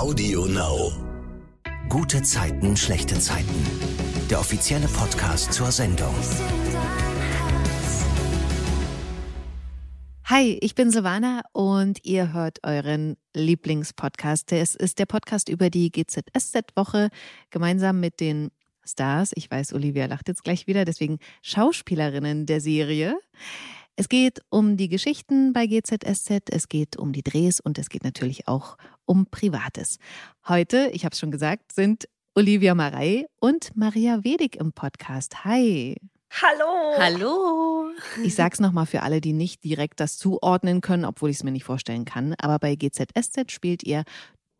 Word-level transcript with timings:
Audio 0.00 0.46
Now. 0.46 0.92
Gute 1.90 2.22
Zeiten, 2.22 2.74
schlechte 2.74 3.18
Zeiten. 3.18 3.66
Der 4.30 4.40
offizielle 4.40 4.88
Podcast 4.88 5.52
zur 5.52 5.70
Sendung. 5.70 6.14
Hi, 10.24 10.58
ich 10.62 10.74
bin 10.74 10.90
Silvana 10.90 11.42
und 11.52 12.02
ihr 12.06 12.32
hört 12.32 12.60
euren 12.62 13.18
Lieblingspodcast. 13.34 14.52
Es 14.52 14.74
ist 14.74 14.98
der 14.98 15.04
Podcast 15.04 15.50
über 15.50 15.68
die 15.68 15.90
GZSZ-Woche 15.90 17.10
gemeinsam 17.50 18.00
mit 18.00 18.20
den 18.20 18.52
Stars. 18.82 19.32
Ich 19.34 19.50
weiß, 19.50 19.74
Olivia 19.74 20.06
lacht 20.06 20.28
jetzt 20.28 20.44
gleich 20.44 20.66
wieder, 20.66 20.86
deswegen 20.86 21.18
Schauspielerinnen 21.42 22.46
der 22.46 22.62
Serie. 22.62 23.18
Es 23.96 24.08
geht 24.08 24.40
um 24.48 24.78
die 24.78 24.88
Geschichten 24.88 25.52
bei 25.52 25.66
GZSZ, 25.66 26.48
es 26.48 26.70
geht 26.70 26.96
um 26.96 27.12
die 27.12 27.22
Drehs 27.22 27.60
und 27.60 27.78
es 27.78 27.90
geht 27.90 28.02
natürlich 28.02 28.48
auch 28.48 28.78
um 29.10 29.26
Privates. 29.26 29.98
Heute, 30.46 30.88
ich 30.92 31.04
habe 31.04 31.14
es 31.14 31.18
schon 31.18 31.32
gesagt, 31.32 31.72
sind 31.72 32.08
Olivia 32.36 32.76
Marei 32.76 33.26
und 33.40 33.76
Maria 33.76 34.22
Wedig 34.22 34.54
im 34.54 34.72
Podcast. 34.72 35.44
Hi. 35.44 35.96
Hallo. 36.30 36.96
Hallo. 36.96 37.90
Ich 38.22 38.36
sag's 38.36 38.60
nochmal 38.60 38.86
für 38.86 39.02
alle, 39.02 39.20
die 39.20 39.32
nicht 39.32 39.64
direkt 39.64 39.98
das 39.98 40.16
zuordnen 40.16 40.80
können, 40.80 41.04
obwohl 41.04 41.28
ich 41.30 41.38
es 41.38 41.42
mir 41.42 41.50
nicht 41.50 41.64
vorstellen 41.64 42.04
kann. 42.04 42.36
Aber 42.38 42.60
bei 42.60 42.76
GZSZ 42.76 43.50
spielt 43.50 43.82
ihr 43.82 44.04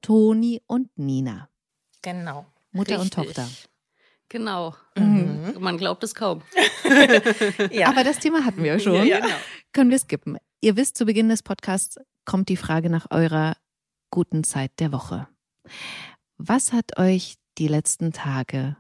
Toni 0.02 0.60
und 0.66 0.88
Nina. 0.98 1.48
Genau. 2.02 2.44
Mutter 2.72 3.00
Richtig. 3.00 3.18
und 3.18 3.26
Tochter. 3.26 3.48
Genau. 4.30 4.74
Mhm. 4.96 5.58
Man 5.60 5.78
glaubt 5.78 6.02
es 6.02 6.14
kaum. 6.16 6.42
Ja. 7.70 7.88
Aber 7.88 8.02
das 8.02 8.18
Thema 8.18 8.44
hatten 8.44 8.64
wir 8.64 8.80
schon. 8.80 9.06
Ja, 9.06 9.20
genau. 9.20 9.34
Können 9.72 9.90
wir 9.90 9.98
skippen. 10.00 10.38
Ihr 10.60 10.76
wisst, 10.76 10.96
zu 10.96 11.04
Beginn 11.04 11.28
des 11.28 11.44
Podcasts 11.44 11.98
kommt 12.24 12.48
die 12.48 12.56
Frage 12.56 12.90
nach 12.90 13.06
eurer 13.10 13.54
guten 14.10 14.44
Zeit 14.44 14.72
der 14.78 14.92
Woche. 14.92 15.28
Was 16.38 16.72
hat 16.72 16.98
euch 16.98 17.36
die 17.58 17.68
letzten 17.68 18.12
Tage 18.12 18.76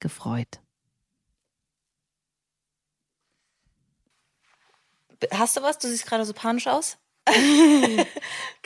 gefreut? 0.00 0.60
Hast 5.30 5.56
du 5.56 5.62
was? 5.62 5.78
Du 5.78 5.88
siehst 5.88 6.06
gerade 6.06 6.24
so 6.24 6.32
panisch 6.32 6.66
aus. 6.66 6.98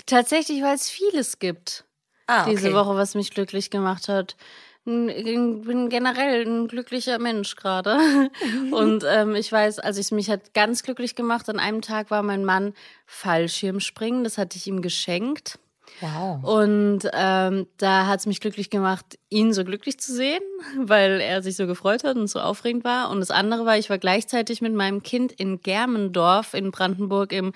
Tatsächlich, 0.07 0.63
weil 0.63 0.75
es 0.75 0.89
vieles 0.89 1.39
gibt 1.39 1.85
Ah, 2.27 2.49
diese 2.49 2.73
Woche, 2.73 2.97
was 2.97 3.15
mich 3.15 3.31
glücklich 3.31 3.71
gemacht 3.71 4.09
hat. 4.09 4.37
Ich 4.85 5.25
bin 5.25 5.89
generell 5.89 6.47
ein 6.47 6.69
glücklicher 6.69 7.19
Mensch 7.19 7.57
gerade. 7.57 7.99
Und 8.71 9.05
ähm, 9.05 9.35
ich 9.35 9.51
weiß, 9.51 9.81
also 9.81 9.99
es 10.01 10.13
mich 10.13 10.31
hat 10.31 10.55
ganz 10.55 10.83
glücklich 10.85 11.17
gemacht. 11.17 11.49
An 11.49 11.59
einem 11.59 11.83
Tag 11.83 12.11
war 12.11 12.23
mein 12.23 12.45
Mann 12.45 12.73
Fallschirmspringen. 13.07 14.23
Das 14.23 14.39
hatte 14.39 14.57
ich 14.57 14.67
ihm 14.67 14.83
geschenkt. 14.83 15.59
Wow. 16.01 16.45
Und 16.45 17.01
ähm, 17.13 17.67
da 17.79 18.07
hat 18.07 18.21
es 18.21 18.27
mich 18.27 18.41
glücklich 18.41 18.69
gemacht, 18.71 19.19
ihn 19.31 19.53
so 19.53 19.65
glücklich 19.65 19.99
zu 19.99 20.13
sehen, 20.15 20.43
weil 20.79 21.21
er 21.21 21.43
sich 21.43 21.57
so 21.57 21.67
gefreut 21.67 22.05
hat 22.05 22.17
und 22.17 22.27
so 22.29 22.41
aufregend 22.41 22.85
war. 22.85 23.11
Und 23.11 23.21
das 23.21 23.31
andere 23.31 23.65
war, 23.65 23.79
ich 23.79 23.89
war 23.91 23.99
gleichzeitig 23.99 24.61
mit 24.61 24.75
meinem 24.75 25.03
Kind 25.03 25.33
in 25.33 25.61
Germendorf 25.61 26.55
in 26.55 26.71
Brandenburg 26.71 27.33
im 27.33 27.53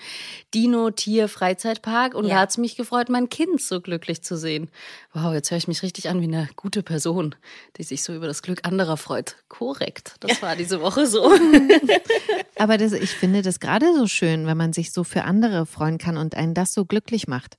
Dino-Tier-Freizeitpark. 0.53 2.13
Und 2.15 2.25
Ja. 2.25 2.35
da 2.35 2.41
hat 2.41 2.49
es 2.51 2.57
mich 2.57 2.75
gefreut, 2.75 3.09
mein 3.09 3.29
Kind 3.29 3.61
so 3.61 3.81
glücklich 3.81 4.23
zu 4.23 4.35
sehen. 4.37 4.69
Wow, 5.13 5.33
jetzt 5.33 5.51
höre 5.51 5.57
ich 5.57 5.67
mich 5.67 5.83
richtig 5.83 6.09
an 6.09 6.21
wie 6.21 6.25
eine 6.25 6.49
gute 6.55 6.83
Person, 6.83 7.35
die 7.77 7.83
sich 7.83 8.03
so 8.03 8.13
über 8.13 8.27
das 8.27 8.41
Glück 8.41 8.61
anderer 8.65 8.97
freut. 8.97 9.35
Korrekt, 9.49 10.15
das 10.21 10.41
war 10.41 10.55
diese 10.55 10.81
Woche 10.81 11.05
so. 11.07 11.31
Aber 12.57 12.77
das, 12.77 12.93
ich 12.93 13.11
finde 13.11 13.41
das 13.41 13.59
gerade 13.59 13.93
so 13.95 14.07
schön, 14.07 14.45
wenn 14.47 14.57
man 14.57 14.73
sich 14.73 14.91
so 14.91 15.03
für 15.03 15.23
andere 15.23 15.65
freuen 15.65 15.97
kann 15.97 16.17
und 16.17 16.35
einen 16.35 16.53
das 16.53 16.73
so 16.73 16.85
glücklich 16.85 17.27
macht. 17.27 17.57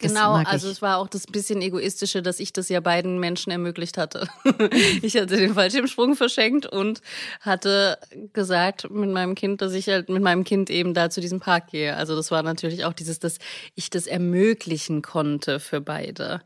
Genau, 0.00 0.32
also 0.32 0.66
ich. 0.66 0.72
es 0.74 0.82
war 0.82 0.96
auch 0.96 1.08
das 1.08 1.26
bisschen 1.26 1.60
egoistische, 1.60 2.22
dass 2.22 2.40
ich 2.40 2.52
das 2.52 2.68
ja 2.70 2.80
beiden 2.80 3.20
Menschen 3.20 3.52
ermöglicht 3.52 3.98
hatte. 3.98 4.28
ich 5.02 5.14
hatte 5.16 5.36
den 5.36 5.54
Fallschirmsprung 5.54 6.16
verschenkt 6.16 6.66
und 6.66 7.02
hatte 7.40 7.98
gesagt 8.32 8.90
mit 8.90 9.10
meinem 9.10 9.34
Kind, 9.34 9.60
dass 9.60 9.74
ich 9.74 9.88
halt 9.88 10.08
mit 10.08 10.22
meinem 10.22 10.44
Kind 10.44 10.70
eben 10.70 10.94
da 10.94 11.10
zu 11.10 11.20
diesem 11.20 11.40
Park 11.40 11.68
gehe. 11.68 11.96
Also 11.96 12.16
das 12.16 12.30
war 12.30 12.42
natürlich 12.42 12.84
auch 12.86 12.94
dieses, 12.94 13.18
dass 13.18 13.38
ich 13.74 13.90
das 13.90 14.06
ermöglichen 14.06 15.02
konnte 15.02 15.60
für 15.60 15.80
beide. 15.82 16.40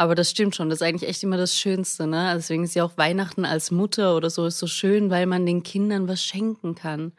Aber 0.00 0.14
das 0.14 0.30
stimmt 0.30 0.56
schon, 0.56 0.70
das 0.70 0.80
ist 0.80 0.86
eigentlich 0.86 1.10
echt 1.10 1.22
immer 1.22 1.36
das 1.36 1.54
Schönste, 1.54 2.06
ne? 2.06 2.28
Also 2.30 2.38
Deswegen 2.38 2.64
ist 2.64 2.74
ja 2.74 2.84
auch 2.84 2.96
Weihnachten 2.96 3.44
als 3.44 3.70
Mutter 3.70 4.16
oder 4.16 4.30
so 4.30 4.46
ist 4.46 4.58
so 4.58 4.66
schön, 4.66 5.10
weil 5.10 5.26
man 5.26 5.44
den 5.44 5.62
Kindern 5.62 6.08
was 6.08 6.24
schenken 6.24 6.74
kann. 6.74 7.12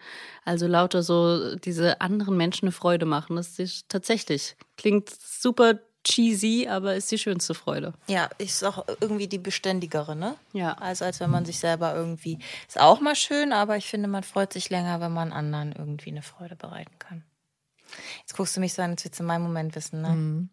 Also 0.46 0.66
lauter 0.66 1.04
so 1.04 1.56
diese 1.58 2.02
anderen 2.02 2.38
Menschen 2.38 2.66
eine 2.66 2.72
Freude 2.72 3.06
machen. 3.06 3.36
Das 3.36 3.60
ist 3.60 3.88
tatsächlich 3.88 4.56
klingt 4.78 5.12
super 5.12 5.76
cheesy, 6.04 6.68
aber 6.68 6.96
ist 6.96 7.12
die 7.12 7.20
schönste 7.20 7.54
Freude. 7.54 7.94
Ja, 8.08 8.32
ist 8.40 8.64
auch 8.64 8.84
irgendwie 9.00 9.28
die 9.28 9.38
beständigere, 9.38 10.16
ne? 10.16 10.34
Ja. 10.52 10.74
Also 10.74 11.06
als 11.06 11.20
wenn 11.20 11.30
man 11.30 11.46
sich 11.46 11.60
selber 11.60 11.94
irgendwie. 11.94 12.40
Ist 12.68 12.82
auch 12.82 13.00
mal 13.00 13.16
schön, 13.16 13.54
aber 13.54 13.78
ich 13.78 13.86
finde, 13.86 14.08
man 14.08 14.24
freut 14.24 14.54
sich 14.54 14.72
länger, 14.72 15.00
wenn 15.02 15.14
man 15.14 15.32
anderen 15.32 15.72
irgendwie 15.72 16.10
eine 16.10 16.24
Freude 16.24 16.56
bereiten 16.56 16.98
kann. 16.98 17.24
Jetzt 18.22 18.36
guckst 18.36 18.58
du 18.58 18.60
mich 18.60 18.74
so 18.74 18.82
an, 18.82 18.90
als 18.90 19.06
würdest 19.06 19.20
du 19.20 19.24
meinen 19.24 19.44
Moment 19.44 19.76
wissen, 19.76 20.02
ne? 20.02 20.10
Mhm. 20.10 20.50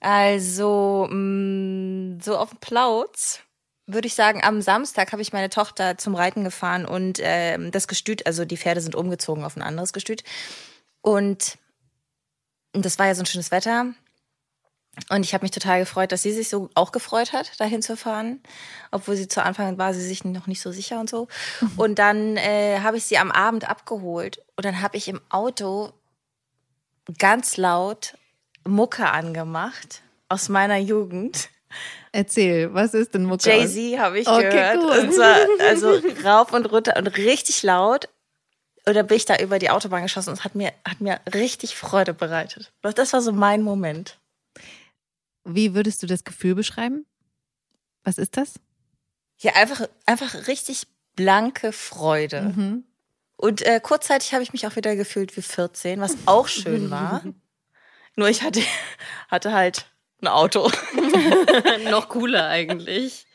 Also, 0.00 1.08
mh, 1.10 2.22
so 2.22 2.36
auf 2.36 2.50
dem 2.50 2.58
Plauz 2.58 3.40
würde 3.86 4.06
ich 4.06 4.14
sagen, 4.14 4.44
am 4.44 4.60
Samstag 4.60 5.12
habe 5.12 5.22
ich 5.22 5.32
meine 5.32 5.48
Tochter 5.48 5.96
zum 5.96 6.14
Reiten 6.14 6.44
gefahren 6.44 6.84
und 6.84 7.18
ähm, 7.22 7.70
das 7.70 7.88
Gestüt, 7.88 8.26
also 8.26 8.44
die 8.44 8.58
Pferde 8.58 8.82
sind 8.82 8.94
umgezogen 8.94 9.44
auf 9.44 9.56
ein 9.56 9.62
anderes 9.62 9.94
Gestüt. 9.94 10.24
Und 11.00 11.56
das 12.72 12.98
war 12.98 13.06
ja 13.06 13.14
so 13.14 13.22
ein 13.22 13.26
schönes 13.26 13.50
Wetter. 13.50 13.86
Und 15.10 15.24
ich 15.24 15.32
habe 15.32 15.44
mich 15.44 15.52
total 15.52 15.80
gefreut, 15.80 16.12
dass 16.12 16.22
sie 16.22 16.32
sich 16.32 16.48
so 16.48 16.68
auch 16.74 16.92
gefreut 16.92 17.32
hat, 17.32 17.58
dahin 17.60 17.82
zu 17.82 17.96
fahren. 17.96 18.42
Obwohl 18.90 19.16
sie 19.16 19.28
zu 19.28 19.42
Anfang 19.42 19.78
war 19.78 19.94
sie 19.94 20.02
sich 20.02 20.24
noch 20.24 20.46
nicht 20.46 20.60
so 20.60 20.70
sicher 20.72 21.00
und 21.00 21.08
so. 21.08 21.28
Und 21.76 21.98
dann 21.98 22.36
äh, 22.36 22.80
habe 22.80 22.98
ich 22.98 23.04
sie 23.04 23.16
am 23.16 23.30
Abend 23.30 23.68
abgeholt. 23.68 24.42
Und 24.56 24.64
dann 24.64 24.82
habe 24.82 24.96
ich 24.96 25.08
im 25.08 25.20
Auto 25.30 25.92
ganz 27.18 27.56
laut 27.56 28.17
Mucke 28.68 29.10
angemacht 29.10 30.02
aus 30.28 30.48
meiner 30.48 30.76
Jugend. 30.78 31.48
Erzähl, 32.12 32.72
was 32.72 32.94
ist 32.94 33.14
denn 33.14 33.24
Mucke? 33.24 33.48
Jay-Z 33.50 33.98
habe 33.98 34.18
ich 34.20 34.26
Okay, 34.26 34.50
gehört. 34.50 34.76
cool. 34.78 34.98
Und 35.06 35.12
zwar 35.14 35.36
also 35.68 36.00
rauf 36.24 36.52
und 36.52 36.66
runter 36.66 36.96
und 36.96 37.06
richtig 37.16 37.62
laut. 37.62 38.08
Und 38.86 38.94
dann 38.94 39.06
bin 39.06 39.18
ich 39.18 39.26
da 39.26 39.36
über 39.36 39.58
die 39.58 39.68
Autobahn 39.68 40.02
geschossen 40.02 40.30
und 40.30 40.38
es 40.38 40.44
hat 40.44 40.54
mir, 40.54 40.72
hat 40.86 41.00
mir 41.00 41.20
richtig 41.34 41.76
Freude 41.76 42.14
bereitet. 42.14 42.72
Das 42.80 43.12
war 43.12 43.20
so 43.20 43.32
mein 43.32 43.62
Moment. 43.62 44.18
Wie 45.44 45.74
würdest 45.74 46.02
du 46.02 46.06
das 46.06 46.24
Gefühl 46.24 46.54
beschreiben? 46.54 47.04
Was 48.04 48.16
ist 48.16 48.36
das? 48.38 48.54
Ja, 49.38 49.52
einfach, 49.56 49.86
einfach 50.06 50.46
richtig 50.46 50.86
blanke 51.16 51.72
Freude. 51.72 52.52
Mhm. 52.56 52.84
Und 53.36 53.62
äh, 53.62 53.80
kurzzeitig 53.82 54.32
habe 54.32 54.42
ich 54.42 54.52
mich 54.52 54.66
auch 54.66 54.74
wieder 54.76 54.96
gefühlt 54.96 55.36
wie 55.36 55.42
14, 55.42 56.00
was 56.00 56.16
auch 56.26 56.48
schön 56.48 56.90
war. 56.90 57.22
Nur 58.18 58.28
ich 58.28 58.42
hatte, 58.42 58.60
hatte 59.28 59.52
halt 59.52 59.86
ein 60.20 60.26
Auto. 60.26 60.68
Noch 61.90 62.08
cooler 62.08 62.48
eigentlich. 62.48 63.26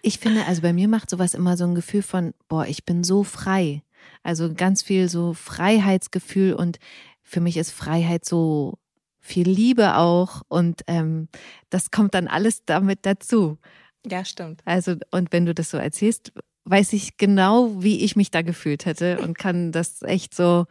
Ich 0.00 0.20
finde, 0.20 0.44
also 0.46 0.62
bei 0.62 0.72
mir 0.72 0.86
macht 0.86 1.10
sowas 1.10 1.34
immer 1.34 1.56
so 1.56 1.64
ein 1.64 1.74
Gefühl 1.74 2.02
von, 2.02 2.34
boah, 2.48 2.64
ich 2.64 2.84
bin 2.84 3.02
so 3.02 3.24
frei. 3.24 3.82
Also 4.22 4.54
ganz 4.54 4.82
viel 4.82 5.08
so 5.08 5.34
Freiheitsgefühl 5.34 6.54
und 6.54 6.78
für 7.24 7.40
mich 7.40 7.56
ist 7.56 7.72
Freiheit 7.72 8.24
so 8.24 8.78
viel 9.18 9.48
Liebe 9.48 9.96
auch 9.96 10.42
und 10.46 10.82
ähm, 10.86 11.28
das 11.68 11.90
kommt 11.90 12.14
dann 12.14 12.28
alles 12.28 12.64
damit 12.64 13.00
dazu. 13.02 13.58
Ja, 14.06 14.24
stimmt. 14.24 14.62
Also 14.64 14.94
und 15.10 15.32
wenn 15.32 15.46
du 15.46 15.54
das 15.54 15.70
so 15.70 15.78
erzählst, 15.78 16.32
weiß 16.64 16.92
ich 16.92 17.16
genau, 17.16 17.82
wie 17.82 18.04
ich 18.04 18.14
mich 18.14 18.30
da 18.30 18.42
gefühlt 18.42 18.86
hätte 18.86 19.18
und 19.18 19.36
kann 19.36 19.72
das 19.72 20.02
echt 20.02 20.32
so 20.32 20.66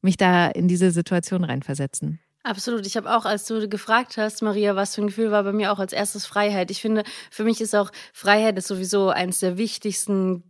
mich 0.00 0.16
da 0.16 0.48
in 0.48 0.66
diese 0.66 0.90
Situation 0.90 1.44
reinversetzen. 1.44 2.18
Absolut. 2.44 2.86
Ich 2.86 2.96
habe 2.96 3.14
auch, 3.14 3.24
als 3.24 3.46
du 3.46 3.68
gefragt 3.68 4.16
hast, 4.16 4.42
Maria, 4.42 4.74
was 4.74 4.94
für 4.94 5.02
ein 5.02 5.06
Gefühl 5.06 5.30
war 5.30 5.44
bei 5.44 5.52
mir 5.52 5.72
auch 5.72 5.78
als 5.78 5.92
erstes 5.92 6.26
Freiheit. 6.26 6.70
Ich 6.70 6.80
finde, 6.80 7.04
für 7.30 7.44
mich 7.44 7.60
ist 7.60 7.74
auch 7.74 7.90
Freiheit 8.12 8.58
ist 8.58 8.66
sowieso 8.66 9.10
eines 9.10 9.38
der 9.38 9.58
wichtigsten 9.58 10.42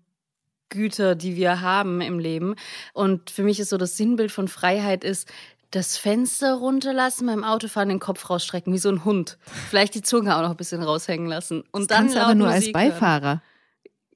Güter, 0.70 1.14
die 1.14 1.36
wir 1.36 1.60
haben 1.60 2.00
im 2.00 2.18
Leben. 2.18 2.56
Und 2.94 3.30
für 3.30 3.42
mich 3.42 3.60
ist 3.60 3.68
so 3.68 3.76
das 3.76 3.96
Sinnbild 3.96 4.32
von 4.32 4.48
Freiheit 4.48 5.04
ist, 5.04 5.28
das 5.70 5.96
Fenster 5.96 6.54
runterlassen, 6.54 7.26
beim 7.26 7.44
Autofahren 7.44 7.88
den 7.88 7.98
Kopf 7.98 8.28
rausstrecken, 8.28 8.72
wie 8.72 8.78
so 8.78 8.90
ein 8.90 9.04
Hund. 9.04 9.38
Vielleicht 9.70 9.94
die 9.94 10.02
Zunge 10.02 10.36
auch 10.36 10.42
noch 10.42 10.50
ein 10.50 10.56
bisschen 10.56 10.82
raushängen 10.82 11.26
lassen. 11.26 11.64
Und 11.72 11.82
Das 11.82 11.88
dann 11.88 11.98
kannst 11.98 12.16
du 12.16 12.20
aber 12.22 12.34
nur 12.34 12.48
als 12.48 12.66
Musik 12.66 12.74
hören. 12.76 13.40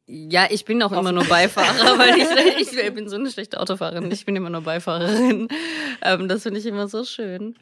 Ja, 0.08 0.46
ich 0.48 0.64
bin 0.64 0.82
auch 0.82 0.92
immer 0.92 1.10
nur 1.10 1.24
Beifahrer, 1.24 1.98
weil 1.98 2.16
ich, 2.60 2.72
ich 2.76 2.94
bin 2.94 3.08
so 3.08 3.16
eine 3.16 3.30
schlechte 3.30 3.60
Autofahrerin. 3.60 4.10
Ich 4.12 4.24
bin 4.24 4.36
immer 4.36 4.50
nur 4.50 4.60
Beifahrerin. 4.60 5.48
Ähm, 6.02 6.28
das 6.28 6.44
finde 6.44 6.60
ich 6.60 6.66
immer 6.66 6.86
so 6.88 7.04
schön. 7.04 7.56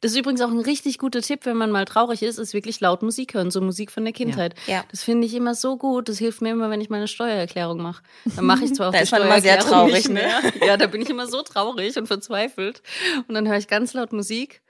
Das 0.00 0.12
ist 0.12 0.16
übrigens 0.16 0.40
auch 0.40 0.50
ein 0.50 0.60
richtig 0.60 0.98
guter 0.98 1.20
Tipp, 1.22 1.40
wenn 1.44 1.56
man 1.56 1.72
mal 1.72 1.84
traurig 1.84 2.22
ist, 2.22 2.38
ist 2.38 2.54
wirklich 2.54 2.78
laut 2.80 3.02
Musik 3.02 3.34
hören, 3.34 3.50
so 3.50 3.60
Musik 3.60 3.90
von 3.90 4.04
der 4.04 4.12
Kindheit. 4.12 4.54
Ja. 4.66 4.84
Das 4.90 5.02
finde 5.02 5.26
ich 5.26 5.34
immer 5.34 5.56
so 5.56 5.76
gut. 5.76 6.08
Das 6.08 6.18
hilft 6.18 6.40
mir 6.40 6.50
immer, 6.50 6.70
wenn 6.70 6.80
ich 6.80 6.88
meine 6.88 7.08
Steuererklärung 7.08 7.82
mache. 7.82 8.02
Dann 8.36 8.46
mache 8.46 8.64
ich 8.64 8.74
zwar 8.74 8.88
auch 8.88 8.92
Da 8.92 8.98
die 8.98 9.04
ist 9.04 9.10
man 9.10 9.22
immer 9.22 9.40
sehr 9.40 9.58
traurig, 9.58 10.08
ne? 10.08 10.22
Ja, 10.64 10.76
da 10.76 10.86
bin 10.86 11.02
ich 11.02 11.10
immer 11.10 11.26
so 11.26 11.42
traurig 11.42 11.96
und 11.96 12.06
verzweifelt. 12.06 12.82
Und 13.26 13.34
dann 13.34 13.48
höre 13.48 13.58
ich 13.58 13.66
ganz 13.66 13.92
laut 13.92 14.12
Musik 14.12 14.62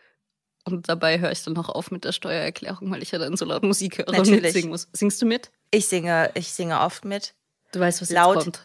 Und 0.65 0.89
dabei 0.89 1.21
höre 1.21 1.31
ich 1.31 1.45
dann 1.45 1.53
noch 1.53 1.69
auf 1.69 1.91
mit 1.91 2.05
der 2.05 2.13
Steuererklärung, 2.13 2.91
weil 2.91 3.03
ich 3.03 3.11
ja 3.11 3.19
dann 3.19 3.37
so 3.37 3.45
laut 3.45 3.63
Musik 3.63 3.99
höre 3.99 4.09
und 4.09 4.17
Natürlich. 4.17 4.43
mitsingen 4.43 4.71
muss. 4.71 4.89
Singst 4.93 5.21
du 5.21 5.27
mit? 5.27 5.51
Ich 5.71 5.87
singe, 5.89 6.31
ich 6.35 6.53
singe 6.53 6.81
oft 6.81 7.05
mit. 7.05 7.35
Du 7.73 7.81
weißt, 7.81 8.01
was 8.03 8.11
Laut. 8.11 8.37
jetzt 8.37 8.45
kommt. 8.45 8.65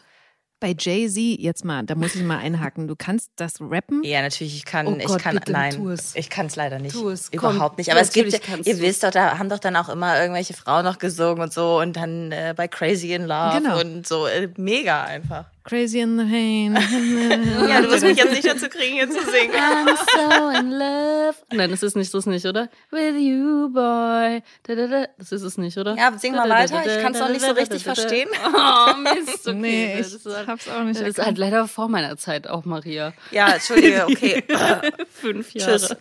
Bei 0.60 0.74
Jay-Z, 0.78 1.16
jetzt 1.40 1.62
mal, 1.64 1.82
da 1.84 1.94
muss 1.94 2.14
ich 2.14 2.22
mal 2.22 2.38
einhaken. 2.38 2.88
Du 2.88 2.96
kannst 2.96 3.30
das 3.36 3.60
rappen? 3.60 4.02
Ja, 4.02 4.22
natürlich, 4.22 4.56
ich 4.56 4.64
kann, 4.64 4.86
Oh 4.86 4.96
ich 4.96 5.04
Gott, 5.04 5.20
kann, 5.20 5.34
bitte, 5.34 5.52
nein, 5.52 5.98
ich 6.14 6.30
kann 6.30 6.46
es 6.46 6.56
leider 6.56 6.78
nicht. 6.78 6.94
Tu 6.94 7.10
es, 7.10 7.30
komm, 7.30 7.56
Überhaupt 7.56 7.76
nicht. 7.76 7.90
Aber 7.90 8.00
es 8.00 8.12
gibt, 8.12 8.32
ihr 8.32 8.74
du. 8.76 8.80
wisst 8.80 9.02
doch, 9.04 9.10
da 9.10 9.36
haben 9.38 9.50
doch 9.50 9.58
dann 9.58 9.76
auch 9.76 9.90
immer 9.90 10.18
irgendwelche 10.18 10.54
Frauen 10.54 10.84
noch 10.84 10.98
gesungen 10.98 11.42
und 11.42 11.52
so 11.52 11.78
und 11.80 11.94
dann 11.96 12.32
äh, 12.32 12.54
bei 12.56 12.66
Crazy 12.66 13.12
in 13.12 13.26
Love 13.26 13.58
Genau. 13.60 13.78
und 13.78 14.06
so, 14.06 14.26
äh, 14.26 14.48
mega 14.56 15.02
einfach. 15.02 15.50
Crazy 15.64 16.00
in 16.00 16.18
the 16.18 16.24
Pain. 16.24 16.74
Ja, 17.68 17.80
du 17.80 17.90
wirst 17.90 18.04
mich 18.04 18.18
jetzt 18.18 18.32
nicht 18.32 18.46
dazu 18.46 18.68
kriegen, 18.68 18.94
hier 18.94 19.08
zu 19.08 19.18
singen. 19.24 19.54
I'm 19.54 19.96
so 19.96 20.48
in 20.60 20.70
love. 20.70 21.34
Nein, 21.52 21.70
das 21.70 21.82
ist 21.82 21.96
nicht 21.96 22.12
das 22.12 22.26
nicht, 22.26 22.44
oder? 22.44 22.68
With 22.90 23.14
you, 23.18 23.70
boy. 23.70 24.42
Da, 24.64 24.74
da, 24.74 24.86
da. 24.86 25.06
Das 25.18 25.32
ist 25.32 25.42
es 25.42 25.56
nicht, 25.56 25.78
oder? 25.78 25.96
Ja, 25.96 26.12
sing 26.18 26.34
mal 26.34 26.48
weiter. 26.50 26.82
Ich 26.84 27.02
kann's 27.02 27.18
noch 27.18 27.30
nicht 27.30 27.40
so 27.44 27.52
richtig 27.52 27.82
verstehen. 27.82 28.28
Oh, 28.46 28.94
Mist. 28.96 29.48
Okay. 29.48 29.54
Nee, 29.64 29.96
das 29.98 30.08
ich 30.08 30.14
ist 30.16 30.26
halt, 30.26 30.46
hab's 30.46 30.68
auch 30.68 30.82
nicht 30.82 31.00
Das 31.00 31.08
ist 31.08 31.18
halt 31.18 31.38
leider 31.38 31.66
vor 31.66 31.88
meiner 31.88 32.16
Zeit 32.18 32.46
auch, 32.48 32.64
Maria. 32.66 33.14
Ja, 33.30 33.54
entschuldige, 33.54 34.04
okay. 34.04 34.44
Fünf 35.10 35.54
Jahre. 35.54 35.78
Tschüss. 35.78 35.96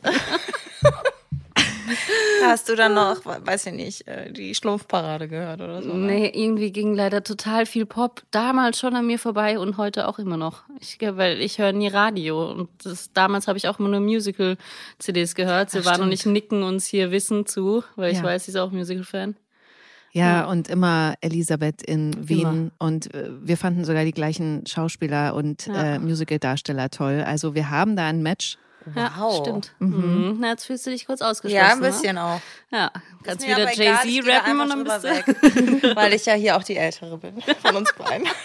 Hast 2.44 2.70
du 2.70 2.76
dann 2.76 2.94
noch, 2.94 3.26
weiß 3.26 3.68
ich 3.68 3.74
nicht, 3.74 4.08
äh, 4.08 4.32
die 4.32 4.54
Schlumpfparade 4.56 5.28
gehört 5.28 5.62
oder 5.62 5.82
so? 5.82 5.94
ne? 5.94 6.06
Nee, 6.08 6.32
irgendwie 6.34 6.72
ging 6.72 6.94
leider 6.96 7.24
total 7.24 7.66
viel 7.66 7.86
Pop 7.86 8.22
damals 8.32 8.80
schon 8.80 8.96
an 8.96 9.08
mir 9.08 9.20
vorbei 9.20 9.58
und 9.60 9.78
heute 9.78 10.08
auch 10.08 10.20
immer 10.20 10.38
noch. 10.38 10.64
Ich, 10.80 10.98
weil 11.02 11.40
ich 11.42 11.58
höre 11.60 11.72
nie 11.74 11.88
Radio 11.88 12.52
und 12.52 12.70
das, 12.84 13.12
damals 13.14 13.48
habe 13.48 13.58
ich 13.58 13.68
auch 13.68 13.80
immer 13.80 13.90
nur 13.90 14.00
Musical-CDs 14.02 15.36
gehört. 15.36 15.70
Sie 15.72 15.80
Ach, 15.80 15.86
waren 15.86 16.02
und 16.02 16.12
ich 16.12 16.26
nicken 16.26 16.64
uns 16.64 16.86
hier 16.86 17.12
Wissen 17.12 17.46
zu, 17.46 17.84
weil 17.96 18.12
ich 18.12 18.18
Ja. 18.18 18.24
weiß, 18.24 18.46
sie 18.46 18.52
ist 18.52 18.58
auch 18.58 18.72
Musical-Fan. 18.72 19.36
Ja, 20.16 20.46
und 20.46 20.68
immer 20.68 21.16
Elisabeth 21.22 21.82
in 21.82 22.30
Wien. 22.30 22.70
Und 22.78 23.12
äh, 23.16 23.30
wir 23.42 23.58
fanden 23.58 23.84
sogar 23.84 24.04
die 24.06 24.12
gleichen 24.12 24.64
Schauspieler 24.68 25.34
und 25.34 25.66
Ja. 25.66 25.96
äh, 25.96 26.00
Musical-Darsteller 26.00 26.92
toll. 26.92 27.24
Also 27.26 27.56
wir 27.56 27.72
haben 27.72 27.96
da 27.96 28.06
ein 28.06 28.22
Match. 28.22 28.58
Ja, 28.96 29.14
Wow. 29.18 29.42
stimmt. 29.42 29.74
Mhm. 29.80 30.38
Na, 30.40 30.50
jetzt 30.52 30.66
fühlst 30.66 30.86
du 30.86 30.90
dich 30.90 31.06
kurz 31.06 31.22
ausgeschlossen. 31.22 31.56
Ja, 31.56 31.74
ein 31.74 31.80
ne? 31.80 31.88
bisschen 31.88 32.18
auch. 32.18 32.42
Ja, 32.72 32.92
kannst 33.24 33.48
wieder 33.48 33.72
Jay-Z 33.74 34.28
rappen 34.28 34.60
und 34.60 34.70
dann 34.70 34.84
bist 34.84 35.04
du... 35.04 35.10
weg. 35.10 35.96
Weil 35.96 36.14
ich 36.14 36.26
ja 36.26 36.34
hier 36.34 36.58
auch 36.58 36.64
die 36.64 36.78
Ältere 36.78 37.18
bin 37.18 37.42
von 37.62 37.76
uns 37.76 37.94
beiden. 37.94 38.28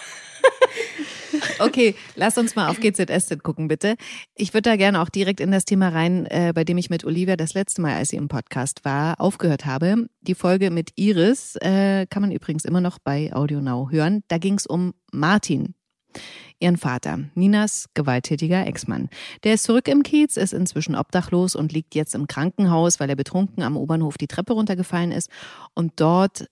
Okay, 1.59 1.95
lass 2.15 2.37
uns 2.37 2.55
mal 2.55 2.69
auf 2.69 2.79
GZSZ 2.79 3.43
gucken, 3.43 3.67
bitte. 3.67 3.95
Ich 4.35 4.53
würde 4.53 4.69
da 4.69 4.75
gerne 4.77 5.01
auch 5.01 5.09
direkt 5.09 5.39
in 5.41 5.51
das 5.51 5.65
Thema 5.65 5.89
rein, 5.89 6.25
äh, 6.25 6.53
bei 6.55 6.63
dem 6.63 6.77
ich 6.77 6.89
mit 6.89 7.03
Olivia 7.03 7.35
das 7.35 7.53
letzte 7.53 7.81
Mal, 7.81 7.95
als 7.95 8.09
sie 8.09 8.15
im 8.15 8.29
Podcast 8.29 8.85
war, 8.85 9.19
aufgehört 9.19 9.65
habe. 9.65 10.07
Die 10.21 10.35
Folge 10.35 10.71
mit 10.71 10.91
Iris 10.95 11.55
äh, 11.57 12.05
kann 12.07 12.21
man 12.21 12.31
übrigens 12.31 12.65
immer 12.65 12.81
noch 12.81 12.97
bei 12.99 13.31
Audio 13.33 13.61
Now 13.61 13.89
hören. 13.91 14.23
Da 14.27 14.37
ging 14.37 14.55
es 14.55 14.65
um 14.65 14.93
Martin, 15.11 15.75
ihren 16.59 16.77
Vater, 16.77 17.19
Ninas 17.35 17.89
gewalttätiger 17.93 18.67
Ex-Mann. 18.67 19.09
Der 19.43 19.53
ist 19.53 19.63
zurück 19.63 19.87
im 19.87 20.03
Kiez, 20.03 20.37
ist 20.37 20.53
inzwischen 20.53 20.95
obdachlos 20.95 21.55
und 21.55 21.71
liegt 21.71 21.95
jetzt 21.95 22.15
im 22.15 22.27
Krankenhaus, 22.27 22.99
weil 22.99 23.09
er 23.09 23.15
betrunken 23.15 23.63
am 23.63 23.77
Obernhof 23.77 24.17
die 24.17 24.27
Treppe 24.27 24.53
runtergefallen 24.53 25.11
ist. 25.11 25.29
Und 25.73 25.93
dort 25.97 26.47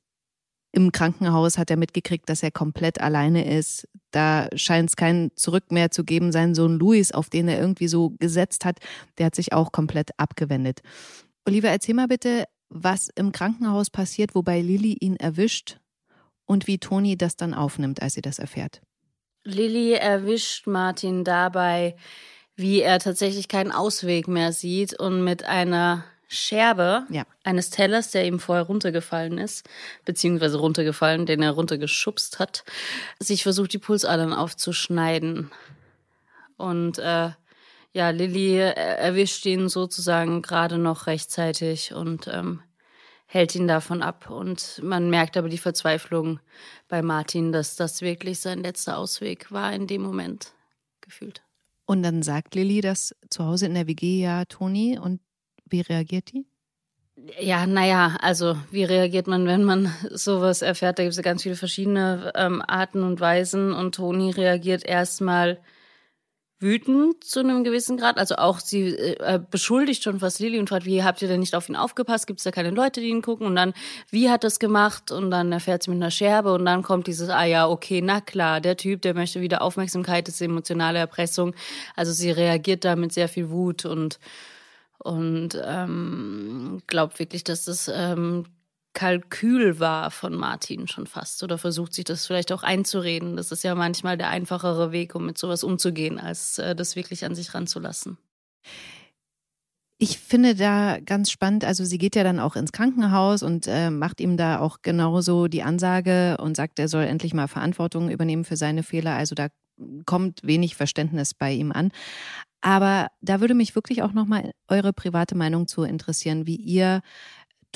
im 0.71 0.91
Krankenhaus 0.91 1.57
hat 1.57 1.71
er 1.71 1.77
mitgekriegt, 1.77 2.29
dass 2.29 2.43
er 2.43 2.51
komplett 2.51 3.01
alleine 3.01 3.51
ist. 3.51 3.87
Da 4.11 4.47
scheint 4.55 4.89
es 4.89 4.95
kein 4.95 5.31
Zurück 5.35 5.71
mehr 5.71 5.91
zu 5.91 6.03
geben. 6.03 6.31
Sein 6.31 6.55
Sohn 6.55 6.77
Luis, 6.77 7.11
auf 7.11 7.29
den 7.29 7.47
er 7.47 7.59
irgendwie 7.59 7.87
so 7.87 8.11
gesetzt 8.19 8.65
hat, 8.65 8.79
der 9.17 9.27
hat 9.27 9.35
sich 9.35 9.53
auch 9.53 9.71
komplett 9.71 10.11
abgewendet. 10.17 10.81
Oliver, 11.45 11.69
erzähl 11.69 11.95
mal 11.95 12.07
bitte, 12.07 12.45
was 12.69 13.09
im 13.15 13.31
Krankenhaus 13.31 13.89
passiert, 13.89 14.35
wobei 14.35 14.61
Lilly 14.61 14.97
ihn 14.99 15.15
erwischt 15.15 15.79
und 16.45 16.67
wie 16.67 16.77
Toni 16.77 17.17
das 17.17 17.37
dann 17.37 17.53
aufnimmt, 17.53 18.01
als 18.01 18.13
sie 18.13 18.21
das 18.21 18.39
erfährt. 18.39 18.81
Lilly 19.47 19.93
erwischt 19.93 20.67
Martin 20.67 21.23
dabei, 21.23 21.95
wie 22.55 22.81
er 22.81 22.99
tatsächlich 22.99 23.47
keinen 23.47 23.71
Ausweg 23.71 24.27
mehr 24.27 24.51
sieht 24.51 24.99
und 24.99 25.23
mit 25.23 25.43
einer 25.45 26.03
Scherbe 26.27 27.05
Ja. 27.09 27.23
eines 27.43 27.69
Tellers, 27.69 28.11
der 28.11 28.25
ihm 28.25 28.39
vorher 28.39 28.65
runtergefallen 28.65 29.37
ist, 29.37 29.65
beziehungsweise 30.03 30.57
runtergefallen, 30.57 31.25
den 31.25 31.41
er 31.41 31.51
runtergeschubst 31.51 32.39
hat, 32.39 32.65
sich 33.19 33.43
versucht, 33.43 33.71
die 33.71 33.77
Pulsadern 33.77 34.33
aufzuschneiden. 34.33 35.51
Und 36.57 36.99
äh, 36.99 37.29
ja, 37.93 38.09
Lilly 38.09 38.57
erwischt 38.57 39.45
ihn 39.45 39.69
sozusagen 39.69 40.41
gerade 40.41 40.77
noch 40.77 41.07
rechtzeitig 41.07 41.93
und 41.93 42.27
ähm, 42.27 42.61
hält 43.27 43.53
ihn 43.53 43.67
davon 43.67 44.01
ab. 44.01 44.29
Und 44.29 44.81
man 44.83 45.09
merkt 45.09 45.37
aber 45.37 45.49
die 45.49 45.57
Verzweiflung 45.57 46.39
bei 46.87 47.01
Martin, 47.01 47.51
dass 47.51 47.75
das 47.75 48.01
wirklich 48.01 48.39
sein 48.39 48.63
letzter 48.63 48.97
Ausweg 48.97 49.51
war 49.51 49.71
in 49.73 49.85
dem 49.85 50.01
Moment 50.01 50.53
gefühlt. 51.01 51.43
Und 51.85 52.03
dann 52.03 52.23
sagt 52.23 52.55
Lilly 52.55 52.81
das 52.81 53.15
zu 53.29 53.45
Hause 53.45 53.67
in 53.67 53.73
der 53.73 53.87
WG 53.87 54.21
ja 54.21 54.45
Toni 54.45 54.97
und 54.97 55.21
wie 55.69 55.81
reagiert 55.81 56.31
die? 56.33 56.45
Ja, 57.39 57.65
naja, 57.65 58.17
also 58.21 58.57
wie 58.71 58.83
reagiert 58.83 59.27
man, 59.27 59.47
wenn 59.47 59.63
man 59.63 59.91
sowas 60.11 60.61
erfährt? 60.61 60.99
Da 60.99 61.03
gibt 61.03 61.11
es 61.11 61.17
ja 61.17 61.23
ganz 61.23 61.43
viele 61.43 61.55
verschiedene 61.55 62.31
ähm, 62.35 62.61
Arten 62.65 63.03
und 63.03 63.19
Weisen 63.19 63.73
und 63.73 63.95
Toni 63.95 64.31
reagiert 64.31 64.85
erstmal 64.85 65.59
wütend 66.59 67.23
zu 67.23 67.39
einem 67.39 67.63
gewissen 67.63 67.97
Grad. 67.97 68.17
Also 68.17 68.35
auch 68.35 68.59
sie 68.59 68.87
äh, 68.95 69.39
beschuldigt 69.51 70.03
schon 70.03 70.19
fast 70.19 70.39
Lilly 70.39 70.59
und 70.59 70.69
fragt, 70.69 70.85
wie 70.85 71.03
habt 71.03 71.21
ihr 71.21 71.27
denn 71.27 71.39
nicht 71.39 71.55
auf 71.55 71.69
ihn 71.69 71.75
aufgepasst? 71.75 72.25
Gibt 72.25 72.39
es 72.39 72.43
da 72.43 72.51
keine 72.51 72.71
Leute, 72.71 72.99
die 72.99 73.09
ihn 73.09 73.21
gucken? 73.21 73.45
Und 73.45 73.55
dann, 73.55 73.73
wie 74.09 74.29
hat 74.29 74.43
das 74.43 74.59
gemacht? 74.59 75.11
Und 75.11 75.29
dann 75.29 75.51
erfährt 75.51 75.83
sie 75.83 75.91
mit 75.91 76.01
einer 76.01 76.11
Scherbe 76.11 76.53
und 76.53 76.65
dann 76.65 76.81
kommt 76.81 77.07
dieses, 77.07 77.29
ah 77.29 77.43
ja, 77.43 77.67
okay, 77.67 78.01
na 78.01 78.21
klar, 78.21 78.59
der 78.59 78.77
Typ, 78.77 79.01
der 79.03 79.13
möchte 79.13 79.41
wieder 79.41 79.61
Aufmerksamkeit, 79.61 80.27
das 80.27 80.35
ist 80.35 80.41
emotionale 80.41 80.99
Erpressung. 80.99 81.53
Also 81.95 82.11
sie 82.11 82.31
reagiert 82.31 82.85
da 82.85 82.95
mit 82.95 83.13
sehr 83.13 83.29
viel 83.29 83.49
Wut 83.49 83.85
und 83.85 84.19
und 84.99 85.61
ähm, 85.63 86.81
glaubt 86.87 87.19
wirklich, 87.19 87.43
dass 87.43 87.65
das 87.65 87.89
ähm, 87.93 88.45
Kalkül 88.97 89.79
war 89.79 90.09
von 90.09 90.33
Martin 90.33 90.87
schon 90.87 91.05
fast 91.05 91.43
oder 91.43 91.59
versucht 91.59 91.93
sich 91.93 92.03
das 92.03 92.25
vielleicht 92.25 92.51
auch 92.51 92.63
einzureden. 92.63 93.37
Das 93.37 93.51
ist 93.51 93.63
ja 93.63 93.75
manchmal 93.75 94.17
der 94.17 94.31
einfachere 94.31 94.91
Weg, 94.91 95.13
um 95.13 95.27
mit 95.27 95.37
sowas 95.37 95.63
umzugehen, 95.63 96.19
als 96.19 96.57
äh, 96.57 96.75
das 96.75 96.95
wirklich 96.95 97.23
an 97.23 97.35
sich 97.35 97.53
ranzulassen. 97.53 98.17
Ich 99.99 100.17
finde 100.17 100.55
da 100.55 100.97
ganz 100.99 101.29
spannend, 101.29 101.63
also 101.63 101.85
sie 101.85 101.99
geht 101.99 102.15
ja 102.15 102.23
dann 102.23 102.39
auch 102.39 102.55
ins 102.55 102.71
Krankenhaus 102.71 103.43
und 103.43 103.67
äh, 103.67 103.91
macht 103.91 104.19
ihm 104.19 104.35
da 104.35 104.59
auch 104.59 104.79
genauso 104.81 105.47
die 105.47 105.61
Ansage 105.61 106.37
und 106.39 106.57
sagt, 106.57 106.79
er 106.79 106.87
soll 106.87 107.03
endlich 107.03 107.35
mal 107.35 107.47
Verantwortung 107.47 108.09
übernehmen 108.09 108.45
für 108.45 108.57
seine 108.57 108.81
Fehler. 108.81 109.13
Also 109.13 109.35
da 109.35 109.49
kommt 110.07 110.39
wenig 110.41 110.75
Verständnis 110.75 111.35
bei 111.35 111.53
ihm 111.53 111.71
an. 111.71 111.91
Aber 112.61 113.09
da 113.21 113.41
würde 113.41 113.53
mich 113.53 113.75
wirklich 113.75 114.01
auch 114.01 114.13
nochmal 114.13 114.53
eure 114.67 114.91
private 114.91 115.35
Meinung 115.35 115.67
zu 115.67 115.83
interessieren, 115.83 116.47
wie 116.47 116.55
ihr 116.55 117.01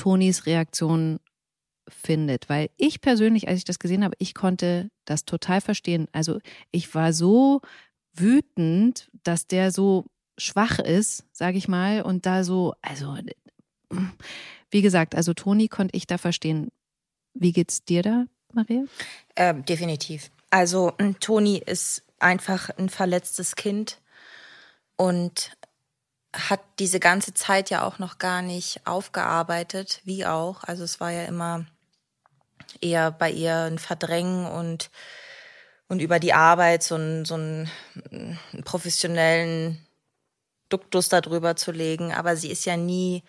Tonis 0.01 0.47
Reaktion 0.47 1.19
findet. 1.87 2.49
Weil 2.49 2.71
ich 2.77 3.01
persönlich, 3.01 3.47
als 3.47 3.59
ich 3.59 3.65
das 3.65 3.77
gesehen 3.77 4.03
habe, 4.03 4.15
ich 4.17 4.33
konnte 4.33 4.89
das 5.05 5.25
total 5.25 5.61
verstehen. 5.61 6.07
Also 6.11 6.39
ich 6.71 6.95
war 6.95 7.13
so 7.13 7.61
wütend, 8.13 9.11
dass 9.21 9.45
der 9.45 9.71
so 9.71 10.05
schwach 10.39 10.79
ist, 10.79 11.25
sage 11.33 11.59
ich 11.59 11.67
mal, 11.67 12.01
und 12.01 12.25
da 12.25 12.43
so, 12.43 12.73
also 12.81 13.15
wie 14.71 14.81
gesagt, 14.81 15.13
also 15.13 15.35
Toni 15.35 15.67
konnte 15.67 15.95
ich 15.95 16.07
da 16.07 16.17
verstehen. 16.17 16.71
Wie 17.35 17.51
geht's 17.51 17.85
dir 17.85 18.01
da, 18.01 18.25
Maria? 18.53 18.85
Ähm, 19.35 19.63
definitiv. 19.65 20.31
Also 20.49 20.93
m, 20.97 21.19
Toni 21.19 21.57
ist 21.59 22.01
einfach 22.17 22.71
ein 22.77 22.89
verletztes 22.89 23.55
Kind 23.55 24.01
und 24.97 25.51
hat 26.33 26.61
diese 26.79 26.99
ganze 26.99 27.33
Zeit 27.33 27.69
ja 27.69 27.83
auch 27.83 27.99
noch 27.99 28.17
gar 28.17 28.41
nicht 28.41 28.85
aufgearbeitet, 28.85 30.01
wie 30.05 30.25
auch. 30.25 30.63
Also 30.63 30.83
es 30.83 30.99
war 30.99 31.11
ja 31.11 31.23
immer 31.25 31.65
eher 32.79 33.11
bei 33.11 33.29
ihr 33.29 33.55
ein 33.55 33.79
Verdrängen 33.79 34.45
und, 34.45 34.91
und 35.87 35.99
über 35.99 36.19
die 36.19 36.33
Arbeit 36.33 36.83
so 36.83 36.95
einen, 36.95 37.25
so 37.25 37.33
einen, 37.33 37.69
professionellen 38.63 39.85
Duktus 40.69 41.09
darüber 41.09 41.57
zu 41.57 41.71
legen. 41.71 42.13
Aber 42.13 42.37
sie 42.37 42.49
ist 42.49 42.65
ja 42.65 42.77
nie 42.77 43.23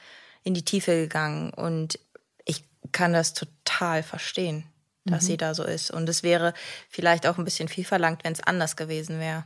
in 0.44 0.54
die 0.54 0.64
Tiefe 0.64 0.94
gegangen 0.94 1.52
und 1.52 1.98
ich 2.44 2.64
kann 2.92 3.12
das 3.12 3.34
total 3.34 4.02
verstehen, 4.02 4.64
dass 5.04 5.26
sie 5.26 5.36
da 5.36 5.54
so 5.54 5.64
ist. 5.64 5.90
Und 5.90 6.08
es 6.08 6.22
wäre 6.22 6.54
vielleicht 6.88 7.26
auch 7.26 7.38
ein 7.38 7.44
bisschen 7.44 7.68
viel 7.68 7.84
verlangt, 7.84 8.22
wenn 8.22 8.32
es 8.32 8.42
anders 8.42 8.76
gewesen 8.76 9.18
wäre. 9.18 9.44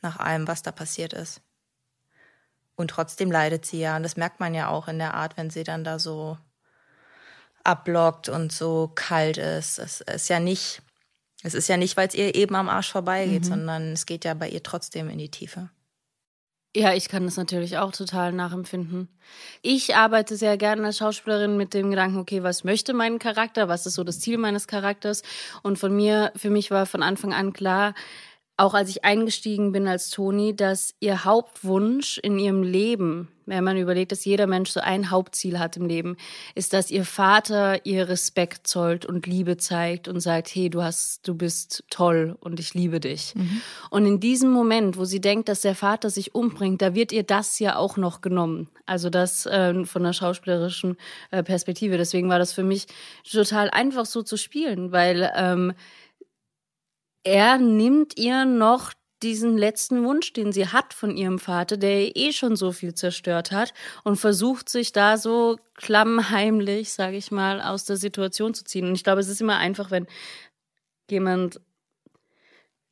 Nach 0.00 0.18
allem, 0.18 0.46
was 0.46 0.62
da 0.62 0.70
passiert 0.70 1.12
ist. 1.12 1.40
Und 2.76 2.88
trotzdem 2.88 3.30
leidet 3.30 3.64
sie 3.66 3.80
ja. 3.80 3.96
Und 3.96 4.02
das 4.02 4.16
merkt 4.16 4.40
man 4.40 4.54
ja 4.54 4.68
auch 4.68 4.88
in 4.88 4.98
der 4.98 5.14
Art, 5.14 5.36
wenn 5.36 5.50
sie 5.50 5.64
dann 5.64 5.84
da 5.84 5.98
so 5.98 6.38
abblockt 7.62 8.28
und 8.28 8.52
so 8.52 8.90
kalt 8.94 9.38
ist. 9.38 9.78
Es 9.78 10.00
ist 10.00 10.28
ja 10.28 10.40
nicht, 10.40 10.82
es 11.42 11.54
ist 11.54 11.68
ja 11.68 11.76
nicht, 11.76 11.96
weil 11.96 12.08
es 12.08 12.14
ihr 12.14 12.34
eben 12.34 12.54
am 12.54 12.68
Arsch 12.68 12.92
vorbeigeht, 12.92 13.44
sondern 13.44 13.92
es 13.92 14.06
geht 14.06 14.24
ja 14.24 14.34
bei 14.34 14.48
ihr 14.48 14.62
trotzdem 14.62 15.08
in 15.08 15.18
die 15.18 15.30
Tiefe. 15.30 15.70
Ja, 16.76 16.92
ich 16.92 17.08
kann 17.08 17.24
das 17.24 17.36
natürlich 17.36 17.78
auch 17.78 17.92
total 17.92 18.32
nachempfinden. 18.32 19.08
Ich 19.62 19.94
arbeite 19.94 20.36
sehr 20.36 20.56
gerne 20.56 20.84
als 20.84 20.98
Schauspielerin 20.98 21.56
mit 21.56 21.72
dem 21.72 21.90
Gedanken, 21.90 22.18
okay, 22.18 22.42
was 22.42 22.64
möchte 22.64 22.92
mein 22.94 23.20
Charakter? 23.20 23.68
Was 23.68 23.86
ist 23.86 23.94
so 23.94 24.02
das 24.02 24.18
Ziel 24.18 24.38
meines 24.38 24.66
Charakters? 24.66 25.22
Und 25.62 25.78
von 25.78 25.94
mir, 25.94 26.32
für 26.34 26.50
mich 26.50 26.72
war 26.72 26.86
von 26.86 27.04
Anfang 27.04 27.32
an 27.32 27.52
klar, 27.52 27.94
auch 28.56 28.74
als 28.74 28.88
ich 28.88 29.04
eingestiegen 29.04 29.72
bin 29.72 29.88
als 29.88 30.10
Toni, 30.10 30.54
dass 30.54 30.94
ihr 31.00 31.24
Hauptwunsch 31.24 32.18
in 32.18 32.38
ihrem 32.38 32.62
Leben, 32.62 33.28
wenn 33.46 33.64
man 33.64 33.76
überlegt, 33.76 34.12
dass 34.12 34.24
jeder 34.24 34.46
Mensch 34.46 34.70
so 34.70 34.80
ein 34.80 35.10
Hauptziel 35.10 35.58
hat 35.58 35.76
im 35.76 35.86
Leben, 35.86 36.16
ist, 36.54 36.72
dass 36.72 36.90
ihr 36.92 37.04
Vater 37.04 37.84
ihr 37.84 38.08
Respekt 38.08 38.68
zollt 38.68 39.04
und 39.04 39.26
Liebe 39.26 39.56
zeigt 39.56 40.06
und 40.06 40.20
sagt, 40.20 40.54
hey, 40.54 40.70
du 40.70 40.84
hast, 40.84 41.26
du 41.26 41.34
bist 41.34 41.82
toll 41.90 42.36
und 42.40 42.60
ich 42.60 42.74
liebe 42.74 43.00
dich. 43.00 43.34
Mhm. 43.34 43.60
Und 43.90 44.06
in 44.06 44.20
diesem 44.20 44.52
Moment, 44.52 44.96
wo 44.96 45.04
sie 45.04 45.20
denkt, 45.20 45.48
dass 45.48 45.62
der 45.62 45.74
Vater 45.74 46.08
sich 46.08 46.34
umbringt, 46.34 46.80
da 46.80 46.94
wird 46.94 47.10
ihr 47.10 47.24
das 47.24 47.58
ja 47.58 47.76
auch 47.76 47.96
noch 47.96 48.20
genommen. 48.20 48.68
Also 48.86 49.10
das 49.10 49.46
äh, 49.46 49.84
von 49.84 50.04
der 50.04 50.12
schauspielerischen 50.12 50.96
äh, 51.32 51.42
Perspektive. 51.42 51.96
Deswegen 51.96 52.28
war 52.28 52.38
das 52.38 52.52
für 52.52 52.62
mich 52.62 52.86
total 53.28 53.68
einfach 53.70 54.06
so 54.06 54.22
zu 54.22 54.36
spielen, 54.36 54.92
weil 54.92 55.32
ähm, 55.34 55.72
er 57.24 57.58
nimmt 57.58 58.16
ihr 58.18 58.44
noch 58.44 58.92
diesen 59.22 59.56
letzten 59.56 60.04
Wunsch, 60.04 60.34
den 60.34 60.52
sie 60.52 60.68
hat 60.68 60.92
von 60.92 61.16
ihrem 61.16 61.38
Vater, 61.38 61.78
der 61.78 62.14
eh 62.14 62.32
schon 62.32 62.56
so 62.56 62.72
viel 62.72 62.94
zerstört 62.94 63.52
hat 63.52 63.72
und 64.04 64.16
versucht 64.16 64.68
sich 64.68 64.92
da 64.92 65.16
so 65.16 65.56
klammheimlich, 65.76 66.92
sage 66.92 67.16
ich 67.16 67.30
mal, 67.30 67.62
aus 67.62 67.86
der 67.86 67.96
Situation 67.96 68.52
zu 68.52 68.64
ziehen. 68.64 68.86
Und 68.86 68.94
ich 68.94 69.04
glaube, 69.04 69.20
es 69.20 69.28
ist 69.28 69.40
immer 69.40 69.56
einfach, 69.56 69.90
wenn 69.90 70.06
jemand 71.10 71.60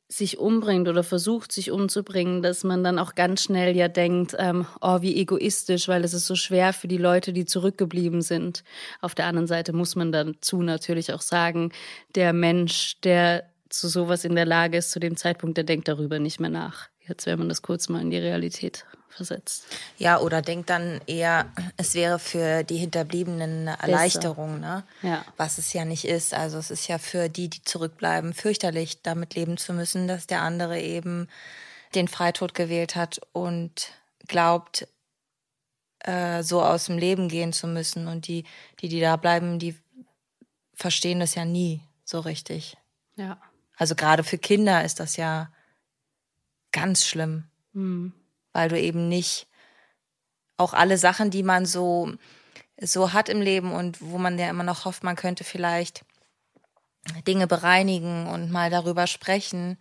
sich 0.08 0.38
umbringt 0.38 0.88
oder 0.88 1.02
versucht, 1.02 1.52
sich 1.52 1.70
umzubringen, 1.70 2.42
dass 2.42 2.64
man 2.64 2.84
dann 2.84 2.98
auch 2.98 3.14
ganz 3.14 3.42
schnell 3.42 3.74
ja 3.76 3.88
denkt, 3.88 4.36
ähm, 4.38 4.66
oh, 4.80 5.00
wie 5.00 5.16
egoistisch, 5.16 5.88
weil 5.88 6.04
es 6.04 6.12
ist 6.12 6.26
so 6.26 6.34
schwer 6.34 6.72
für 6.72 6.88
die 6.88 6.98
Leute, 6.98 7.32
die 7.32 7.46
zurückgeblieben 7.46 8.20
sind. 8.20 8.62
Auf 9.00 9.14
der 9.14 9.26
anderen 9.26 9.46
Seite 9.46 9.72
muss 9.72 9.96
man 9.96 10.12
dazu 10.12 10.62
natürlich 10.62 11.12
auch 11.12 11.22
sagen, 11.22 11.72
der 12.14 12.34
Mensch, 12.34 13.00
der 13.00 13.51
zu 13.72 13.88
sowas 13.88 14.24
in 14.24 14.34
der 14.34 14.46
Lage 14.46 14.78
ist, 14.78 14.90
zu 14.90 15.00
dem 15.00 15.16
Zeitpunkt, 15.16 15.56
der 15.56 15.64
denkt 15.64 15.88
darüber 15.88 16.18
nicht 16.18 16.40
mehr 16.40 16.50
nach. 16.50 16.88
Jetzt, 17.00 17.26
wenn 17.26 17.38
man 17.38 17.48
das 17.48 17.62
kurz 17.62 17.88
mal 17.88 18.00
in 18.00 18.10
die 18.10 18.18
Realität 18.18 18.84
versetzt. 19.08 19.64
Ja, 19.98 20.18
oder 20.20 20.42
denkt 20.42 20.70
dann 20.70 21.00
eher, 21.06 21.50
es 21.76 21.94
wäre 21.94 22.18
für 22.18 22.64
die 22.64 22.76
Hinterbliebenen 22.76 23.68
eine 23.68 23.78
Erleichterung, 23.78 24.60
ne? 24.60 24.84
Ja. 25.02 25.24
Was 25.36 25.58
es 25.58 25.72
ja 25.72 25.84
nicht 25.84 26.04
ist. 26.04 26.34
Also 26.34 26.58
es 26.58 26.70
ist 26.70 26.88
ja 26.88 26.98
für 26.98 27.28
die, 27.28 27.48
die 27.48 27.62
zurückbleiben, 27.62 28.34
fürchterlich, 28.34 29.02
damit 29.02 29.34
leben 29.34 29.56
zu 29.56 29.72
müssen, 29.72 30.08
dass 30.08 30.26
der 30.26 30.42
andere 30.42 30.80
eben 30.80 31.28
den 31.94 32.08
Freitod 32.08 32.54
gewählt 32.54 32.96
hat 32.96 33.20
und 33.32 33.92
glaubt, 34.28 34.86
äh, 36.00 36.42
so 36.42 36.62
aus 36.62 36.86
dem 36.86 36.98
Leben 36.98 37.28
gehen 37.28 37.52
zu 37.52 37.66
müssen. 37.66 38.06
Und 38.06 38.28
die, 38.28 38.44
die, 38.80 38.88
die 38.88 39.00
da 39.00 39.16
bleiben, 39.16 39.58
die 39.58 39.76
verstehen 40.74 41.20
das 41.20 41.34
ja 41.34 41.44
nie 41.44 41.82
so 42.04 42.20
richtig. 42.20 42.76
Ja. 43.16 43.38
Also 43.76 43.94
gerade 43.94 44.24
für 44.24 44.38
Kinder 44.38 44.84
ist 44.84 45.00
das 45.00 45.16
ja 45.16 45.52
ganz 46.72 47.06
schlimm, 47.06 47.44
mhm. 47.72 48.12
weil 48.52 48.68
du 48.68 48.80
eben 48.80 49.08
nicht 49.08 49.48
auch 50.56 50.72
alle 50.74 50.98
Sachen, 50.98 51.30
die 51.30 51.42
man 51.42 51.66
so 51.66 52.12
so 52.80 53.12
hat 53.12 53.28
im 53.28 53.40
Leben 53.40 53.72
und 53.72 54.00
wo 54.00 54.18
man 54.18 54.38
ja 54.38 54.50
immer 54.50 54.64
noch 54.64 54.84
hofft, 54.84 55.04
man 55.04 55.16
könnte 55.16 55.44
vielleicht 55.44 56.04
Dinge 57.26 57.46
bereinigen 57.46 58.26
und 58.26 58.50
mal 58.50 58.70
darüber 58.70 59.06
sprechen, 59.06 59.78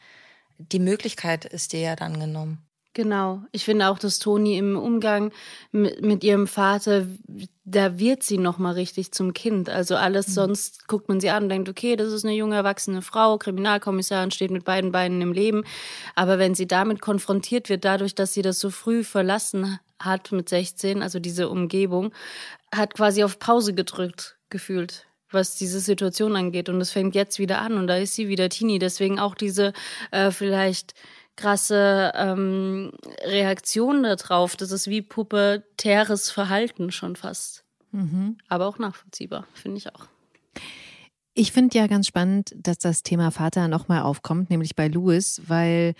die 0.57 0.79
Möglichkeit 0.79 1.45
ist 1.45 1.73
dir 1.73 1.79
ja 1.79 1.95
dann 1.95 2.19
genommen. 2.19 2.67
Genau. 2.93 3.41
Ich 3.53 3.63
finde 3.63 3.87
auch, 3.87 3.99
dass 3.99 4.19
Toni 4.19 4.57
im 4.57 4.77
Umgang 4.77 5.31
mit, 5.71 6.01
mit 6.01 6.23
ihrem 6.25 6.45
Vater, 6.45 7.07
da 7.63 7.97
wird 7.97 8.21
sie 8.21 8.37
nochmal 8.37 8.73
richtig 8.73 9.13
zum 9.13 9.33
Kind. 9.33 9.69
Also 9.69 9.95
alles 9.95 10.27
mhm. 10.29 10.33
sonst 10.33 10.87
guckt 10.89 11.07
man 11.07 11.21
sie 11.21 11.29
an 11.29 11.43
und 11.43 11.49
denkt, 11.49 11.69
okay, 11.69 11.95
das 11.95 12.11
ist 12.11 12.25
eine 12.25 12.35
junge 12.35 12.55
erwachsene 12.55 13.01
Frau, 13.01 13.37
Kriminalkommissarin, 13.37 14.31
steht 14.31 14.51
mit 14.51 14.65
beiden 14.65 14.91
Beinen 14.91 15.21
im 15.21 15.31
Leben. 15.31 15.63
Aber 16.15 16.37
wenn 16.37 16.53
sie 16.53 16.67
damit 16.67 16.99
konfrontiert 16.99 17.69
wird, 17.69 17.85
dadurch, 17.85 18.13
dass 18.13 18.33
sie 18.33 18.41
das 18.41 18.59
so 18.59 18.69
früh 18.69 19.05
verlassen 19.05 19.79
hat 19.97 20.33
mit 20.33 20.49
16, 20.49 21.01
also 21.01 21.19
diese 21.19 21.47
Umgebung, 21.47 22.11
hat 22.75 22.95
quasi 22.95 23.23
auf 23.23 23.39
Pause 23.39 23.73
gedrückt 23.73 24.37
gefühlt 24.49 25.05
was 25.33 25.55
diese 25.55 25.79
Situation 25.79 26.35
angeht. 26.35 26.67
Und 26.67 26.81
es 26.81 26.91
fängt 26.91 27.15
jetzt 27.15 27.39
wieder 27.39 27.61
an 27.61 27.77
und 27.77 27.87
da 27.87 27.95
ist 27.95 28.15
sie 28.15 28.27
wieder 28.27 28.49
Teenie. 28.49 28.79
Deswegen 28.79 29.17
auch 29.17 29.33
diese 29.33 29.71
äh, 30.11 30.29
vielleicht 30.29 30.93
krasse 31.35 32.11
ähm, 32.15 32.91
Reaktion 33.23 34.03
darauf. 34.03 34.55
Das 34.55 34.71
ist 34.71 34.87
wie 34.87 35.01
pubertäres 35.01 36.31
Verhalten 36.31 36.91
schon 36.91 37.15
fast. 37.15 37.63
Mhm. 37.91 38.37
Aber 38.47 38.67
auch 38.67 38.79
nachvollziehbar, 38.79 39.45
finde 39.53 39.77
ich 39.77 39.93
auch. 39.93 40.07
Ich 41.33 41.51
finde 41.51 41.77
ja 41.77 41.87
ganz 41.87 42.07
spannend, 42.07 42.53
dass 42.57 42.77
das 42.77 43.03
Thema 43.03 43.31
Vater 43.31 43.67
nochmal 43.67 44.01
aufkommt, 44.01 44.49
nämlich 44.49 44.75
bei 44.75 44.89
Louis, 44.89 45.41
weil 45.47 45.93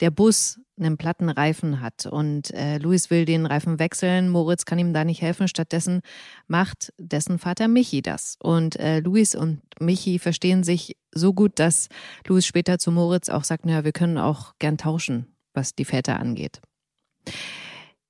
der 0.00 0.10
Bus 0.10 0.60
einen 0.78 0.96
platten 0.96 1.28
Reifen 1.28 1.80
hat 1.80 2.06
und 2.06 2.52
äh, 2.52 2.78
Louis 2.78 3.10
will 3.10 3.24
den 3.24 3.46
Reifen 3.46 3.78
wechseln. 3.78 4.28
Moritz 4.28 4.64
kann 4.64 4.78
ihm 4.78 4.92
da 4.92 5.04
nicht 5.04 5.22
helfen. 5.22 5.48
Stattdessen 5.48 6.02
macht 6.46 6.92
dessen 6.98 7.38
Vater 7.38 7.68
Michi 7.68 8.00
das. 8.00 8.36
Und 8.40 8.76
äh, 8.76 9.00
Louis 9.00 9.34
und 9.34 9.60
Michi 9.80 10.18
verstehen 10.18 10.62
sich 10.62 10.96
so 11.12 11.34
gut, 11.34 11.58
dass 11.58 11.88
Louis 12.26 12.46
später 12.46 12.78
zu 12.78 12.92
Moritz 12.92 13.28
auch 13.28 13.44
sagt, 13.44 13.66
naja, 13.66 13.84
wir 13.84 13.92
können 13.92 14.18
auch 14.18 14.54
gern 14.58 14.78
tauschen, 14.78 15.26
was 15.52 15.74
die 15.74 15.84
Väter 15.84 16.20
angeht. 16.20 16.60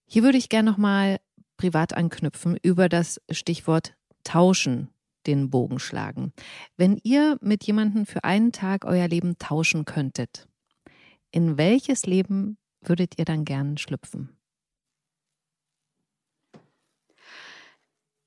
Hier 0.06 0.22
würde 0.22 0.38
ich 0.38 0.48
gern 0.48 0.64
nochmal 0.64 1.20
privat 1.56 1.94
anknüpfen 1.94 2.56
über 2.62 2.88
das 2.88 3.20
Stichwort 3.30 3.94
tauschen 4.24 4.88
den 5.26 5.50
Bogen 5.50 5.78
schlagen. 5.78 6.32
Wenn 6.76 6.98
ihr 7.02 7.38
mit 7.40 7.64
jemandem 7.64 8.06
für 8.06 8.24
einen 8.24 8.52
Tag 8.52 8.84
euer 8.84 9.08
Leben 9.08 9.38
tauschen 9.38 9.84
könntet, 9.84 10.47
in 11.30 11.58
welches 11.58 12.06
Leben 12.06 12.58
würdet 12.80 13.18
ihr 13.18 13.24
dann 13.24 13.44
gern 13.44 13.76
schlüpfen? 13.78 14.38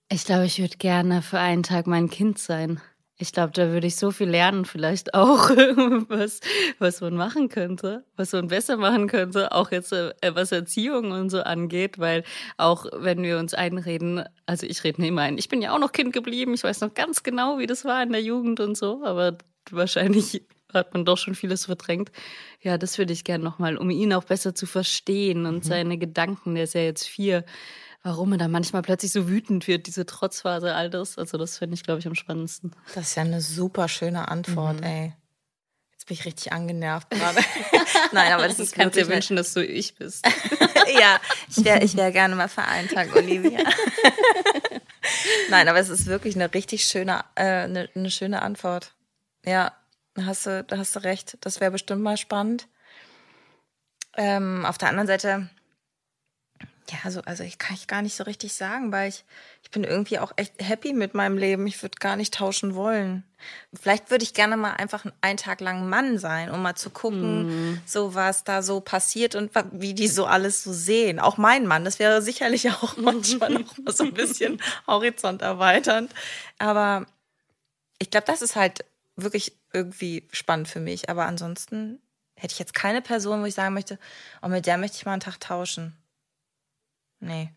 Ich 0.10 0.25
glaube, 0.25 0.46
ich 0.46 0.60
würde 0.60 0.77
gerne 0.77 1.22
für 1.22 1.39
einen 1.39 1.63
Tag 1.63 1.88
mein 1.88 2.10
Kind 2.10 2.38
sein. 2.38 2.81
Ich 3.17 3.31
glaube, 3.31 3.53
da 3.53 3.70
würde 3.70 3.88
ich 3.88 3.96
so 3.96 4.12
viel 4.12 4.27
lernen, 4.27 4.65
vielleicht 4.65 5.13
auch, 5.13 5.50
was, 6.10 6.41
was 6.79 7.01
man 7.01 7.13
machen 7.13 7.50
könnte, 7.50 8.03
was 8.17 8.34
man 8.34 8.48
besser 8.48 8.77
machen 8.77 9.08
könnte, 9.08 9.51
auch 9.51 9.72
jetzt 9.72 9.93
äh, 9.93 10.12
was 10.34 10.51
Erziehung 10.51 11.12
und 11.12 11.29
so 11.29 11.41
angeht, 11.41 12.00
weil 12.00 12.24
auch 12.58 12.88
wenn 12.93 13.22
wir 13.22 13.38
uns 13.38 13.53
einreden, 13.53 14.25
also 14.48 14.65
ich 14.65 14.84
rede 14.84 15.01
mir 15.01 15.22
ein, 15.22 15.38
ich 15.38 15.50
bin 15.50 15.62
ja 15.62 15.74
auch 15.74 15.79
noch 15.79 15.91
Kind 15.91 16.13
geblieben, 16.13 16.55
ich 16.55 16.63
weiß 16.63 16.81
noch 16.81 16.93
ganz 16.93 17.24
genau, 17.24 17.60
wie 17.60 17.67
das 17.67 17.86
war 17.86 18.01
in 18.01 18.12
der 18.12 18.24
Jugend 18.24 18.60
und 18.60 18.75
so, 18.75 19.05
aber 19.05 19.38
wahrscheinlich 19.70 20.43
hat 20.74 20.94
man 20.94 21.06
doch 21.06 21.18
schon 21.18 21.36
vieles 21.36 21.66
verdrängt. 21.66 22.12
Ja, 22.62 22.78
das 22.78 22.98
würde 22.98 23.13
ich 23.13 23.24
gerne 23.24 23.44
nochmal, 23.44 23.78
um 23.78 23.90
ihn 23.90 24.13
auch 24.13 24.24
besser 24.24 24.56
zu 24.56 24.66
verstehen 24.66 25.46
und 25.46 25.63
mhm. 25.63 25.68
seine 25.68 25.98
Gedanken, 25.98 26.56
der 26.56 26.66
ist 26.66 26.74
ja 26.74 26.82
jetzt 26.82 27.08
vier, 27.08 27.46
warum 28.04 28.32
er 28.34 28.38
da 28.38 28.48
manchmal 28.48 28.82
plötzlich 28.82 29.12
so 29.12 29.28
wütend 29.28 29.68
wird, 29.68 29.88
diese 29.88 30.06
Trotzphase, 30.06 30.74
all 30.74 30.90
das. 30.90 31.18
Also 31.18 31.38
das 31.38 31.58
finde 31.58 31.75
ich, 31.75 31.84
glaube 31.84 32.00
ich, 32.00 32.08
am 32.08 32.16
spannendsten. 32.16 32.75
Das 32.96 33.10
ist 33.10 33.16
ja 33.16 33.24
eine 33.24 33.42
super 33.42 33.88
schöne 33.88 34.28
Antwort, 34.28 34.78
mhm. 34.78 34.84
ey. 34.84 35.13
Jetzt 35.92 36.08
bin 36.08 36.16
ich 36.16 36.25
richtig 36.25 36.51
angenervt 36.51 37.12
gerade. 37.12 37.40
Nein, 38.12 38.34
aber 38.34 38.48
das 38.48 38.60
ist 38.60 38.74
kannst 38.74 38.98
dir 38.98 39.08
wünschen, 39.08 39.36
dass 39.36 39.54
du 39.54 39.63
ich 39.63 39.96
bist. 39.96 40.25
ja, 41.00 41.20
ich 41.48 41.63
wäre 41.63 41.84
ich 41.84 41.96
wär 41.96 42.12
gerne 42.12 42.36
mal 42.36 42.50
für 42.50 42.63
einen 42.63 42.88
Tag 42.88 43.16
Olivia. 43.16 43.60
Nein, 45.50 45.68
aber 45.68 45.80
es 45.80 45.90
ist 45.90 46.08
wirklich 46.08 46.36
eine 46.36 46.51
richtig 46.51 46.86
schöne, 46.86 47.24
äh, 47.36 47.44
eine, 47.44 47.90
eine 47.94 48.10
schöne 48.10 48.42
Antwort. 48.42 48.94
Ja, 49.46 49.74
da 50.13 50.25
hast 50.25 50.46
du, 50.46 50.63
da 50.63 50.77
hast 50.77 50.96
du 50.96 51.03
recht. 51.03 51.38
Das 51.41 51.60
wäre 51.60 51.72
bestimmt 51.72 52.01
mal 52.01 52.18
spannend. 52.18 52.68
Ähm, 54.18 54.65
auf 54.65 54.77
der 54.77 54.89
anderen 54.89 55.08
Seite, 55.08 55.50
ja, 56.91 56.98
also, 57.03 57.22
also 57.22 57.44
ich 57.44 57.58
kann 57.58 57.75
ich 57.75 57.88
gar 57.88 58.01
nicht 58.01 58.15
so 58.15 58.24
richtig 58.25 58.53
sagen, 58.53 58.91
weil 58.91 59.08
ich, 59.08 59.24
ich 59.63 59.72
bin 59.72 59.86
irgendwie 59.86 60.20
auch 60.20 60.34
echt 60.36 60.53
happy 60.60 60.91
mit 60.91 61.13
meinem 61.13 61.38
Leben. 61.38 61.65
Ich 61.68 61.82
würde 61.82 61.96
gar 62.00 62.18
nicht 62.18 62.34
tauschen 62.34 62.75
wollen. 62.75 63.24
Vielleicht 63.74 64.12
würde 64.12 64.24
ich 64.24 64.34
gerne 64.34 64.58
mal 64.58 64.74
einfach 64.74 65.06
einen 65.22 65.38
Tag 65.38 65.62
lang 65.62 65.88
Mann 65.88 66.18
sein, 66.18 66.51
um 66.51 66.62
mal 66.62 66.75
zu 66.75 66.89
gucken, 66.89 67.72
mm. 67.72 67.82
so 67.86 68.13
was 68.13 68.44
da 68.44 68.62
so 68.62 68.82
passiert 68.82 69.36
und 69.36 69.51
wie 69.72 69.94
die 69.94 70.10
so 70.10 70.25
alles 70.25 70.63
so 70.63 70.74
sehen. 70.74 71.20
Auch 71.20 71.38
mein 71.38 71.65
Mann, 71.65 71.86
das 71.86 72.00
wäre 72.00 72.22
sicherlich 72.22 72.70
auch 72.84 72.98
manchmal 72.98 73.51
noch 73.51 73.77
mal 73.77 73.94
so 73.94 74.03
ein 74.03 74.13
bisschen 74.13 74.62
Horizont 74.88 75.41
erweiternd. 75.41 76.12
Aber 76.58 77.06
ich 78.00 78.10
glaube, 78.10 78.27
das 78.27 78.41
ist 78.41 78.58
halt 78.58 78.84
wirklich 79.15 79.53
irgendwie 79.74 80.28
spannend 80.32 80.68
für 80.68 80.80
mich. 80.80 81.10
Aber 81.10 81.25
ansonsten 81.25 82.00
hätte 82.36 82.54
ich 82.54 82.60
jetzt 82.60 82.74
keine 82.74 83.01
Person, 83.01 83.42
wo 83.42 83.46
ich 83.46 83.54
sagen 83.54 83.74
möchte, 83.74 84.00
oh, 84.42 84.48
mit 84.48 84.66
der 84.66 84.78
möchte 84.78 84.98
ich 84.98 85.06
mal 85.06 85.13
einen 85.13 85.22
Tag 85.22 85.40
tauschen. 85.40 85.96
Nee. 87.20 87.51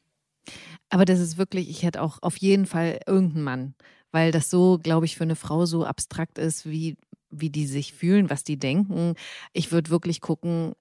Aber 0.91 1.05
das 1.05 1.21
ist 1.21 1.39
wirklich, 1.39 1.71
ich 1.71 1.83
hätte 1.83 2.03
auch 2.03 2.19
auf 2.23 2.37
jeden 2.37 2.67
Fall 2.67 3.01
irgendeinen 3.07 3.45
Mann, 3.45 3.75
weil 4.13 4.31
das 4.31 4.51
so, 4.51 4.79
glaube 4.79 5.07
ich, 5.07 5.17
für 5.17 5.25
eine 5.25 5.37
Frau 5.37 5.67
so 5.67 5.85
abstrakt 5.85 6.39
ist, 6.39 6.67
wie, 6.67 6.97
wie 7.31 7.51
die 7.51 7.67
sich 7.67 7.95
fühlen, 7.95 8.31
was 8.31 8.45
die 8.45 8.59
denken. 8.59 9.15
Ich 9.53 9.73
würde 9.73 9.91
wirklich 9.91 10.21
gucken, 10.21 10.75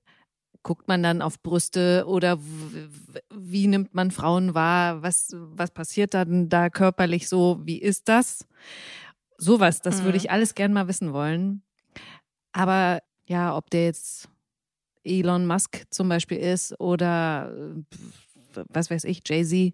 guckt 0.64 0.88
man 0.88 1.04
dann 1.04 1.22
auf 1.22 1.42
Brüste 1.42 2.06
oder 2.08 2.40
wie 3.34 3.68
nimmt 3.68 3.94
man 3.94 4.12
Frauen 4.12 4.54
wahr? 4.54 5.04
Was, 5.04 5.30
was 5.34 5.72
passiert 5.72 6.14
dann 6.14 6.50
da 6.50 6.70
körperlich 6.70 7.28
so? 7.30 7.60
Wie 7.64 7.80
ist 7.80 8.08
das? 8.10 8.48
Sowas, 9.44 9.82
das 9.82 10.02
mhm. 10.02 10.06
würde 10.06 10.18
ich 10.18 10.32
alles 10.32 10.56
gern 10.56 10.74
mal 10.74 10.88
wissen 10.88 11.14
wollen. 11.14 11.62
Aber 12.52 13.02
ja, 13.26 13.56
ob 13.56 13.70
der 13.70 13.86
jetzt 13.86 14.30
Elon 15.04 15.46
Musk 15.46 15.84
zum 15.90 16.10
Beispiel 16.10 16.38
ist 16.38 16.80
oder 16.80 17.52
was 18.54 18.90
weiß 18.90 19.04
ich, 19.06 19.22
Jay-Z, 19.26 19.74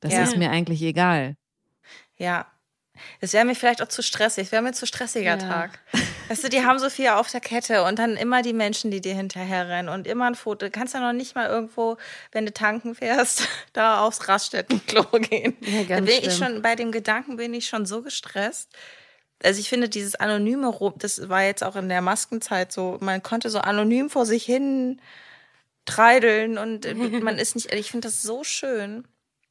das 0.00 0.12
ja. 0.12 0.22
ist 0.22 0.36
mir 0.36 0.50
eigentlich 0.50 0.82
egal. 0.82 1.36
Ja, 2.16 2.46
es 3.20 3.32
wäre 3.32 3.44
mir 3.44 3.54
vielleicht 3.54 3.82
auch 3.82 3.88
zu 3.88 4.02
stressig. 4.02 4.46
Es 4.46 4.52
wäre 4.52 4.62
mir 4.62 4.72
zu 4.72 4.86
stressiger 4.86 5.36
ja. 5.36 5.36
Tag. 5.36 5.80
Weißt 6.28 6.44
du, 6.44 6.48
die 6.48 6.64
haben 6.64 6.78
so 6.78 6.88
viel 6.90 7.08
auf 7.08 7.30
der 7.30 7.40
Kette 7.40 7.84
und 7.84 7.98
dann 7.98 8.16
immer 8.16 8.42
die 8.42 8.52
Menschen, 8.52 8.90
die 8.90 9.00
dir 9.00 9.14
hinterherrennen 9.14 9.92
und 9.92 10.06
immer 10.06 10.26
ein 10.26 10.34
Foto. 10.34 10.66
Du 10.66 10.70
kannst 10.70 10.94
ja 10.94 11.00
noch 11.00 11.12
nicht 11.12 11.34
mal 11.34 11.48
irgendwo, 11.48 11.96
wenn 12.32 12.46
du 12.46 12.52
tanken 12.52 12.94
fährst, 12.94 13.48
da 13.72 14.00
aufs 14.00 14.28
Raststättenklo 14.28 15.04
gehen. 15.20 15.56
Ja, 15.60 15.82
ganz 15.84 15.88
da 15.88 15.96
bin 15.96 16.06
schlimm. 16.06 16.30
ich 16.30 16.36
schon, 16.36 16.62
bei 16.62 16.76
dem 16.76 16.92
Gedanken 16.92 17.36
bin 17.36 17.52
ich 17.52 17.66
schon 17.66 17.84
so 17.84 18.02
gestresst. 18.02 18.70
Also 19.42 19.60
ich 19.60 19.68
finde 19.68 19.88
dieses 19.88 20.14
anonyme, 20.14 20.72
das 20.96 21.28
war 21.28 21.42
jetzt 21.42 21.62
auch 21.62 21.76
in 21.76 21.88
der 21.88 22.00
Maskenzeit 22.00 22.72
so, 22.72 22.98
man 23.00 23.22
konnte 23.22 23.50
so 23.50 23.58
anonym 23.58 24.08
vor 24.08 24.26
sich 24.26 24.44
hin 24.44 25.00
treideln 25.84 26.56
und 26.58 26.86
man 27.22 27.38
ist 27.38 27.54
nicht, 27.54 27.72
ich 27.72 27.90
finde 27.90 28.08
das 28.08 28.22
so 28.22 28.44
schön. 28.44 29.06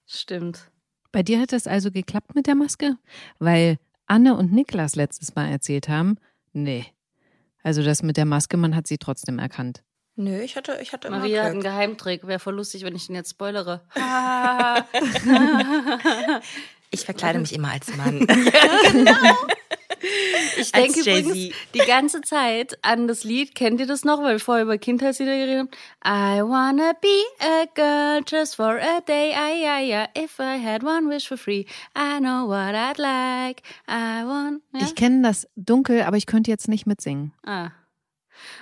Stimmt. 0.06 0.70
Bei 1.12 1.24
dir 1.24 1.40
hat 1.40 1.52
das 1.52 1.68
also 1.68 1.92
geklappt 1.92 2.34
mit 2.36 2.48
der 2.48 2.56
Maske? 2.56 2.98
Weil 3.40 3.78
Anne 4.08 4.36
und 4.36 4.52
Niklas 4.52 4.96
letztes 4.96 5.36
Mal 5.36 5.50
erzählt 5.50 5.88
haben, 5.88 6.18
nee. 6.54 6.86
Also 7.62 7.84
das 7.84 8.04
mit 8.04 8.18
der 8.18 8.26
Maske, 8.26 8.58
man 8.58 8.76
hat 8.76 8.88
sie 8.88 8.98
trotzdem 8.98 9.40
erkannt. 9.40 9.84
Nö, 10.16 10.42
ich 10.42 10.56
hatte, 10.56 10.78
ich 10.82 10.94
hatte 10.94 11.08
immer 11.08 11.20
Maria 11.20 11.42
Glück. 11.42 11.46
hat 11.46 11.52
einen 11.52 11.62
Geheimtrick. 11.64 12.28
Wäre 12.28 12.40
voll 12.40 12.56
lustig, 12.56 12.84
wenn 12.84 12.96
ich 12.96 13.08
den 13.08 13.16
jetzt 13.16 13.32
spoilere. 13.32 13.82
ich 16.92 17.06
verkleide 17.06 17.40
mich 17.40 17.54
immer 17.54 17.72
als 17.72 17.96
Mann. 17.96 18.20
ja, 18.30 18.92
genau. 18.92 19.36
Ich 20.58 20.72
denke 20.72 21.00
übrigens 21.00 21.56
die 21.74 21.80
ganze 21.80 22.22
Zeit 22.22 22.78
an 22.82 23.08
das 23.08 23.24
Lied. 23.24 23.56
Kennt 23.56 23.80
ihr 23.80 23.88
das 23.88 24.04
noch? 24.04 24.22
Weil 24.22 24.34
wir 24.34 24.40
vorher 24.40 24.64
über 24.64 24.78
Kindheitslieder 24.78 25.36
geredet 25.36 25.70
haben. 26.04 26.38
I 26.38 26.42
wanna 26.42 26.94
be 27.02 27.24
a 27.40 27.66
girl 27.74 28.24
just 28.28 28.56
for 28.56 28.80
a 28.80 29.02
day. 29.02 29.32
I, 29.32 29.64
I, 29.66 29.94
I, 29.94 30.08
if 30.24 30.40
I 30.40 30.58
had 30.64 30.84
one 30.84 31.08
wish 31.10 31.28
for 31.28 31.38
free, 31.38 31.66
I 31.96 32.20
know 32.20 32.48
what 32.48 32.76
I'd 32.76 32.98
like. 32.98 33.64
I 33.88 34.26
want. 34.26 34.62
Ja? 34.74 34.86
Ich 34.86 34.96
kenne 34.96 35.22
das 35.22 35.48
dunkel, 35.56 36.04
aber 36.04 36.18
ich 36.18 36.26
könnte 36.26 36.52
jetzt 36.52 36.68
nicht 36.68 36.86
mitsingen. 36.86 37.34
Ah. 37.46 37.72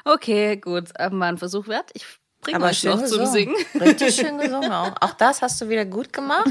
Okay, 0.06 0.58
gut. 0.58 0.90
Aber 1.00 1.16
mal 1.16 1.30
ein 1.30 1.38
Versuch 1.38 1.68
wert. 1.68 1.92
Ich 1.94 2.06
bringe 2.42 2.58
aber 2.58 2.68
euch 2.68 2.84
noch 2.84 3.04
zum 3.06 3.26
Singen. 3.26 3.56
Richtig 3.80 4.16
schön 4.16 4.38
gesungen 4.38 4.72
auch. 4.72 4.94
Auch 5.00 5.14
das 5.14 5.42
hast 5.42 5.62
du 5.62 5.70
wieder 5.70 5.86
gut 5.86 6.12
gemacht. 6.14 6.50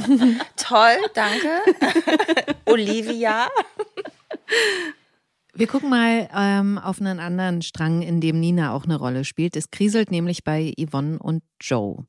Toll, 0.56 0.96
danke. 1.14 1.60
Olivia. 2.66 3.48
Wir 5.52 5.66
gucken 5.66 5.90
mal 5.90 6.28
ähm, 6.34 6.78
auf 6.78 7.00
einen 7.00 7.18
anderen 7.18 7.62
Strang, 7.62 8.02
in 8.02 8.20
dem 8.20 8.38
Nina 8.38 8.72
auch 8.72 8.84
eine 8.84 8.96
Rolle 8.96 9.24
spielt. 9.24 9.56
Es 9.56 9.70
kriselt 9.70 10.10
nämlich 10.10 10.44
bei 10.44 10.72
Yvonne 10.78 11.18
und 11.18 11.42
Joe. 11.60 12.06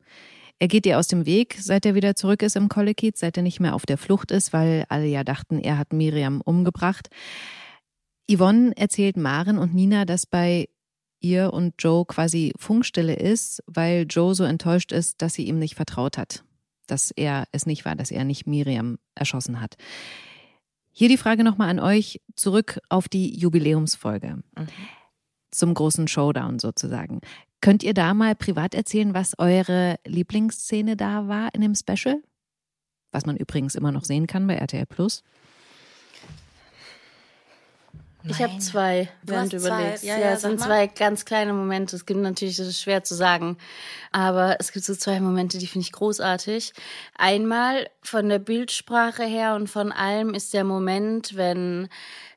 Er 0.59 0.67
geht 0.67 0.85
ihr 0.85 0.99
aus 0.99 1.07
dem 1.07 1.25
Weg, 1.25 1.57
seit 1.59 1.87
er 1.87 1.95
wieder 1.95 2.15
zurück 2.15 2.43
ist 2.43 2.55
im 2.55 2.69
Kollekiez, 2.69 3.19
seit 3.19 3.35
er 3.35 3.41
nicht 3.41 3.59
mehr 3.59 3.73
auf 3.73 3.87
der 3.87 3.97
Flucht 3.97 4.29
ist, 4.29 4.53
weil 4.53 4.85
alle 4.89 5.07
ja 5.07 5.23
dachten, 5.23 5.59
er 5.59 5.79
hat 5.79 5.91
Miriam 5.91 6.39
umgebracht. 6.39 7.09
Yvonne 8.31 8.71
erzählt 8.77 9.17
Maren 9.17 9.57
und 9.57 9.73
Nina, 9.73 10.05
dass 10.05 10.27
bei 10.27 10.69
ihr 11.19 11.51
und 11.51 11.73
Joe 11.79 12.05
quasi 12.05 12.53
Funkstille 12.57 13.15
ist, 13.15 13.63
weil 13.65 14.05
Joe 14.07 14.35
so 14.35 14.43
enttäuscht 14.43 14.91
ist, 14.91 15.21
dass 15.23 15.33
sie 15.33 15.47
ihm 15.47 15.57
nicht 15.57 15.73
vertraut 15.73 16.17
hat, 16.19 16.43
dass 16.85 17.09
er 17.09 17.45
es 17.51 17.65
nicht 17.65 17.83
war, 17.83 17.95
dass 17.95 18.11
er 18.11 18.23
nicht 18.23 18.45
Miriam 18.45 18.99
erschossen 19.15 19.61
hat. 19.61 19.77
Hier 20.91 21.09
die 21.09 21.17
Frage 21.17 21.43
nochmal 21.43 21.69
an 21.69 21.79
euch 21.79 22.21
zurück 22.35 22.79
auf 22.89 23.07
die 23.07 23.37
Jubiläumsfolge. 23.37 24.43
Mhm. 24.57 24.67
Zum 25.51 25.73
großen 25.73 26.07
Showdown 26.07 26.59
sozusagen. 26.59 27.21
Könnt 27.61 27.83
ihr 27.83 27.93
da 27.93 28.13
mal 28.13 28.35
privat 28.35 28.73
erzählen, 28.73 29.13
was 29.13 29.37
eure 29.37 29.99
Lieblingsszene 30.05 30.95
da 30.97 31.27
war 31.27 31.53
in 31.53 31.61
dem 31.61 31.75
Special? 31.75 32.21
Was 33.11 33.25
man 33.25 33.37
übrigens 33.37 33.75
immer 33.75 33.91
noch 33.91 34.05
sehen 34.05 34.27
kann 34.27 34.47
bei 34.47 34.55
RTL 34.55 34.85
Plus. 34.85 35.23
Ich 38.23 38.41
habe 38.41 38.57
zwei, 38.59 39.09
während 39.23 39.53
du 39.53 39.57
überlegst. 39.57 40.03
Ja, 40.03 40.15
ja, 40.15 40.27
ja 40.27 40.31
es 40.33 40.41
sind 40.41 40.59
mal. 40.59 40.65
zwei 40.65 40.87
ganz 40.87 41.25
kleine 41.25 41.53
Momente. 41.53 41.95
Es 41.95 42.05
gibt 42.05 42.19
natürlich, 42.19 42.57
das 42.57 42.67
ist 42.67 42.81
schwer 42.81 43.03
zu 43.03 43.15
sagen, 43.15 43.57
aber 44.11 44.57
es 44.59 44.71
gibt 44.71 44.85
so 44.85 44.95
zwei 44.95 45.19
Momente, 45.19 45.57
die 45.57 45.67
finde 45.67 45.85
ich 45.85 45.91
großartig. 45.91 46.73
Einmal 47.17 47.89
von 48.01 48.29
der 48.29 48.39
Bildsprache 48.39 49.23
her 49.23 49.55
und 49.55 49.67
von 49.67 49.91
allem 49.91 50.33
ist 50.33 50.53
der 50.53 50.63
Moment, 50.63 51.35
wenn 51.35 51.89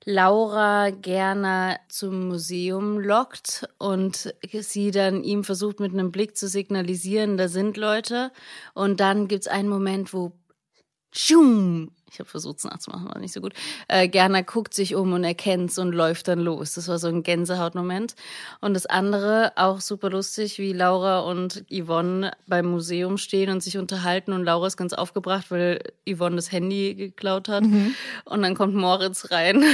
Laura 0.04 0.90
gerne 0.90 1.78
zum 1.88 2.28
Museum 2.28 2.98
lockt 2.98 3.66
und 3.78 4.34
sie 4.52 4.90
dann 4.90 5.24
ihm 5.24 5.44
versucht 5.44 5.80
mit 5.80 5.92
einem 5.92 6.12
Blick 6.12 6.36
zu 6.36 6.46
signalisieren, 6.46 7.36
da 7.36 7.48
sind 7.48 7.76
Leute. 7.76 8.30
Und 8.74 9.00
dann 9.00 9.28
gibt's 9.28 9.48
einen 9.48 9.68
Moment, 9.68 10.12
wo 10.12 10.32
Schum, 11.16 11.90
ich 12.14 12.20
habe 12.20 12.28
versucht 12.28 12.58
es 12.58 12.64
nachzumachen, 12.64 13.08
war 13.08 13.18
nicht 13.18 13.32
so 13.34 13.40
gut. 13.40 13.54
Äh, 13.88 14.08
Gerner 14.08 14.42
guckt 14.42 14.72
sich 14.72 14.94
um 14.94 15.12
und 15.12 15.24
erkennt's 15.24 15.78
und 15.78 15.92
läuft 15.92 16.28
dann 16.28 16.38
los. 16.38 16.74
Das 16.74 16.88
war 16.88 16.98
so 16.98 17.08
ein 17.08 17.22
Gänsehautmoment. 17.22 18.14
Und 18.60 18.74
das 18.74 18.86
andere, 18.86 19.52
auch 19.56 19.80
super 19.80 20.10
lustig, 20.10 20.58
wie 20.58 20.72
Laura 20.72 21.20
und 21.20 21.64
Yvonne 21.70 22.32
beim 22.46 22.66
Museum 22.66 23.18
stehen 23.18 23.50
und 23.50 23.62
sich 23.62 23.78
unterhalten 23.78 24.32
und 24.32 24.44
Laura 24.44 24.66
ist 24.66 24.76
ganz 24.76 24.92
aufgebracht, 24.92 25.50
weil 25.50 25.80
Yvonne 26.08 26.36
das 26.36 26.52
Handy 26.52 26.94
geklaut 26.94 27.48
hat. 27.48 27.64
Mhm. 27.64 27.94
Und 28.24 28.42
dann 28.42 28.54
kommt 28.54 28.74
Moritz 28.74 29.30
rein. 29.30 29.64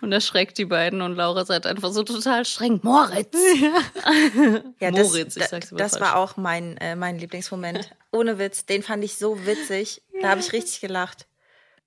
Und 0.00 0.12
erschreckt 0.12 0.58
die 0.58 0.66
beiden 0.66 1.00
und 1.02 1.16
Laura 1.16 1.44
seid 1.44 1.66
einfach 1.66 1.90
so 1.92 2.02
total 2.02 2.44
streng. 2.44 2.80
Moritz! 2.82 3.36
Ja, 3.60 4.60
ja 4.78 4.90
Moritz, 4.90 5.34
das, 5.34 5.44
ich 5.44 5.48
sag's 5.48 5.70
Das 5.70 5.92
falsch. 5.92 6.02
war 6.02 6.16
auch 6.16 6.36
mein, 6.36 6.76
äh, 6.76 6.96
mein 6.96 7.18
Lieblingsmoment. 7.18 7.90
Ohne 8.12 8.38
Witz, 8.38 8.66
den 8.66 8.82
fand 8.82 9.02
ich 9.02 9.16
so 9.16 9.46
witzig. 9.46 10.02
Da 10.20 10.30
habe 10.30 10.40
ich 10.40 10.52
richtig 10.52 10.80
gelacht. 10.80 11.26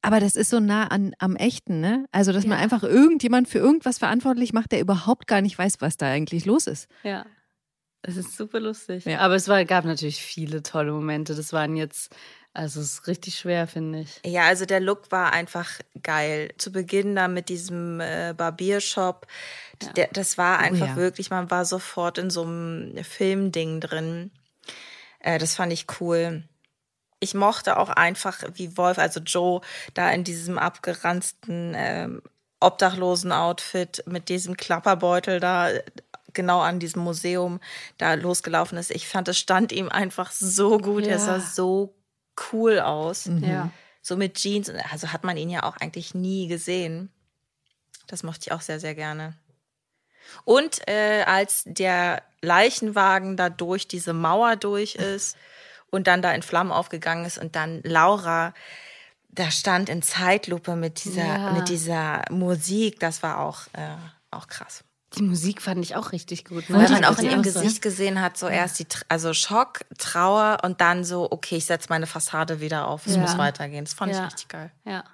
Aber 0.02 0.20
das 0.20 0.36
ist 0.36 0.50
so 0.50 0.60
nah 0.60 0.88
an, 0.88 1.14
am 1.20 1.36
Echten, 1.36 1.80
ne? 1.80 2.06
Also, 2.12 2.32
dass 2.32 2.44
ja. 2.44 2.50
man 2.50 2.60
einfach 2.60 2.84
irgendjemand 2.84 3.50
für 3.50 3.60
irgendwas 3.60 3.98
verantwortlich 3.98 4.54
macht, 4.54 4.72
der 4.72 4.80
überhaupt 4.80 5.28
gar 5.28 5.42
nicht 5.42 5.58
weiß, 5.58 5.76
was 5.80 5.98
da 5.98 6.08
eigentlich 6.08 6.46
los 6.46 6.68
ist. 6.68 6.88
Ja. 7.04 7.26
Es 8.04 8.16
ist 8.16 8.38
super 8.38 8.60
lustig. 8.60 9.06
Ja. 9.06 9.20
Aber 9.20 9.36
es 9.36 9.48
war, 9.48 9.66
gab 9.66 9.86
natürlich 9.86 10.22
viele 10.22 10.64
tolle 10.64 10.92
Momente. 10.92 11.36
Das 11.36 11.52
waren 11.52 11.76
jetzt 11.76 12.16
also 12.54 12.82
es 12.82 12.94
ist 12.94 13.08
richtig 13.08 13.38
schwer, 13.38 13.68
finde 13.68 14.00
ich. 14.00 14.20
Ja, 14.26 14.46
also 14.46 14.66
der 14.66 14.80
Look 14.80 15.12
war 15.12 15.32
einfach 15.32 15.70
geil. 16.02 16.52
Zu 16.58 16.72
Beginn 16.72 17.16
da 17.16 17.28
mit 17.28 17.50
diesem 17.50 18.00
äh, 18.00 18.34
Barbiershop, 18.36 19.28
ja. 19.84 19.94
der, 19.94 20.08
das 20.12 20.38
war 20.38 20.58
oh 20.60 20.64
einfach 20.64 20.88
oh, 20.88 20.90
ja. 20.90 20.96
wirklich, 20.96 21.30
man 21.30 21.52
war 21.52 21.66
sofort 21.66 22.18
in 22.18 22.30
so 22.30 22.44
einem 22.44 23.04
Filmding 23.04 23.80
drin. 23.80 24.32
Äh, 25.20 25.38
das 25.38 25.56
fand 25.56 25.72
ich 25.72 25.86
cool. 26.00 26.44
Ich 27.20 27.34
mochte 27.34 27.78
auch 27.78 27.90
einfach, 27.90 28.44
wie 28.54 28.76
Wolf, 28.78 28.98
also 28.98 29.20
Joe, 29.20 29.62
da 29.94 30.12
in 30.12 30.24
diesem 30.24 30.58
abgeranzten 30.58 31.74
äh, 31.74 32.10
Obdachlosen-Outfit 32.60 34.04
mit 34.08 34.30
diesem 34.30 34.58
Klapperbeutel 34.58 35.40
da 35.40 35.70
genau 36.34 36.62
an 36.62 36.80
diesem 36.80 37.04
Museum 37.04 37.60
da 37.98 38.14
losgelaufen 38.14 38.78
ist. 38.78 38.92
Ich 38.92 39.08
fand, 39.08 39.28
es 39.28 39.38
stand 39.38 39.72
ihm 39.72 39.90
einfach 39.90 40.32
so 40.32 40.78
gut. 40.78 41.06
Ja. 41.06 41.14
Er 41.14 41.20
sah 41.20 41.40
so 41.40 41.94
cool 42.52 42.80
aus. 42.80 43.26
Mhm. 43.26 43.44
Ja. 43.44 43.72
So 44.02 44.16
mit 44.16 44.36
Jeans. 44.36 44.72
Also 44.92 45.12
hat 45.12 45.24
man 45.24 45.38
ihn 45.38 45.50
ja 45.50 45.64
auch 45.64 45.78
eigentlich 45.78 46.14
nie 46.14 46.48
gesehen. 46.48 47.10
Das 48.08 48.24
mochte 48.24 48.42
ich 48.46 48.52
auch 48.52 48.62
sehr, 48.62 48.80
sehr 48.80 48.96
gerne. 48.96 49.36
Und 50.46 50.88
äh, 50.88 51.24
als 51.24 51.64
der 51.66 52.22
Leichenwagen 52.42 53.38
da 53.38 53.50
durch 53.50 53.88
diese 53.88 54.14
Mauer 54.14 54.56
durch 54.56 54.96
ist 54.96 55.38
und 55.90 56.08
dann 56.08 56.22
da 56.22 56.32
in 56.32 56.42
Flammen 56.42 56.72
aufgegangen 56.72 57.26
ist 57.26 57.38
und 57.38 57.56
dann 57.56 57.82
Laura 57.84 58.54
da 59.38 59.52
stand 59.52 59.90
in 59.90 60.02
Zeitlupe 60.02 60.76
mit 60.76 61.04
dieser, 61.04 61.26
ja. 61.26 61.52
mit 61.52 61.70
dieser 61.70 62.24
Musik, 62.32 63.00
das 63.00 63.22
war 63.22 63.40
auch, 63.40 63.68
äh, 63.74 63.96
auch 64.32 64.48
krass. 64.48 64.84
Die 65.16 65.24
Musik 65.24 65.62
fand 65.62 65.84
ich 65.84 65.96
auch 65.96 66.12
richtig 66.12 66.46
gut. 66.46 66.70
Ne? 66.70 66.78
Weil 66.78 66.90
man 66.90 67.06
auch 67.06 67.18
in 67.18 67.26
ihrem 67.26 67.42
Gesicht 67.42 67.82
gesehen 67.82 68.22
hat, 68.22 68.38
so 68.38 68.48
erst 68.48 68.80
die, 68.80 68.88
also 69.08 69.34
Schock, 69.34 69.86
Trauer 69.98 70.58
und 70.64 70.82
dann 70.82 71.06
so, 71.06 71.32
okay, 71.32 71.56
ich 71.56 71.66
setze 71.66 71.88
meine 71.90 72.08
Fassade 72.08 72.60
wieder 72.60 72.88
auf, 72.88 73.08
es 73.08 73.16
ja. 73.16 73.22
muss 73.22 73.38
weitergehen. 73.38 73.86
Das 73.86 73.94
fand 73.94 74.12
ja. 74.12 74.20
ich 74.20 74.34
richtig 74.34 74.50
geil. 74.50 74.72
Ja. 74.86 75.06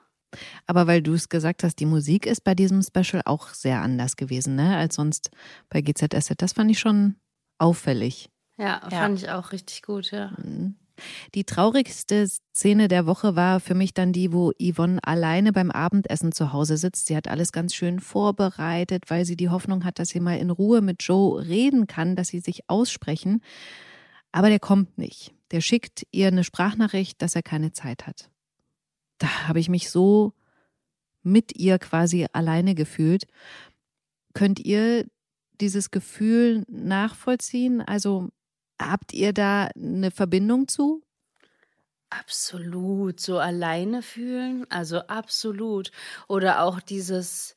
Aber 0.66 0.88
weil 0.88 1.04
du 1.04 1.14
es 1.14 1.30
gesagt 1.30 1.64
hast, 1.64 1.76
die 1.76 1.86
Musik 1.86 2.26
ist 2.26 2.44
bei 2.44 2.56
diesem 2.56 2.82
Special 2.82 3.22
auch 3.26 3.50
sehr 3.50 3.82
anders 3.82 4.16
gewesen, 4.16 4.56
ne, 4.56 4.78
als 4.78 4.96
sonst 4.96 5.30
bei 5.70 5.82
GZSZ. 5.82 6.34
Das 6.38 6.54
fand 6.54 6.72
ich 6.72 6.80
schon 6.80 7.16
auffällig. 7.60 8.30
Ja, 8.58 8.82
fand 8.90 9.20
ich 9.20 9.30
auch 9.30 9.52
richtig 9.52 9.84
gut, 9.84 10.12
ja. 10.12 10.32
Mhm. 10.38 10.76
Die 11.34 11.44
traurigste 11.44 12.28
Szene 12.56 12.88
der 12.88 13.06
Woche 13.06 13.36
war 13.36 13.60
für 13.60 13.74
mich 13.74 13.94
dann 13.94 14.14
die, 14.14 14.32
wo 14.32 14.52
Yvonne 14.60 15.00
alleine 15.04 15.52
beim 15.52 15.72
Abendessen 15.72 16.32
zu 16.32 16.54
Hause 16.54 16.78
sitzt. 16.78 17.08
Sie 17.08 17.16
hat 17.16 17.28
alles 17.28 17.52
ganz 17.52 17.74
schön 17.74 18.00
vorbereitet, 18.00 19.06
weil 19.10 19.26
sie 19.26 19.36
die 19.36 19.50
Hoffnung 19.50 19.86
hat, 19.86 20.00
dass 20.00 20.10
sie 20.10 20.20
mal 20.20 20.38
in 20.38 20.50
Ruhe 20.50 20.82
mit 20.82 21.02
Joe 21.04 21.46
reden 21.46 21.88
kann, 21.88 22.16
dass 22.16 22.28
sie 22.28 22.40
sich 22.40 22.70
aussprechen. 22.70 23.42
Aber 24.32 24.50
der 24.50 24.60
kommt 24.60 24.98
nicht. 24.98 25.34
Der 25.52 25.62
schickt 25.62 26.06
ihr 26.12 26.28
eine 26.28 26.44
Sprachnachricht, 26.44 27.22
dass 27.22 27.36
er 27.36 27.44
keine 27.44 27.72
Zeit 27.72 28.08
hat. 28.08 28.30
Da 29.18 29.48
habe 29.48 29.60
ich 29.60 29.70
mich 29.70 29.90
so 29.90 30.34
mit 31.22 31.58
ihr 31.58 31.80
quasi 31.80 32.28
alleine 32.34 32.76
gefühlt. 32.76 33.26
Könnt 34.34 34.60
ihr 34.60 35.06
dieses 35.62 35.92
Gefühl 35.92 36.66
nachvollziehen? 36.68 37.82
Also 37.82 38.30
habt 38.90 39.14
ihr 39.14 39.34
da 39.34 39.70
eine 39.76 40.12
Verbindung 40.12 40.68
zu? 40.68 41.02
Absolut, 42.10 43.20
so 43.20 43.40
alleine 43.40 44.04
fühlen, 44.04 44.66
also 44.70 45.00
absolut. 45.08 45.92
Oder 46.28 46.62
auch 46.62 46.80
dieses, 46.80 47.56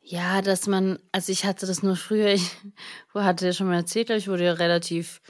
ja, 0.00 0.42
dass 0.42 0.66
man, 0.66 0.98
also 1.12 1.30
ich 1.30 1.44
hatte 1.44 1.66
das 1.66 1.84
nur 1.84 1.94
früher, 1.94 2.28
ich 2.28 2.50
hatte 3.14 3.46
ja 3.46 3.52
schon 3.52 3.68
mal 3.68 3.76
erzählt, 3.76 4.10
ich 4.10 4.26
wurde 4.26 4.44
ja 4.44 4.52
relativ 4.54 5.20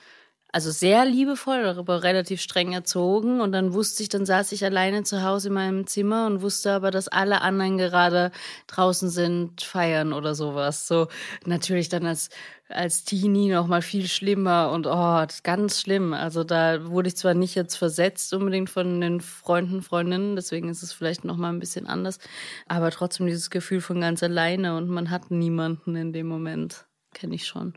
also 0.53 0.71
sehr 0.71 1.07
liebevoll, 1.07 1.65
aber 1.65 2.03
relativ 2.03 2.43
streng 2.43 2.73
erzogen. 2.73 3.41
Und 3.41 3.53
dann 3.53 3.73
wusste 3.73 4.03
ich, 4.03 4.11
dann 4.11 4.27
saß 4.27 4.53
ich 4.53 4.65
alleine 4.65 5.03
zu 5.03 5.23
Hause 5.23 5.49
in 5.49 5.55
meinem 5.55 5.87
Zimmer 5.87 6.27
und 6.27 6.43
wusste 6.43 6.73
aber, 6.73 6.91
dass 6.91 7.09
alle 7.09 7.41
anderen 7.41 7.79
gerade 7.79 8.31
draußen 8.67 9.09
sind, 9.09 9.63
feiern 9.63 10.13
oder 10.13 10.35
sowas. 10.35 10.87
So 10.87 11.09
natürlich 11.47 11.89
dann 11.89 12.07
als 12.07 12.29
als 12.69 13.05
Teenie 13.05 13.51
noch 13.51 13.67
mal 13.67 13.83
viel 13.83 14.09
schlimmer 14.09 14.71
und 14.71 14.87
oh, 14.87 15.27
ganz 15.43 15.81
schlimm. 15.81 16.15
Also 16.15 16.45
da 16.45 16.87
wurde 16.87 17.09
ich 17.09 17.17
zwar 17.17 17.35
nicht 17.35 17.55
jetzt 17.55 17.77
versetzt 17.77 18.33
unbedingt 18.33 18.71
von 18.71 19.01
den 19.01 19.21
Freunden, 19.21 19.83
Freundinnen, 19.83 20.37
deswegen 20.37 20.69
ist 20.69 20.83
es 20.83 20.93
vielleicht 20.93 21.25
noch 21.25 21.37
mal 21.37 21.51
ein 21.51 21.59
bisschen 21.59 21.87
anders, 21.87 22.19
aber 22.67 22.91
trotzdem 22.91 23.27
dieses 23.27 23.51
Gefühl 23.51 23.81
von 23.81 24.01
ganz 24.01 24.23
alleine 24.23 24.77
und 24.77 24.89
man 24.89 25.11
hat 25.11 25.31
niemanden 25.31 25.97
in 25.97 26.13
dem 26.13 26.27
Moment, 26.27 26.87
kenne 27.15 27.35
ich 27.35 27.47
schon. 27.47 27.75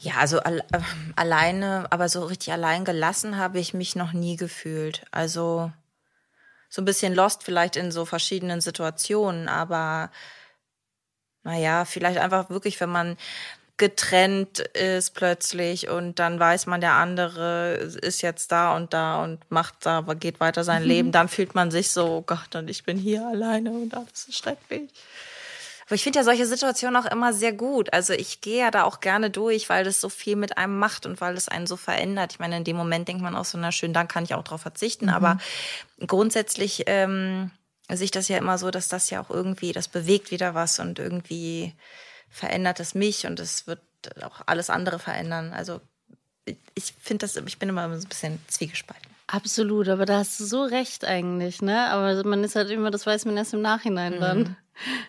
Ja, 0.00 0.14
also 0.18 0.40
al 0.40 0.60
äh, 0.72 0.80
alleine, 1.16 1.86
aber 1.90 2.08
so 2.08 2.24
richtig 2.24 2.52
allein 2.52 2.84
gelassen 2.84 3.36
habe 3.36 3.58
ich 3.58 3.74
mich 3.74 3.96
noch 3.96 4.12
nie 4.12 4.36
gefühlt. 4.36 5.04
Also 5.10 5.72
so 6.68 6.82
ein 6.82 6.84
bisschen 6.84 7.14
lost 7.14 7.42
vielleicht 7.42 7.76
in 7.76 7.90
so 7.90 8.04
verschiedenen 8.04 8.60
Situationen, 8.60 9.48
aber 9.48 10.10
naja, 11.42 11.84
vielleicht 11.84 12.18
einfach 12.18 12.50
wirklich, 12.50 12.78
wenn 12.80 12.90
man 12.90 13.16
getrennt 13.78 14.58
ist 14.58 15.14
plötzlich 15.14 15.88
und 15.88 16.18
dann 16.18 16.38
weiß 16.38 16.66
man, 16.66 16.80
der 16.80 16.94
andere 16.94 17.74
ist 17.74 18.22
jetzt 18.22 18.50
da 18.50 18.76
und 18.76 18.92
da 18.92 19.22
und 19.22 19.38
macht 19.50 19.86
da, 19.86 20.00
geht 20.18 20.40
weiter 20.40 20.64
sein 20.64 20.82
mhm. 20.82 20.88
Leben, 20.88 21.12
dann 21.12 21.28
fühlt 21.28 21.54
man 21.54 21.70
sich 21.70 21.90
so, 21.90 22.16
oh 22.16 22.22
Gott, 22.22 22.54
und 22.54 22.68
ich 22.68 22.84
bin 22.84 22.98
hier 22.98 23.26
alleine 23.26 23.70
und 23.70 23.94
alles 23.94 24.28
ist 24.28 24.36
schrecklich. 24.36 24.90
Aber 25.88 25.94
ich 25.94 26.02
finde 26.02 26.18
ja 26.18 26.24
solche 26.24 26.44
Situationen 26.44 27.02
auch 27.02 27.10
immer 27.10 27.32
sehr 27.32 27.54
gut. 27.54 27.90
Also 27.94 28.12
ich 28.12 28.42
gehe 28.42 28.58
ja 28.58 28.70
da 28.70 28.84
auch 28.84 29.00
gerne 29.00 29.30
durch, 29.30 29.70
weil 29.70 29.84
das 29.84 30.02
so 30.02 30.10
viel 30.10 30.36
mit 30.36 30.58
einem 30.58 30.78
macht 30.78 31.06
und 31.06 31.18
weil 31.22 31.34
das 31.34 31.48
einen 31.48 31.66
so 31.66 31.78
verändert. 31.78 32.34
Ich 32.34 32.38
meine, 32.38 32.58
in 32.58 32.64
dem 32.64 32.76
Moment 32.76 33.08
denkt 33.08 33.22
man 33.22 33.34
auch 33.34 33.46
so, 33.46 33.56
na 33.56 33.72
schön, 33.72 33.94
dann 33.94 34.06
kann 34.06 34.24
ich 34.24 34.34
auch 34.34 34.44
darauf 34.44 34.60
verzichten. 34.60 35.06
Mhm. 35.06 35.12
Aber 35.12 35.38
grundsätzlich 36.06 36.84
ähm, 36.88 37.50
sehe 37.90 38.04
ich 38.04 38.10
das 38.10 38.28
ja 38.28 38.36
immer 38.36 38.58
so, 38.58 38.70
dass 38.70 38.88
das 38.88 39.08
ja 39.08 39.22
auch 39.22 39.30
irgendwie, 39.30 39.72
das 39.72 39.88
bewegt 39.88 40.30
wieder 40.30 40.54
was 40.54 40.78
und 40.78 40.98
irgendwie 40.98 41.72
verändert 42.28 42.80
es 42.80 42.94
mich 42.94 43.26
und 43.26 43.40
es 43.40 43.66
wird 43.66 43.80
auch 44.22 44.42
alles 44.44 44.68
andere 44.68 44.98
verändern. 44.98 45.54
Also 45.54 45.80
ich 46.74 46.94
finde 47.00 47.26
das, 47.26 47.36
ich 47.36 47.58
bin 47.58 47.70
immer 47.70 47.88
so 47.98 48.06
ein 48.06 48.08
bisschen 48.08 48.38
zwiegespalten. 48.48 49.08
Absolut, 49.26 49.88
aber 49.88 50.06
da 50.06 50.18
hast 50.18 50.40
du 50.40 50.44
so 50.44 50.64
recht 50.64 51.04
eigentlich, 51.04 51.60
ne? 51.60 51.90
Aber 51.90 52.24
man 52.24 52.44
ist 52.44 52.56
halt 52.56 52.70
immer, 52.70 52.90
das 52.90 53.04
weiß 53.04 53.26
man 53.26 53.36
erst 53.36 53.52
im 53.52 53.60
Nachhinein 53.60 54.16
mhm. 54.16 54.20
dann. 54.20 54.56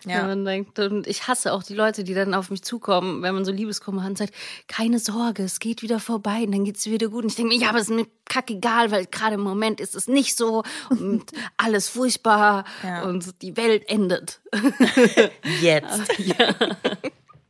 Ja. 0.04 0.20
Wenn 0.20 0.26
man 0.26 0.44
denkt, 0.44 0.78
und 0.78 1.06
ich 1.06 1.28
hasse 1.28 1.52
auch 1.52 1.62
die 1.62 1.74
Leute, 1.74 2.04
die 2.04 2.14
dann 2.14 2.34
auf 2.34 2.50
mich 2.50 2.62
zukommen, 2.62 3.22
wenn 3.22 3.34
man 3.34 3.44
so 3.44 3.52
Liebeskummer 3.52 4.02
hat 4.02 4.10
und 4.10 4.18
sagt, 4.18 4.34
keine 4.66 4.98
Sorge, 4.98 5.42
es 5.42 5.58
geht 5.58 5.82
wieder 5.82 6.00
vorbei 6.00 6.42
und 6.44 6.52
dann 6.52 6.64
geht's 6.64 6.86
wieder 6.86 7.08
gut. 7.08 7.24
Und 7.24 7.30
ich 7.30 7.36
denke 7.36 7.54
mir, 7.54 7.60
ja, 7.60 7.70
aber 7.70 7.78
es 7.78 7.88
ist 7.88 7.94
mir 7.94 8.06
kackegal, 8.26 8.90
weil 8.90 9.06
gerade 9.06 9.34
im 9.34 9.42
Moment 9.42 9.80
ist 9.80 9.94
es 9.94 10.08
nicht 10.08 10.36
so 10.36 10.62
und 10.88 11.24
alles 11.56 11.88
furchtbar 11.88 12.64
ja. 12.82 13.02
und 13.02 13.42
die 13.42 13.56
Welt 13.56 13.88
endet. 13.88 14.40
Jetzt. 15.60 16.18
ja. 16.18 16.54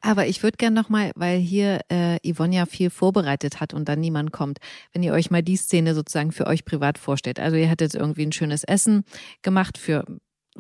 Aber 0.03 0.27
ich 0.27 0.43
würde 0.43 0.57
gerne 0.57 0.81
nochmal, 0.81 1.13
weil 1.15 1.39
hier 1.39 1.81
äh, 1.91 2.19
Yvonne 2.27 2.57
ja 2.57 2.67
viel 2.67 2.91
vorbereitet 2.91 3.61
hat 3.61 3.75
und 3.75 3.89
dann 3.89 4.01
niemand 4.01 4.33
kommt, 4.33 4.59
wenn 4.93 5.03
ihr 5.03 5.13
euch 5.13 5.31
mal 5.31 5.43
die 5.43 5.57
Szene 5.57 5.95
sozusagen 5.95 6.33
für 6.33 6.47
euch 6.47 6.65
privat 6.65 6.97
vorstellt. 6.97 7.39
Also 7.39 7.57
ihr 7.57 7.69
hattet 7.69 7.95
irgendwie 7.95 8.25
ein 8.25 8.33
schönes 8.33 8.65
Essen 8.65 9.05
gemacht 9.43 9.77
für 9.77 10.05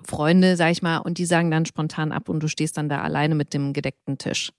Freunde, 0.05 0.57
sag 0.57 0.71
ich 0.71 0.83
mal, 0.83 0.99
und 0.99 1.19
die 1.19 1.27
sagen 1.27 1.51
dann 1.51 1.67
spontan 1.67 2.13
ab 2.13 2.29
und 2.29 2.43
du 2.43 2.49
stehst 2.49 2.77
dann 2.77 2.89
da 2.89 3.03
alleine 3.03 3.35
mit 3.35 3.55
dem 3.55 3.73
gedeckten 3.73 4.19
Tisch. 4.19 4.53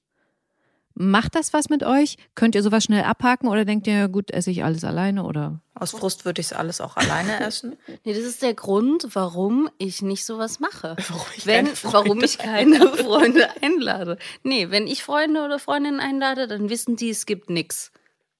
Macht 0.93 1.35
das 1.35 1.53
was 1.53 1.69
mit 1.69 1.83
euch? 1.83 2.17
Könnt 2.35 2.53
ihr 2.53 2.63
sowas 2.63 2.83
schnell 2.83 3.03
abhaken 3.03 3.47
oder 3.47 3.63
denkt 3.63 3.87
ihr, 3.87 3.93
ja 3.93 4.07
gut, 4.07 4.29
esse 4.29 4.51
ich 4.51 4.65
alles 4.65 4.83
alleine 4.83 5.23
oder? 5.23 5.61
Aus 5.73 5.91
Frust 5.91 6.25
würde 6.25 6.41
ich 6.41 6.47
es 6.47 6.53
alles 6.53 6.81
auch 6.81 6.97
alleine 6.97 7.39
essen. 7.39 7.77
nee, 8.03 8.13
das 8.13 8.23
ist 8.23 8.41
der 8.41 8.53
Grund, 8.53 9.07
warum 9.13 9.69
ich 9.77 10.01
nicht 10.01 10.25
sowas 10.25 10.59
mache. 10.59 10.97
Warum 11.07 11.25
ich, 11.37 11.45
wenn, 11.45 11.69
warum 11.83 12.21
ich 12.21 12.37
keine 12.37 12.87
Freunde 12.97 13.47
einlade. 13.61 14.17
Nee, 14.43 14.69
wenn 14.69 14.85
ich 14.85 15.03
Freunde 15.03 15.43
oder 15.43 15.59
Freundinnen 15.59 16.01
einlade, 16.01 16.47
dann 16.47 16.69
wissen 16.69 16.97
die, 16.97 17.09
es 17.09 17.25
gibt 17.25 17.49
nichts. 17.49 17.91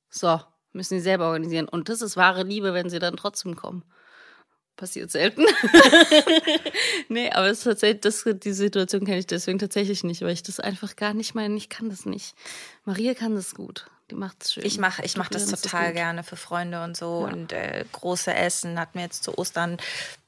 So, 0.10 0.41
müssen 0.73 0.95
die 0.95 1.01
selber 1.01 1.27
organisieren. 1.27 1.69
Und 1.69 1.88
das 1.88 2.01
ist 2.01 2.17
wahre 2.17 2.43
Liebe, 2.43 2.73
wenn 2.73 2.89
sie 2.89 2.99
dann 2.99 3.15
trotzdem 3.15 3.56
kommen 3.56 3.84
passiert 4.76 5.12
selten. 5.12 5.46
nee, 7.10 7.30
aber 7.32 7.48
es 7.48 7.60
ist 7.60 7.64
tatsächlich, 7.66 8.02
das, 8.02 8.26
die 8.26 8.54
Situation 8.54 9.06
kenne 9.06 9.20
ich 9.20 9.28
deswegen 9.28 9.60
tatsächlich 9.60 10.04
nicht, 10.04 10.22
weil 10.22 10.32
ich 10.32 10.44
das 10.44 10.60
einfach 10.60 10.96
gar 10.96 11.14
nicht 11.14 11.36
meine, 11.36 11.56
ich 11.56 11.70
kann 11.70 11.90
das 11.90 12.06
nicht. 12.06 12.36
Maria 12.86 13.14
kann 13.14 13.36
das 13.36 13.54
gut. 13.54 13.86
Die 14.12 14.16
macht 14.16 14.44
es 14.44 14.54
schön. 14.54 14.66
Ich 14.66 14.78
mache 14.78 15.04
ich 15.06 15.16
mach 15.16 15.30
das 15.30 15.46
total 15.46 15.88
das 15.88 15.94
gerne 15.94 16.24
für 16.24 16.36
Freunde 16.36 16.84
und 16.84 16.98
so. 16.98 17.26
Ja. 17.26 17.34
Und 17.34 17.54
äh, 17.54 17.86
große 17.94 18.34
Essen 18.34 18.78
hatten 18.78 18.96
wir 18.96 19.04
jetzt 19.04 19.24
zu 19.24 19.38
Ostern 19.38 19.78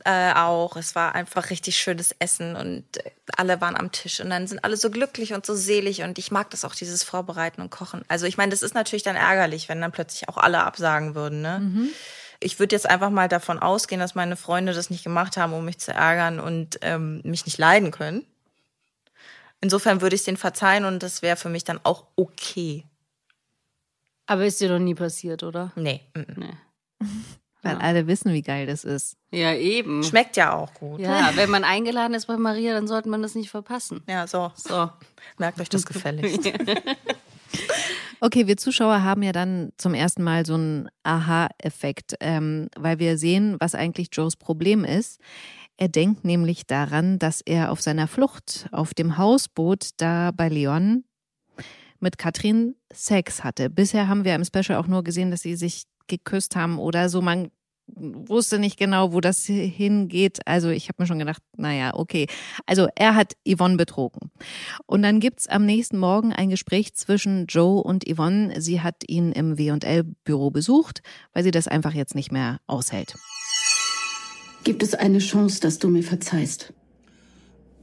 äh, 0.06 0.34
auch. 0.34 0.78
Es 0.78 0.96
war 0.96 1.16
einfach 1.16 1.50
richtig 1.50 1.76
schönes 1.76 2.16
Essen 2.18 2.56
und 2.56 2.86
äh, 2.98 3.12
alle 3.36 3.60
waren 3.60 3.76
am 3.76 3.92
Tisch. 3.92 4.22
Und 4.22 4.30
dann 4.30 4.48
sind 4.48 4.64
alle 4.64 4.78
so 4.78 4.90
glücklich 4.90 5.34
und 5.34 5.46
so 5.46 5.54
selig. 5.54 6.02
Und 6.04 6.18
ich 6.18 6.32
mag 6.32 6.50
das 6.52 6.64
auch, 6.64 6.76
dieses 6.76 7.04
Vorbereiten 7.04 7.62
und 7.62 7.72
Kochen. 7.72 8.06
Also 8.08 8.26
ich 8.26 8.38
meine, 8.38 8.52
das 8.52 8.64
ist 8.64 8.74
natürlich 8.74 9.04
dann 9.04 9.18
ärgerlich, 9.18 9.68
wenn 9.68 9.82
dann 9.82 9.92
plötzlich 9.92 10.30
auch 10.30 10.38
alle 10.38 10.64
absagen 10.64 11.14
würden. 11.14 11.42
Ne? 11.42 11.60
Mhm 11.60 11.90
ich 12.44 12.60
würde 12.60 12.76
jetzt 12.76 12.90
einfach 12.90 13.10
mal 13.10 13.28
davon 13.28 13.60
ausgehen, 13.60 14.00
dass 14.00 14.16
meine 14.16 14.36
Freunde 14.36 14.74
das 14.74 14.90
nicht 14.90 15.04
gemacht 15.04 15.38
haben, 15.38 15.54
um 15.54 15.66
mich 15.66 15.80
zu 15.80 15.92
ärgern 15.92 16.40
und 16.40 16.80
ähm, 16.82 17.22
mich 17.24 17.46
nicht 17.46 17.58
leiden 17.58 17.92
können. 17.92 18.26
Insofern 19.62 20.02
würde 20.02 20.16
ich 20.16 20.22
es 20.22 20.26
denen 20.26 20.38
verzeihen 20.38 20.86
und 20.86 21.02
das 21.02 21.22
wäre 21.22 21.38
für 21.38 21.50
mich 21.50 21.64
dann 21.64 21.80
auch 21.84 22.06
okay. 22.16 22.84
Aber 24.26 24.46
ist 24.46 24.60
dir 24.60 24.70
doch 24.70 24.80
nie 24.80 24.96
passiert, 24.96 25.44
oder? 25.44 25.72
Nee. 25.76 26.02
nee. 26.36 26.54
Weil 27.62 27.76
ja. 27.76 27.80
alle 27.80 28.08
wissen, 28.08 28.34
wie 28.34 28.42
geil 28.42 28.68
das 28.68 28.84
ist. 28.84 29.16
Ja, 29.32 29.54
eben. 29.54 30.04
Schmeckt 30.04 30.36
ja 30.36 30.54
auch 30.54 30.74
gut. 30.74 31.00
Ja, 31.00 31.32
wenn 31.36 31.50
man 31.50 31.64
eingeladen 31.64 32.14
ist 32.14 32.26
bei 32.26 32.36
Maria, 32.36 32.74
dann 32.74 32.88
sollte 32.88 33.08
man 33.08 33.22
das 33.22 33.36
nicht 33.36 33.50
verpassen. 33.50 34.04
Ja, 34.08 34.28
so. 34.28 34.52
So. 34.56 34.90
Merkt 35.38 35.62
euch 35.62 35.70
das 35.70 35.86
gefällig. 35.86 36.40
Okay, 38.26 38.48
wir 38.48 38.56
Zuschauer 38.56 39.04
haben 39.04 39.22
ja 39.22 39.34
dann 39.34 39.74
zum 39.76 39.94
ersten 39.94 40.24
Mal 40.24 40.46
so 40.46 40.54
einen 40.54 40.88
Aha-Effekt, 41.04 42.16
ähm, 42.22 42.70
weil 42.78 42.98
wir 42.98 43.18
sehen, 43.18 43.58
was 43.60 43.76
eigentlich 43.76 44.08
Joes 44.14 44.38
Problem 44.38 44.86
ist. 44.86 45.20
Er 45.76 45.90
denkt 45.90 46.24
nämlich 46.24 46.66
daran, 46.66 47.20
dass 47.20 47.42
er 47.42 47.70
auf 47.70 47.82
seiner 47.82 48.08
Flucht 48.08 48.70
auf 48.72 48.94
dem 48.94 49.18
Hausboot 49.18 49.90
da 49.98 50.32
bei 50.32 50.48
Leon 50.48 51.04
mit 52.00 52.18
Katrin 52.18 52.76
Sex 52.94 53.44
hatte. 53.44 53.70
Bisher 53.70 54.08
haben 54.08 54.24
wir 54.24 54.36
im 54.36 54.46
Special 54.46 54.78
auch 54.78 54.88
nur 54.88 55.04
gesehen, 55.04 55.30
dass 55.30 55.42
sie 55.42 55.58
sich 55.58 55.84
geküsst 56.08 56.56
haben 56.56 56.80
oder 56.80 57.10
so. 57.10 57.22
Man 57.22 57.52
wusste 57.88 58.60
nicht 58.60 58.78
genau, 58.78 59.14
wo 59.14 59.22
das 59.22 59.46
hingeht. 59.46 60.40
Also 60.46 60.70
ich 60.70 60.88
habe 60.88 61.02
mir 61.02 61.08
schon 61.08 61.20
gedacht, 61.20 61.42
naja, 61.58 61.94
okay. 61.94 62.28
Also 62.66 62.88
er 62.96 63.16
hat 63.16 63.34
Yvonne 63.48 63.78
betrogen. 63.78 64.32
Und 64.86 65.04
dann 65.04 65.20
gibt's 65.20 65.48
am 65.48 65.66
nächsten 65.66 65.98
Morgen 65.98 66.34
ein 66.34 66.50
Gespräch 66.50 66.94
zwischen 66.94 67.46
Joe 67.48 67.82
und 67.82 68.06
Yvonne. 68.08 68.62
Sie 68.62 68.82
hat 68.82 69.04
ihn 69.08 69.32
im 69.32 69.58
W&L-Büro 69.58 70.52
besucht, 70.52 71.02
weil 71.34 71.44
sie 71.44 71.52
das 71.52 71.68
einfach 71.68 71.94
jetzt 71.94 72.16
nicht 72.16 72.32
mehr 72.32 72.60
aushält. 72.68 73.16
Gibt 74.64 74.82
es 74.82 74.96
eine 74.96 75.20
Chance, 75.20 75.60
dass 75.60 75.78
du 75.78 75.90
mir 75.90 76.04
verzeihst? 76.04 76.74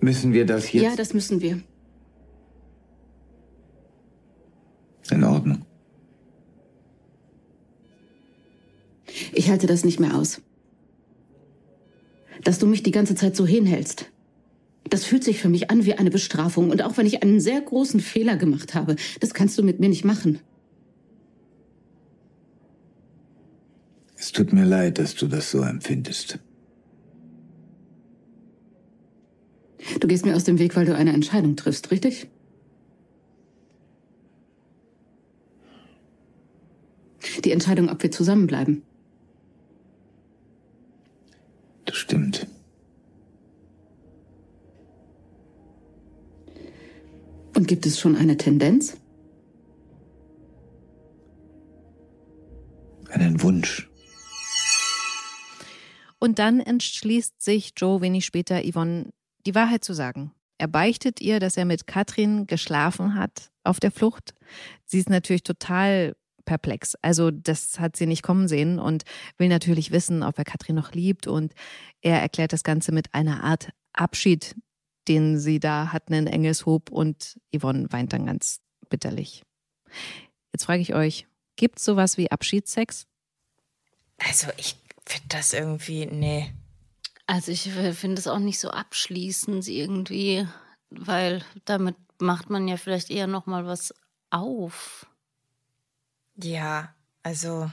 Müssen 0.01 0.33
wir 0.33 0.47
das 0.47 0.73
jetzt? 0.73 0.83
Ja, 0.83 0.97
das 0.97 1.13
müssen 1.13 1.43
wir. 1.43 1.61
In 5.11 5.25
Ordnung. 5.25 5.67
Ich 9.33 9.51
halte 9.51 9.67
das 9.67 9.85
nicht 9.85 10.01
mehr 10.01 10.17
aus. 10.17 10.41
Dass 12.43 12.59
du 12.59 12.67
mich 12.67 12.83
die 12.83 12.91
ganze 12.91 13.15
Zeit 13.15 13.37
so 13.37 13.47
hinhältst. 13.47 14.07
Das 14.89 15.05
fühlt 15.05 15.25
sich 15.25 15.39
für 15.39 15.49
mich 15.49 15.71
an 15.71 15.85
wie 15.85 15.95
eine 15.95 16.11
Bestrafung. 16.11 16.71
Und 16.71 16.83
auch 16.83 16.97
wenn 16.97 17.07
ich 17.07 17.23
einen 17.23 17.41
sehr 17.41 17.61
großen 17.61 18.01
Fehler 18.01 18.37
gemacht 18.37 18.75
habe, 18.75 18.97
das 19.21 19.35
kannst 19.35 19.59
du 19.59 19.63
mit 19.63 19.79
mir 19.79 19.89
nicht 19.89 20.05
machen. 20.05 20.41
Es 24.17 24.33
tut 24.33 24.53
mir 24.53 24.65
leid, 24.65 24.99
dass 24.99 25.15
du 25.15 25.27
das 25.27 25.51
so 25.51 25.63
empfindest. 25.63 26.39
Du 29.99 30.07
gehst 30.07 30.27
mir 30.27 30.37
aus 30.37 30.45
dem 30.45 30.59
Weg, 30.59 30.77
weil 30.77 30.85
du 30.87 30.95
eine 30.95 31.13
Entscheidung 31.13 31.57
triffst, 31.57 31.91
richtig? 31.91 32.29
Die 37.45 37.53
Entscheidung, 37.53 37.89
ob 37.89 38.03
wir 38.03 38.11
zusammenbleiben. 38.11 38.83
Das 41.91 41.99
stimmt. 41.99 42.47
Und 47.57 47.67
gibt 47.67 47.85
es 47.85 47.99
schon 47.99 48.15
eine 48.15 48.37
Tendenz? 48.37 48.97
Einen 53.09 53.43
Wunsch. 53.43 53.91
Und 56.21 56.39
dann 56.39 56.61
entschließt 56.61 57.43
sich 57.43 57.73
Joe 57.77 58.01
wenig 58.01 58.25
später, 58.25 58.63
Yvonne 58.63 59.11
die 59.45 59.57
Wahrheit 59.57 59.83
zu 59.83 59.93
sagen. 59.93 60.33
Er 60.59 60.69
beichtet 60.69 61.21
ihr, 61.21 61.41
dass 61.41 61.57
er 61.57 61.65
mit 61.65 61.89
Katrin 61.89 62.47
geschlafen 62.47 63.17
hat 63.17 63.51
auf 63.65 63.81
der 63.81 63.91
Flucht. 63.91 64.35
Sie 64.85 65.01
ist 65.01 65.11
natürlich 65.11 65.43
total 65.43 66.15
perplex. 66.45 66.95
Also 67.03 67.31
das 67.31 67.79
hat 67.79 67.97
sie 67.97 68.07
nicht 68.07 68.23
kommen 68.23 68.49
sehen 68.49 68.79
und 68.79 69.05
will 69.39 69.49
natürlich 69.49 69.91
wissen, 69.91 70.23
ob 70.23 70.39
er 70.39 70.45
Katrin 70.45 70.77
noch 70.77 70.93
liebt. 70.93 71.27
Und 71.27 71.55
er 72.01 72.21
erklärt 72.21 72.53
das 72.53 72.65
Ganze 72.65 72.93
mit 72.93 73.15
einer 73.15 73.45
Art 73.45 73.71
Abschied, 73.93 74.57
den 75.09 75.39
sie 75.39 75.61
da 75.61 75.93
hatten 75.93 76.13
in 76.13 76.27
Engelshoop. 76.27 76.91
Und 76.91 77.39
Yvonne 77.55 77.87
weint 77.91 78.13
dann 78.13 78.27
ganz 78.27 78.61
bitterlich. 78.89 79.45
Jetzt 80.53 80.65
frage 80.65 80.83
ich 80.83 80.95
euch, 80.95 81.27
gibt 81.57 81.79
es 81.79 81.85
sowas 81.85 82.17
wie 82.17 82.31
Abschiedssex? 82.31 83.07
Also 84.19 84.49
ich 84.57 84.77
finde 85.07 85.29
das 85.29 85.53
irgendwie, 85.53 86.07
nee. 86.07 86.53
Also 87.27 87.53
ich 87.53 87.71
finde 87.71 88.19
es 88.19 88.27
auch 88.27 88.39
nicht 88.39 88.59
so 88.59 88.71
abschließend 88.71 89.69
irgendwie, 89.69 90.47
weil 90.91 91.45
damit 91.65 91.97
macht 92.21 92.51
man 92.51 92.69
ja 92.69 92.77
vielleicht 92.77 93.11
eher 93.11 93.27
noch 93.27 93.47
mal 93.47 93.67
was 93.67 93.95
auf. 94.31 95.07
Ja, 96.43 96.95
also 97.23 97.71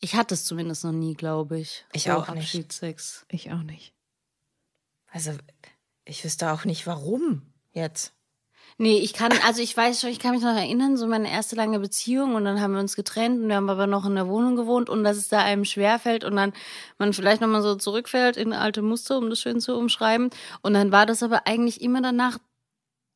Ich 0.00 0.14
hatte 0.14 0.34
es 0.34 0.44
zumindest 0.44 0.84
noch 0.84 0.92
nie, 0.92 1.14
glaube 1.14 1.58
ich. 1.58 1.84
Ich 1.92 2.04
so 2.04 2.12
auch 2.12 2.32
nicht. 2.32 2.54
Ich 3.28 3.52
auch 3.52 3.62
nicht. 3.62 3.92
also 5.12 5.32
ich 6.04 6.24
wüsste 6.24 6.52
auch 6.52 6.64
nicht 6.64 6.86
warum 6.86 7.42
jetzt. 7.72 8.12
Nee, 8.78 8.98
ich 8.98 9.12
kann, 9.12 9.30
also 9.46 9.60
ich 9.60 9.76
weiß 9.76 10.00
schon, 10.00 10.10
ich 10.10 10.18
kann 10.18 10.30
mich 10.30 10.42
noch 10.42 10.56
erinnern, 10.56 10.96
so 10.96 11.06
meine 11.06 11.30
erste 11.30 11.54
lange 11.54 11.80
Beziehung 11.80 12.34
und 12.34 12.46
dann 12.46 12.60
haben 12.60 12.72
wir 12.72 12.80
uns 12.80 12.96
getrennt 12.96 13.42
und 13.42 13.48
wir 13.48 13.56
haben 13.56 13.68
aber 13.68 13.86
noch 13.86 14.06
in 14.06 14.14
der 14.14 14.26
Wohnung 14.26 14.56
gewohnt 14.56 14.88
und 14.88 15.04
dass 15.04 15.18
es 15.18 15.28
da 15.28 15.40
einem 15.40 15.66
schwerfällt 15.66 16.24
und 16.24 16.36
dann 16.36 16.54
man 16.96 17.12
vielleicht 17.12 17.42
nochmal 17.42 17.60
so 17.60 17.74
zurückfällt 17.74 18.38
in 18.38 18.54
alte 18.54 18.80
Muster, 18.80 19.18
um 19.18 19.28
das 19.28 19.40
schön 19.40 19.60
zu 19.60 19.76
umschreiben. 19.76 20.30
Und 20.62 20.72
dann 20.72 20.92
war 20.92 21.04
das 21.04 21.22
aber 21.22 21.46
eigentlich 21.46 21.82
immer 21.82 22.00
danach 22.00 22.38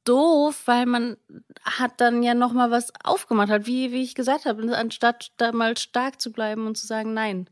doof, 0.05 0.62
weil 0.67 0.87
man 0.87 1.17
hat 1.62 2.01
dann 2.01 2.23
ja 2.23 2.35
nochmal 2.35 2.71
was 2.71 2.93
aufgemacht, 3.05 3.51
hat, 3.51 3.67
wie, 3.67 3.93
wie 3.93 4.03
ich 4.03 4.14
gesagt 4.14 4.45
habe, 4.47 4.77
anstatt 4.77 5.33
da 5.37 5.53
mal 5.53 5.77
stark 5.77 6.21
zu 6.21 6.33
bleiben 6.33 6.67
und 6.67 6.77
zu 6.77 6.87
sagen, 6.87 7.14
nein. 7.14 7.49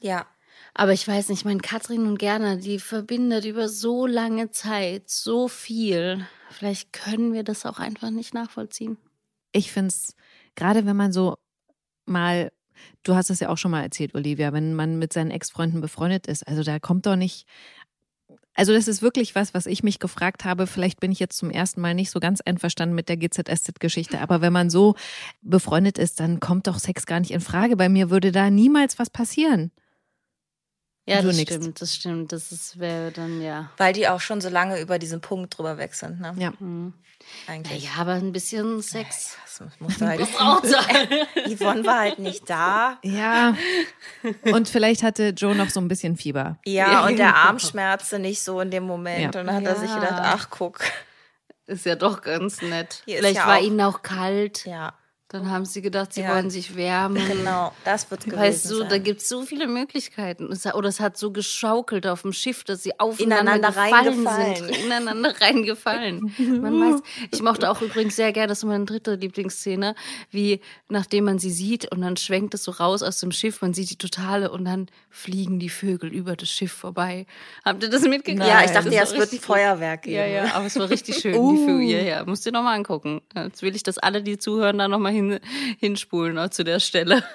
Ja, 0.00 0.26
Aber 0.74 0.92
ich 0.92 1.06
weiß 1.06 1.28
nicht, 1.28 1.44
mein 1.44 1.60
Katrin 1.62 2.06
und 2.06 2.18
Gerner, 2.18 2.56
die 2.56 2.78
verbindet 2.78 3.44
über 3.44 3.68
so 3.68 4.06
lange 4.06 4.50
Zeit 4.50 5.10
so 5.10 5.48
viel. 5.48 6.26
Vielleicht 6.50 6.92
können 6.92 7.32
wir 7.32 7.44
das 7.44 7.66
auch 7.66 7.78
einfach 7.78 8.10
nicht 8.10 8.34
nachvollziehen. 8.34 8.96
Ich 9.52 9.70
finde 9.72 9.88
es, 9.88 10.14
gerade 10.54 10.86
wenn 10.86 10.96
man 10.96 11.12
so 11.12 11.36
mal, 12.06 12.52
du 13.02 13.14
hast 13.14 13.30
es 13.30 13.40
ja 13.40 13.48
auch 13.50 13.58
schon 13.58 13.70
mal 13.70 13.82
erzählt, 13.82 14.14
Olivia, 14.14 14.52
wenn 14.52 14.74
man 14.74 14.98
mit 14.98 15.12
seinen 15.12 15.30
Ex-Freunden 15.30 15.80
befreundet 15.80 16.26
ist, 16.26 16.46
also 16.48 16.62
da 16.62 16.78
kommt 16.78 17.06
doch 17.06 17.16
nicht. 17.16 17.46
Also 18.54 18.72
das 18.72 18.86
ist 18.86 19.02
wirklich 19.02 19.34
was, 19.34 19.54
was 19.54 19.66
ich 19.66 19.82
mich 19.82 19.98
gefragt 19.98 20.44
habe. 20.44 20.66
Vielleicht 20.66 21.00
bin 21.00 21.10
ich 21.10 21.18
jetzt 21.18 21.38
zum 21.38 21.50
ersten 21.50 21.80
Mal 21.80 21.94
nicht 21.94 22.10
so 22.10 22.20
ganz 22.20 22.40
einverstanden 22.40 22.94
mit 22.94 23.08
der 23.08 23.16
GZSZ-Geschichte, 23.16 24.20
aber 24.20 24.40
wenn 24.40 24.52
man 24.52 24.70
so 24.70 24.94
befreundet 25.40 25.98
ist, 25.98 26.20
dann 26.20 26.38
kommt 26.38 26.66
doch 26.66 26.78
Sex 26.78 27.06
gar 27.06 27.20
nicht 27.20 27.30
in 27.30 27.40
Frage. 27.40 27.76
Bei 27.76 27.88
mir 27.88 28.10
würde 28.10 28.30
da 28.30 28.50
niemals 28.50 28.98
was 28.98 29.10
passieren. 29.10 29.72
Ja, 31.04 31.20
Du 31.20 31.28
das 31.28 31.36
nickst. 31.36 31.54
stimmt, 31.54 31.80
das 31.82 31.94
stimmt. 31.94 32.32
Das 32.32 32.52
ist, 32.52 32.78
wäre 32.78 33.10
dann 33.10 33.40
ja. 33.42 33.70
weil 33.76 33.92
die 33.92 34.06
auch 34.08 34.20
schon 34.20 34.40
so 34.40 34.48
lange 34.48 34.80
über 34.80 34.98
diesen 35.00 35.20
Punkt 35.20 35.56
drüber 35.58 35.76
weg 35.78 35.94
sind, 35.94 36.20
ne? 36.20 36.32
Ja. 36.38 36.52
Hm. 36.58 36.92
Eigentlich. 37.46 37.84
Naja, 37.84 38.00
aber 38.00 38.12
ein 38.14 38.32
bisschen 38.32 38.82
Sex. 38.82 39.36
Das 39.58 39.62
musste 39.78 40.06
halt. 40.08 40.20
Braucht 40.32 40.66
sein. 40.66 41.08
Yvonne 41.48 41.84
war 41.86 42.00
halt 42.00 42.18
nicht 42.18 42.48
da. 42.50 42.98
Ja. 43.02 43.56
Und 44.42 44.68
vielleicht 44.68 45.02
hatte 45.04 45.28
Joe 45.28 45.54
noch 45.54 45.70
so 45.70 45.80
ein 45.80 45.86
bisschen 45.88 46.16
Fieber. 46.16 46.58
Ja, 46.64 47.04
und 47.06 47.18
der 47.18 47.36
Arm 47.36 47.58
schmerzte 47.60 48.18
nicht 48.18 48.42
so 48.42 48.60
in 48.60 48.70
dem 48.72 48.84
Moment. 48.84 49.34
Ja. 49.34 49.40
Und 49.40 49.46
dann 49.46 49.54
hat 49.56 49.64
er 49.64 49.76
sich 49.76 49.88
Ja. 49.90 49.96
gedacht, 50.00 50.20
ach 50.20 50.50
guck. 50.50 50.80
Ist 51.66 51.86
ja 51.86 51.94
doch 51.94 52.22
ganz 52.22 52.60
nett. 52.60 53.02
Hier 53.06 53.18
Vielleicht 53.18 53.36
ja 53.36 53.46
war 53.46 53.58
auch- 53.58 53.62
ihnen 53.62 53.80
auch 53.80 54.02
kalt. 54.02 54.64
Ja, 54.66 54.94
Dann 55.32 55.50
haben 55.50 55.64
sie 55.64 55.82
gedacht, 55.82 56.12
sie 56.12 56.20
Ja. 56.22 56.34
wollen 56.34 56.50
sich 56.50 56.76
wärmen. 56.76 57.26
genau. 57.26 57.72
Das 57.84 58.10
wird 58.10 58.24
gewesen 58.24 58.38
Weißt 58.40 58.70
du, 58.70 58.80
da 58.84 58.90
sein. 58.90 59.02
gibt 59.02 59.22
es 59.22 59.28
so 59.28 59.42
viele 59.42 59.66
Möglichkeiten. 59.66 60.48
Oder 60.74 60.88
es 60.88 61.00
hat 61.00 61.16
so 61.16 61.30
geschaukelt 61.32 62.06
auf 62.06 62.22
dem 62.22 62.32
Schiff, 62.32 62.64
dass 62.64 62.82
sie 62.82 62.98
aufeinander 63.00 63.54
Ineinander 63.54 63.68
gefallen 63.68 63.94
reingefallen. 64.24 64.56
sind. 64.56 64.76
Ineinander 64.84 65.40
reingefallen. 65.40 66.34
Man 66.38 66.80
weiß. 66.80 67.02
Ich 67.32 67.42
mochte 67.42 67.70
auch 67.70 67.80
übrigens 67.82 68.16
sehr 68.16 68.32
gerne, 68.32 68.48
das 68.48 68.58
ist 68.58 68.64
meine 68.64 68.84
dritte 68.84 69.14
Lieblingsszene, 69.14 69.94
wie 70.30 70.60
nachdem 70.88 71.24
man 71.24 71.38
sie 71.38 71.50
sieht 71.50 71.90
und 71.90 72.02
dann 72.02 72.16
schwenkt 72.16 72.54
es 72.54 72.64
so 72.64 72.70
raus 72.72 73.02
aus 73.02 73.18
dem 73.20 73.32
Schiff, 73.32 73.62
man 73.62 73.72
sieht 73.74 73.90
die 73.90 73.96
Totale 73.96 74.50
und 74.50 74.64
dann 74.64 74.88
fliegen 75.10 75.58
die 75.58 75.68
Vögel 75.70 76.12
über 76.12 76.36
das 76.36 76.50
Schiff 76.50 76.72
vorbei. 76.72 77.26
Habt 77.64 77.82
ihr 77.82 77.88
das 77.90 78.02
mitgekriegt? 78.02 78.46
ja, 78.46 78.60
ich 78.64 78.70
dachte, 78.70 78.86
Das 78.90 78.94
ja, 78.94 79.02
es 79.02 79.12
wird 79.16 79.32
ein. 79.32 79.38
Feuerwerk 79.40 80.02
geben. 80.02 80.16
Ja, 80.16 80.26
ja, 80.26 80.54
aber 80.54 80.66
es 80.66 80.76
war 80.78 80.90
richtig 80.90 81.16
schön, 81.20 81.34
Uh. 81.36 81.52
die 81.52 81.64
Vögel. 81.64 81.82
Ja, 81.88 81.98
ja, 82.02 82.24
musst 82.24 82.44
dir 82.46 82.52
nochmal 82.52 82.76
angucken. 82.76 83.22
Jetzt 83.34 83.62
will 83.62 83.74
ich, 83.74 83.82
dass 83.82 83.98
alle, 83.98 84.22
die 84.22 84.38
zuhören, 84.38 84.78
da 84.78 84.88
nochmal 84.88 85.12
hin, 85.12 85.21
hinspulen 85.78 86.38
auch 86.38 86.50
zu 86.50 86.64
der 86.64 86.80
Stelle. 86.80 87.22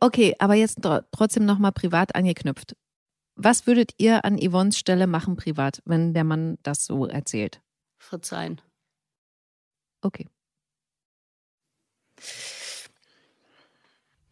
Okay, 0.00 0.34
aber 0.40 0.54
jetzt 0.54 0.82
tro- 0.82 1.02
trotzdem 1.12 1.44
nochmal 1.44 1.70
privat 1.70 2.16
angeknüpft. 2.16 2.74
Was 3.36 3.66
würdet 3.68 3.92
ihr 3.98 4.24
an 4.24 4.38
Yvonnes 4.38 4.76
Stelle 4.76 5.06
machen 5.06 5.36
privat, 5.36 5.82
wenn 5.84 6.14
der 6.14 6.24
Mann 6.24 6.58
das 6.64 6.84
so 6.84 7.06
erzählt? 7.06 7.60
Verzeihen. 7.98 8.60
Okay. 10.02 10.26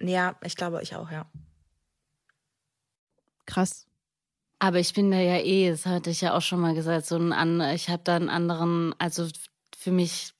Ja, 0.01 0.37
ich 0.43 0.57
glaube, 0.57 0.83
ich 0.83 0.97
auch, 0.97 1.11
ja. 1.11 1.27
Krass. 3.47 3.87
Aber 4.59 4.79
ich 4.79 4.93
bin 4.95 5.11
da 5.11 5.19
ja 5.19 5.39
eh, 5.39 5.71
das 5.71 5.87
hatte 5.87 6.11
ich 6.11 6.21
ja 6.21 6.37
auch 6.37 6.43
schon 6.43 6.61
mal 6.61 6.75
gesagt, 6.75 7.07
so 7.07 7.17
ein 7.17 7.33
an, 7.33 7.61
ich 7.75 7.89
habe 7.89 8.03
da 8.05 8.17
einen 8.17 8.31
anderen, 8.31 8.95
also 8.99 9.29
für 9.77 9.93
mich, 9.93 10.34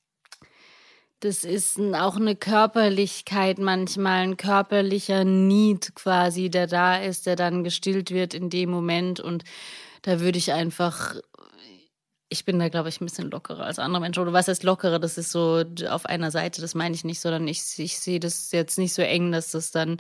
das 1.25 1.43
ist 1.43 1.81
auch 1.81 2.17
eine 2.17 2.37
Körperlichkeit 2.37 3.59
manchmal, 3.59 4.25
ein 4.25 4.37
körperlicher 4.37 5.25
Need 5.25 5.95
quasi, 5.95 6.51
der 6.51 6.67
da 6.67 6.99
ist, 6.99 7.25
der 7.25 7.35
dann 7.35 7.65
gestillt 7.65 8.11
wird 8.11 8.35
in 8.35 8.51
dem 8.51 8.71
Moment 8.71 9.21
und 9.21 9.43
da 10.03 10.21
würde 10.21 10.37
ich 10.37 10.53
einfach, 10.53 11.17
ich 12.29 12.45
bin 12.45 12.59
da 12.59 12.69
glaube 12.69 12.91
ich 12.91 13.01
ein 13.01 13.07
bisschen 13.07 13.31
lockerer 13.31 13.65
als 13.65 13.79
andere 13.79 14.03
Menschen. 14.03 14.21
Oder 14.21 14.35
was 14.35 14.49
heißt 14.49 14.65
lockerer? 14.65 14.99
Das 14.99 15.17
ist 15.17 15.33
so 15.33 15.65
auf 15.89 16.05
einer 16.05 16.31
Seite, 16.31 16.61
das 16.61 16.75
meine 16.75 16.95
ich 16.95 17.05
nicht, 17.05 17.21
sondern 17.21 17.49
ich, 17.49 17.63
ich 17.79 17.99
sehe 17.99 18.21
das 18.21 18.53
jetzt 18.53 18.77
nicht 18.77 18.93
so 18.93 19.01
eng, 19.01 19.33
dass 19.33 19.53
das 19.53 19.71
dann 19.71 19.97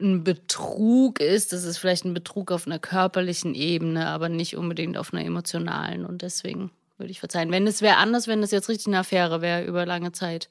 ein 0.00 0.22
Betrug 0.22 1.18
ist. 1.18 1.54
Das 1.54 1.64
ist 1.64 1.78
vielleicht 1.78 2.04
ein 2.04 2.12
Betrug 2.12 2.52
auf 2.52 2.66
einer 2.66 2.78
körperlichen 2.78 3.54
Ebene, 3.54 4.08
aber 4.08 4.28
nicht 4.28 4.54
unbedingt 4.54 4.98
auf 4.98 5.14
einer 5.14 5.24
emotionalen. 5.24 6.04
Und 6.04 6.20
deswegen 6.20 6.70
würde 6.98 7.10
ich 7.10 7.20
verzeihen. 7.20 7.50
Wenn 7.50 7.66
es 7.66 7.82
wäre 7.82 7.96
anders, 7.96 8.26
wenn 8.26 8.42
es 8.42 8.50
jetzt 8.50 8.68
richtig 8.68 8.88
eine 8.88 8.98
Affäre 8.98 9.40
wäre 9.40 9.64
über 9.64 9.86
lange 9.86 10.12
Zeit. 10.12 10.50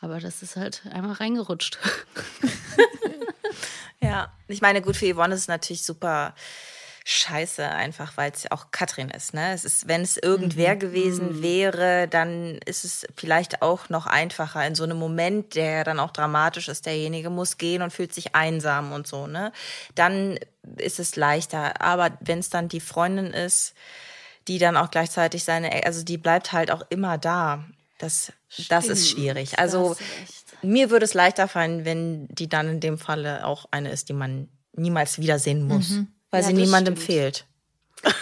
Aber 0.00 0.20
das 0.20 0.42
ist 0.42 0.56
halt 0.56 0.82
einmal 0.92 1.14
reingerutscht. 1.14 1.78
Ja, 4.00 4.32
ich 4.46 4.60
meine, 4.60 4.82
gut, 4.82 4.96
für 4.96 5.12
Yvonne 5.12 5.34
ist 5.34 5.42
es 5.42 5.48
natürlich 5.48 5.82
super 5.82 6.34
scheiße, 7.04 7.68
einfach 7.68 8.16
weil 8.16 8.32
es 8.32 8.50
auch 8.50 8.72
Katrin 8.72 9.10
ist. 9.10 9.32
Ne? 9.32 9.52
Es 9.52 9.64
ist, 9.64 9.86
wenn 9.86 10.02
es 10.02 10.16
irgendwer 10.16 10.74
gewesen 10.74 11.40
wäre, 11.40 12.08
dann 12.08 12.58
ist 12.66 12.84
es 12.84 13.06
vielleicht 13.16 13.62
auch 13.62 13.88
noch 13.88 14.06
einfacher 14.06 14.66
in 14.66 14.74
so 14.74 14.82
einem 14.82 14.98
Moment, 14.98 15.54
der 15.54 15.84
dann 15.84 16.00
auch 16.00 16.10
dramatisch 16.10 16.68
ist. 16.68 16.84
Derjenige 16.84 17.30
muss 17.30 17.58
gehen 17.58 17.82
und 17.82 17.92
fühlt 17.92 18.12
sich 18.12 18.34
einsam 18.34 18.92
und 18.92 19.06
so. 19.06 19.28
Ne? 19.28 19.52
Dann 19.94 20.38
ist 20.78 20.98
es 20.98 21.14
leichter. 21.14 21.80
Aber 21.80 22.18
wenn 22.20 22.40
es 22.40 22.50
dann 22.50 22.68
die 22.68 22.80
Freundin 22.80 23.32
ist, 23.32 23.74
die 24.48 24.58
dann 24.58 24.76
auch 24.76 24.90
gleichzeitig 24.90 25.44
seine, 25.44 25.84
also 25.84 26.04
die 26.04 26.18
bleibt 26.18 26.52
halt 26.52 26.70
auch 26.70 26.82
immer 26.90 27.18
da. 27.18 27.64
Das, 27.98 28.32
das 28.68 28.86
ist 28.88 29.08
Stimmt, 29.08 29.20
schwierig. 29.22 29.58
Also 29.58 29.96
mir 30.62 30.90
würde 30.90 31.04
es 31.04 31.14
leichter 31.14 31.48
fallen, 31.48 31.84
wenn 31.84 32.28
die 32.28 32.48
dann 32.48 32.68
in 32.68 32.80
dem 32.80 32.98
Falle 32.98 33.46
auch 33.46 33.66
eine 33.70 33.90
ist, 33.90 34.08
die 34.08 34.12
man 34.12 34.48
niemals 34.72 35.18
wiedersehen 35.18 35.66
muss, 35.66 36.00
weil 36.30 36.42
Ja, 36.42 36.48
sie 36.48 36.52
niemandem 36.54 36.94
stimmt. 36.96 37.06
fehlt. 37.06 37.46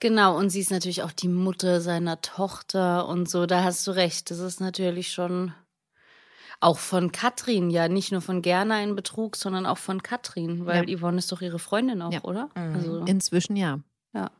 Genau, 0.00 0.36
und 0.38 0.50
sie 0.50 0.60
ist 0.60 0.70
natürlich 0.70 1.02
auch 1.02 1.10
die 1.10 1.26
Mutter 1.26 1.80
seiner 1.80 2.20
Tochter 2.20 3.08
und 3.08 3.28
so, 3.28 3.46
da 3.46 3.64
hast 3.64 3.84
du 3.84 3.90
recht. 3.90 4.30
Das 4.30 4.38
ist 4.38 4.60
natürlich 4.60 5.10
schon. 5.12 5.52
auch 6.60 6.78
von 6.78 7.10
Katrin, 7.10 7.68
ja, 7.70 7.88
nicht 7.88 8.12
nur 8.12 8.20
von 8.20 8.40
Gerner 8.40 8.76
ein 8.76 8.94
Betrug, 8.94 9.34
sondern 9.34 9.66
auch 9.66 9.78
von 9.78 10.00
Katrin, 10.02 10.66
weil 10.66 10.88
Ja. 10.88 10.96
Yvonne 10.98 11.18
ist 11.18 11.32
doch 11.32 11.40
ihre 11.40 11.58
Freundin 11.58 12.00
auch, 12.00 12.12
Ja. 12.12 12.22
oder? 12.22 12.48
Mhm. 12.54 12.74
Also, 12.76 13.04
Inzwischen 13.06 13.56
ja. 13.56 13.80
ja. 14.14 14.30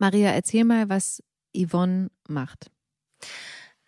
Maria, 0.00 0.30
erzähl 0.30 0.64
mal, 0.64 0.88
was 0.88 1.22
Yvonne 1.56 2.10
macht. 2.28 2.70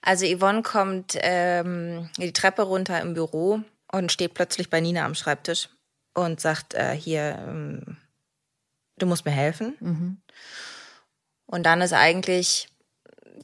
Also 0.03 0.27
Yvonne 0.27 0.63
kommt 0.63 1.17
ähm, 1.21 2.11
die 2.19 2.33
Treppe 2.33 2.63
runter 2.63 3.01
im 3.01 3.15
Büro 3.15 3.63
und 3.91 4.13
steht 4.13 4.35
plötzlich 4.35 4.69
bei 4.69 4.81
Nina 4.81 5.05
am 5.05 5.15
Schreibtisch 5.15 5.69
und 6.15 6.41
sagt, 6.41 6.75
äh, 6.75 6.95
hier, 6.95 7.39
ähm, 7.49 7.97
du 8.99 9.07
musst 9.07 9.25
mir 9.25 9.31
helfen. 9.31 9.77
Mhm. 9.81 10.23
Und 11.47 11.65
dann 11.65 11.81
ist 11.81 11.93
eigentlich 11.93 12.69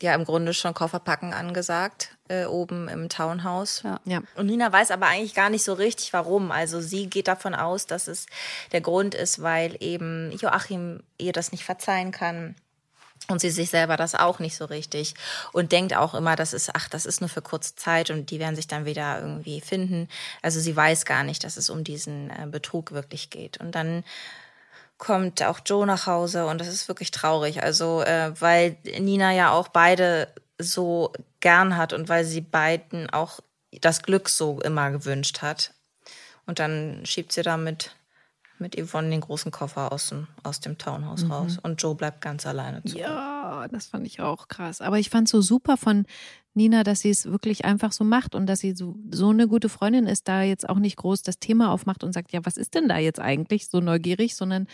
ja 0.02 0.14
im 0.14 0.24
Grunde 0.24 0.52
schon 0.52 0.74
Kofferpacken 0.74 1.32
angesagt, 1.32 2.17
äh, 2.28 2.44
oben 2.44 2.88
im 2.88 3.08
Townhouse. 3.08 3.82
Ja. 3.84 4.00
Ja. 4.04 4.22
Und 4.36 4.46
Nina 4.46 4.72
weiß 4.72 4.90
aber 4.90 5.06
eigentlich 5.06 5.34
gar 5.34 5.50
nicht 5.50 5.64
so 5.64 5.72
richtig, 5.72 6.12
warum. 6.12 6.50
Also 6.50 6.80
sie 6.80 7.08
geht 7.08 7.28
davon 7.28 7.54
aus, 7.54 7.86
dass 7.86 8.08
es 8.08 8.26
der 8.72 8.80
Grund 8.80 9.14
ist, 9.14 9.42
weil 9.42 9.76
eben 9.80 10.32
Joachim 10.32 11.02
ihr 11.18 11.32
das 11.32 11.52
nicht 11.52 11.64
verzeihen 11.64 12.12
kann. 12.12 12.54
Und 13.30 13.40
sie 13.40 13.50
sich 13.50 13.68
selber 13.68 13.98
das 13.98 14.14
auch 14.14 14.38
nicht 14.38 14.56
so 14.56 14.64
richtig. 14.64 15.14
Und 15.52 15.72
denkt 15.72 15.94
auch 15.94 16.14
immer, 16.14 16.34
das 16.34 16.54
ist, 16.54 16.70
ach, 16.74 16.88
das 16.88 17.04
ist 17.04 17.20
nur 17.20 17.28
für 17.28 17.42
kurze 17.42 17.74
Zeit 17.74 18.10
und 18.10 18.30
die 18.30 18.38
werden 18.38 18.56
sich 18.56 18.68
dann 18.68 18.86
wieder 18.86 19.20
irgendwie 19.20 19.60
finden. 19.60 20.08
Also 20.40 20.60
sie 20.60 20.74
weiß 20.74 21.04
gar 21.04 21.24
nicht, 21.24 21.44
dass 21.44 21.58
es 21.58 21.68
um 21.68 21.84
diesen 21.84 22.30
äh, 22.30 22.46
Betrug 22.46 22.92
wirklich 22.92 23.28
geht. 23.28 23.58
Und 23.60 23.74
dann 23.74 24.02
kommt 24.98 25.42
auch 25.42 25.60
Joe 25.64 25.86
nach 25.86 26.06
Hause 26.06 26.46
und 26.46 26.58
das 26.60 26.68
ist 26.68 26.88
wirklich 26.88 27.10
traurig. 27.10 27.62
Also, 27.62 28.02
äh, 28.02 28.32
weil 28.40 28.76
Nina 28.98 29.32
ja 29.32 29.52
auch 29.52 29.68
beide 29.68 30.28
so 30.58 31.12
gern 31.40 31.76
hat 31.76 31.92
und 31.92 32.08
weil 32.08 32.24
sie 32.24 32.40
beiden 32.40 33.08
auch 33.10 33.40
das 33.80 34.02
Glück 34.02 34.28
so 34.28 34.60
immer 34.60 34.90
gewünscht 34.90 35.42
hat. 35.42 35.74
Und 36.46 36.58
dann 36.58 37.04
schiebt 37.04 37.32
sie 37.32 37.42
da 37.42 37.56
mit, 37.56 37.94
Yvonne 38.76 39.10
den 39.10 39.20
großen 39.20 39.52
Koffer 39.52 39.92
aus 39.92 40.08
dem, 40.08 40.26
aus 40.42 40.60
dem 40.60 40.78
Townhouse 40.78 41.28
raus. 41.28 41.58
Und 41.62 41.80
Joe 41.80 41.94
bleibt 41.94 42.20
ganz 42.20 42.46
alleine 42.46 42.82
zurück. 42.82 43.02
Ja, 43.02 43.68
das 43.68 43.86
fand 43.86 44.06
ich 44.06 44.20
auch 44.20 44.48
krass. 44.48 44.80
Aber 44.80 44.98
ich 44.98 45.10
fand 45.10 45.28
so 45.28 45.40
super 45.40 45.76
von 45.76 46.06
Nina, 46.54 46.82
dass 46.82 47.00
sie 47.00 47.10
es 47.10 47.26
wirklich 47.26 47.64
einfach 47.64 47.92
so 47.92 48.02
macht 48.02 48.34
und 48.34 48.46
dass 48.46 48.60
sie 48.60 48.74
so, 48.74 48.96
so 49.10 49.30
eine 49.30 49.46
gute 49.46 49.68
Freundin 49.68 50.06
ist, 50.06 50.26
da 50.26 50.42
jetzt 50.42 50.68
auch 50.68 50.78
nicht 50.78 50.96
groß 50.96 51.22
das 51.22 51.38
Thema 51.38 51.70
aufmacht 51.70 52.02
und 52.02 52.12
sagt, 52.12 52.32
ja, 52.32 52.44
was 52.44 52.56
ist 52.56 52.74
denn 52.74 52.88
da 52.88 52.98
jetzt 52.98 53.20
eigentlich 53.20 53.68
so 53.68 53.80
neugierig, 53.80 54.34
sondern 54.34 54.66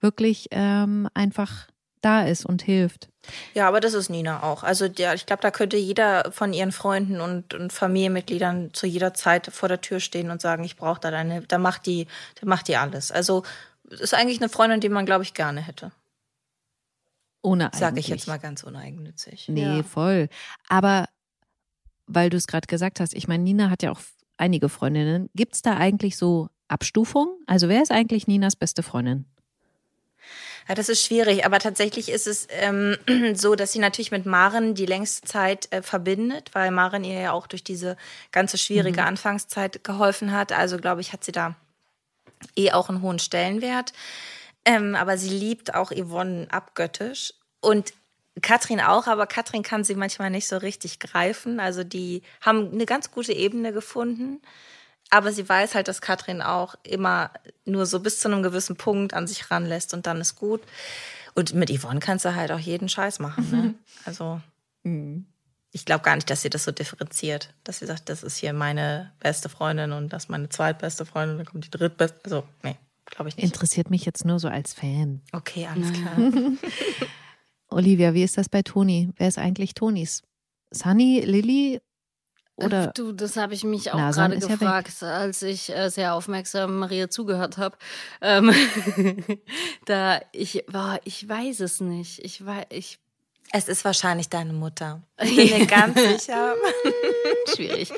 wirklich 0.00 0.48
ähm, 0.50 1.08
einfach 1.14 1.68
da 2.00 2.22
ist 2.22 2.44
und 2.46 2.62
hilft. 2.62 3.08
Ja, 3.54 3.68
aber 3.68 3.80
das 3.80 3.94
ist 3.94 4.08
Nina 4.08 4.42
auch. 4.42 4.62
Also 4.62 4.88
der, 4.88 5.14
ich 5.14 5.26
glaube, 5.26 5.42
da 5.42 5.50
könnte 5.50 5.76
jeder 5.76 6.30
von 6.32 6.52
ihren 6.52 6.72
Freunden 6.72 7.20
und, 7.20 7.52
und 7.54 7.72
Familienmitgliedern 7.72 8.72
zu 8.72 8.86
jeder 8.86 9.12
Zeit 9.14 9.48
vor 9.52 9.68
der 9.68 9.80
Tür 9.80 10.00
stehen 10.00 10.30
und 10.30 10.40
sagen, 10.40 10.64
ich 10.64 10.76
brauche 10.76 11.00
da 11.00 11.10
deine, 11.10 11.42
da 11.42 11.58
macht 11.58 11.86
die, 11.86 12.06
da 12.40 12.46
macht 12.46 12.68
die 12.68 12.76
alles. 12.76 13.12
Also 13.12 13.42
ist 13.90 14.14
eigentlich 14.14 14.40
eine 14.40 14.48
Freundin, 14.48 14.80
die 14.80 14.88
man, 14.88 15.04
glaube 15.06 15.24
ich, 15.24 15.34
gerne 15.34 15.60
hätte. 15.60 15.92
Ohne 17.42 17.70
Sage 17.74 18.00
ich 18.00 18.08
jetzt 18.08 18.28
mal 18.28 18.38
ganz 18.38 18.62
uneigennützig. 18.62 19.48
Nee, 19.48 19.78
Ja. 19.78 19.82
voll. 19.82 20.28
Aber 20.68 21.08
weil 22.06 22.28
du 22.28 22.36
es 22.36 22.46
gerade 22.46 22.66
gesagt 22.66 23.00
hast, 23.00 23.14
ich 23.14 23.28
meine, 23.28 23.42
Nina 23.44 23.70
hat 23.70 23.82
ja 23.82 23.92
auch 23.92 24.00
einige 24.36 24.68
Freundinnen. 24.68 25.30
Gibt 25.34 25.54
es 25.54 25.62
da 25.62 25.76
eigentlich 25.76 26.16
so 26.16 26.48
Abstufungen? 26.68 27.34
Also 27.46 27.68
wer 27.68 27.82
ist 27.82 27.92
eigentlich 27.92 28.26
Ninas 28.26 28.56
beste 28.56 28.82
Freundin? 28.82 29.26
Ja, 30.70 30.76
das 30.76 30.88
ist 30.88 31.04
schwierig, 31.04 31.44
aber 31.44 31.58
tatsächlich 31.58 32.08
ist 32.08 32.28
es 32.28 32.46
ähm, 32.48 32.96
so, 33.34 33.56
dass 33.56 33.72
sie 33.72 33.80
natürlich 33.80 34.12
mit 34.12 34.24
Maren 34.24 34.76
die 34.76 34.86
längste 34.86 35.26
Zeit 35.26 35.66
äh, 35.72 35.82
verbindet, 35.82 36.50
weil 36.52 36.70
Maren 36.70 37.02
ihr 37.02 37.18
ja 37.18 37.32
auch 37.32 37.48
durch 37.48 37.64
diese 37.64 37.96
ganze 38.30 38.56
schwierige 38.56 39.02
Anfangszeit 39.02 39.82
geholfen 39.82 40.30
hat. 40.30 40.52
Also 40.52 40.76
glaube 40.76 41.00
ich, 41.00 41.12
hat 41.12 41.24
sie 41.24 41.32
da 41.32 41.56
eh 42.54 42.70
auch 42.70 42.88
einen 42.88 43.02
hohen 43.02 43.18
Stellenwert. 43.18 43.92
Ähm, 44.64 44.94
aber 44.94 45.18
sie 45.18 45.30
liebt 45.30 45.74
auch 45.74 45.90
Yvonne 45.90 46.46
abgöttisch 46.52 47.34
und 47.58 47.92
Katrin 48.40 48.80
auch, 48.80 49.08
aber 49.08 49.26
Katrin 49.26 49.64
kann 49.64 49.82
sie 49.82 49.96
manchmal 49.96 50.30
nicht 50.30 50.46
so 50.46 50.56
richtig 50.56 51.00
greifen. 51.00 51.58
Also 51.58 51.82
die 51.82 52.22
haben 52.42 52.70
eine 52.70 52.86
ganz 52.86 53.10
gute 53.10 53.32
Ebene 53.32 53.72
gefunden. 53.72 54.40
Aber 55.10 55.32
sie 55.32 55.48
weiß 55.48 55.74
halt, 55.74 55.88
dass 55.88 56.00
Katrin 56.00 56.40
auch 56.40 56.76
immer 56.84 57.30
nur 57.64 57.84
so 57.86 58.00
bis 58.00 58.20
zu 58.20 58.28
einem 58.28 58.42
gewissen 58.42 58.76
Punkt 58.76 59.12
an 59.12 59.26
sich 59.26 59.50
ranlässt 59.50 59.92
und 59.92 60.06
dann 60.06 60.20
ist 60.20 60.36
gut. 60.36 60.62
Und 61.34 61.52
mit 61.54 61.70
Yvonne 61.70 62.00
kannst 62.00 62.24
du 62.24 62.34
halt 62.34 62.52
auch 62.52 62.58
jeden 62.58 62.88
Scheiß 62.88 63.18
machen. 63.18 63.50
Ne? 63.50 63.74
Also 64.06 64.40
ich 65.72 65.84
glaube 65.84 66.02
gar 66.02 66.14
nicht, 66.16 66.30
dass 66.30 66.42
sie 66.42 66.50
das 66.50 66.64
so 66.64 66.72
differenziert. 66.72 67.54
Dass 67.64 67.78
sie 67.78 67.86
sagt, 67.86 68.08
das 68.08 68.22
ist 68.22 68.38
hier 68.38 68.52
meine 68.52 69.12
beste 69.20 69.48
Freundin 69.48 69.92
und 69.92 70.12
das 70.12 70.24
ist 70.24 70.28
meine 70.28 70.48
zweitbeste 70.48 71.04
Freundin, 71.04 71.38
dann 71.38 71.46
kommt 71.46 71.66
die 71.66 71.70
drittbeste. 71.70 72.18
Also, 72.24 72.44
nee, 72.62 72.76
glaube 73.06 73.28
ich 73.28 73.36
nicht. 73.36 73.44
Interessiert 73.44 73.90
mich 73.90 74.04
jetzt 74.04 74.24
nur 74.24 74.38
so 74.40 74.48
als 74.48 74.74
Fan. 74.74 75.20
Okay, 75.32 75.66
alles 75.66 75.92
klar. 75.92 76.16
Olivia, 77.68 78.14
wie 78.14 78.24
ist 78.24 78.36
das 78.36 78.48
bei 78.48 78.62
Toni? 78.62 79.10
Wer 79.16 79.28
ist 79.28 79.38
eigentlich 79.38 79.74
Tonis? 79.74 80.22
Sunny, 80.72 81.20
Lilly 81.20 81.80
oder 82.64 82.88
Du, 82.88 83.12
das 83.12 83.36
habe 83.36 83.54
ich 83.54 83.64
mich 83.64 83.92
auch 83.92 83.98
gerade 83.98 84.34
ist 84.34 84.48
ja 84.48 84.56
gefragt, 84.56 85.02
als 85.02 85.42
ich 85.42 85.74
äh, 85.74 85.88
sehr 85.88 86.14
aufmerksam 86.14 86.78
Maria 86.78 87.08
zugehört 87.08 87.58
habe. 87.58 87.76
Ähm, 88.20 88.52
da 89.86 90.20
ich 90.32 90.64
war, 90.66 91.00
ich 91.04 91.28
weiß 91.28 91.60
es 91.60 91.80
nicht. 91.80 92.24
Ich 92.24 92.44
weiß, 92.44 92.66
ich 92.70 92.98
Es 93.52 93.66
ist 93.68 93.84
wahrscheinlich 93.84 94.28
deine 94.28 94.52
Mutter. 94.52 95.02
Ich 95.22 95.36
bin 95.36 95.58
mir 95.58 95.66
ganz 95.66 96.00
sicher. 96.00 96.54
schwierig. 97.54 97.92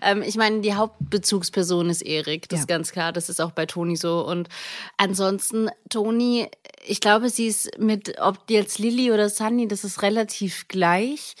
ähm, 0.00 0.22
ich 0.22 0.36
meine, 0.36 0.60
die 0.60 0.74
Hauptbezugsperson 0.74 1.90
ist 1.90 2.02
Erik, 2.02 2.48
das 2.48 2.58
Ja. 2.58 2.60
ist 2.62 2.68
ganz 2.68 2.92
klar. 2.92 3.12
Das 3.12 3.28
ist 3.28 3.40
auch 3.40 3.50
bei 3.50 3.66
Toni 3.66 3.96
so. 3.96 4.24
Und 4.24 4.48
ansonsten, 4.96 5.70
Toni, 5.88 6.46
ich 6.86 7.00
glaube, 7.00 7.30
sie 7.30 7.48
ist 7.48 7.78
mit, 7.80 8.20
ob 8.20 8.38
jetzt 8.48 8.78
Lilly 8.78 9.10
oder 9.10 9.28
Sunny, 9.28 9.66
das 9.66 9.82
ist 9.82 10.02
relativ 10.02 10.68
gleich. 10.68 11.34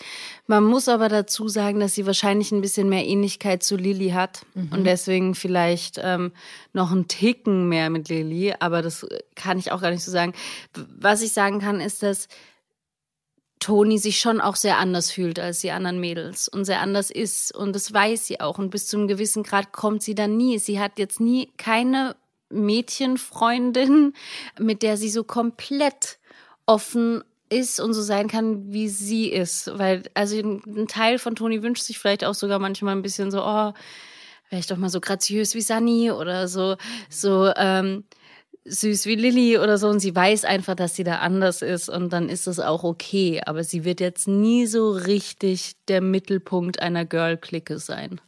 Man 0.48 0.64
muss 0.64 0.88
aber 0.88 1.08
dazu 1.08 1.46
sagen, 1.48 1.78
dass 1.78 1.94
sie 1.94 2.06
wahrscheinlich 2.06 2.50
ein 2.50 2.60
bisschen 2.60 2.88
mehr 2.88 3.06
Ähnlichkeit 3.06 3.62
zu 3.62 3.76
Lilly 3.76 4.10
hat 4.10 4.40
und 4.72 4.82
deswegen 4.84 5.34
vielleicht 5.36 6.00
ähm, 6.02 6.32
noch 6.72 6.90
einen 6.90 7.06
Ticken 7.06 7.68
mehr 7.68 7.90
mit 7.90 8.08
Lilly. 8.08 8.54
Aber 8.58 8.82
das 8.82 9.06
kann 9.36 9.58
ich 9.58 9.70
auch 9.70 9.80
gar 9.82 9.90
nicht 9.92 10.02
so 10.04 10.10
sagen. 10.10 10.32
Was 10.98 11.22
ich 11.22 11.32
sagen 11.32 11.60
kann, 11.60 11.80
ist, 11.80 12.02
dass 12.02 12.26
Toni 13.68 13.98
sich 13.98 14.18
schon 14.18 14.40
auch 14.40 14.56
sehr 14.56 14.78
anders 14.78 15.10
fühlt 15.10 15.38
als 15.38 15.60
die 15.60 15.72
anderen 15.72 16.00
Mädels 16.00 16.48
und 16.48 16.64
sehr 16.64 16.80
anders 16.80 17.10
ist. 17.10 17.54
Und 17.54 17.76
das 17.76 17.92
weiß 17.92 18.26
sie 18.26 18.40
auch. 18.40 18.56
Und 18.56 18.70
bis 18.70 18.86
zu 18.86 18.96
einem 18.96 19.08
gewissen 19.08 19.42
Grad 19.42 19.72
kommt 19.72 20.02
sie 20.02 20.14
dann 20.14 20.38
nie. 20.38 20.58
Sie 20.58 20.80
hat 20.80 20.98
jetzt 20.98 21.20
nie 21.20 21.52
keine 21.58 22.16
Mädchenfreundin, 22.48 24.14
mit 24.58 24.82
der 24.82 24.96
sie 24.96 25.10
so 25.10 25.22
komplett 25.22 26.18
offen 26.64 27.22
ist 27.50 27.78
und 27.78 27.92
so 27.92 28.00
sein 28.00 28.26
kann, 28.26 28.72
wie 28.72 28.88
sie 28.88 29.28
ist. 29.28 29.70
Weil, 29.78 30.04
also 30.14 30.38
ein 30.38 30.88
Teil 30.88 31.18
von 31.18 31.34
Toni 31.34 31.62
wünscht 31.62 31.82
sich 31.82 31.98
vielleicht 31.98 32.24
auch 32.24 32.34
sogar 32.34 32.58
manchmal 32.58 32.96
ein 32.96 33.02
bisschen 33.02 33.30
so, 33.30 33.42
oh, 33.42 33.74
wäre 34.48 34.60
ich 34.60 34.66
doch 34.66 34.78
mal 34.78 34.88
so 34.88 35.00
graziös 35.00 35.54
wie 35.54 35.60
Sunny 35.60 36.10
oder 36.10 36.48
so, 36.48 36.76
so, 37.10 37.52
ähm, 37.54 38.04
süß 38.64 39.06
wie 39.06 39.14
Lilly 39.14 39.58
oder 39.58 39.78
so 39.78 39.88
und 39.88 40.00
sie 40.00 40.14
weiß 40.14 40.44
einfach, 40.44 40.74
dass 40.74 40.94
sie 40.94 41.04
da 41.04 41.18
anders 41.18 41.62
ist 41.62 41.88
und 41.88 42.12
dann 42.12 42.28
ist 42.28 42.46
das 42.46 42.60
auch 42.60 42.84
okay. 42.84 43.40
Aber 43.44 43.64
sie 43.64 43.84
wird 43.84 44.00
jetzt 44.00 44.28
nie 44.28 44.66
so 44.66 44.90
richtig 44.90 45.72
der 45.88 46.00
Mittelpunkt 46.00 46.80
einer 46.80 47.04
Girl-Clique 47.04 47.78
sein. 47.78 48.20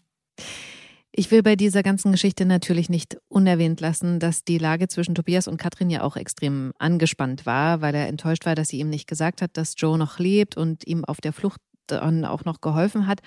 Ich 1.13 1.31
will 1.31 1.43
bei 1.43 1.57
dieser 1.57 1.83
ganzen 1.83 2.13
Geschichte 2.13 2.47
natürlich 2.47 2.89
nicht 2.89 3.19
unerwähnt 3.29 3.81
lassen, 3.81 4.21
dass 4.21 4.45
die 4.45 4.59
Lage 4.59 4.87
zwischen 4.87 5.17
Tobias 5.17 5.49
und 5.49 5.57
Katrin 5.57 5.91
ja 5.91 6.03
auch 6.03 6.17
extrem 6.17 6.73
angespannt 6.79 7.47
war, 7.47 7.81
weil 7.81 7.95
er 7.95 8.07
enttäuscht 8.07 8.47
war, 8.47 8.55
dass 8.55 8.69
sie 8.69 8.79
ihm 8.79 8.91
nicht 8.91 9.09
gesagt 9.09 9.43
hat, 9.43 9.57
dass 9.57 9.75
Joe 9.77 9.99
noch 9.99 10.21
lebt 10.21 10.57
und 10.57 10.87
ihm 10.87 11.05
auf 11.05 11.21
der 11.21 11.33
Flucht 11.33 11.61
dann 11.87 12.25
auch 12.25 12.45
noch 12.45 12.61
geholfen 12.61 13.07
hat. 13.07 13.21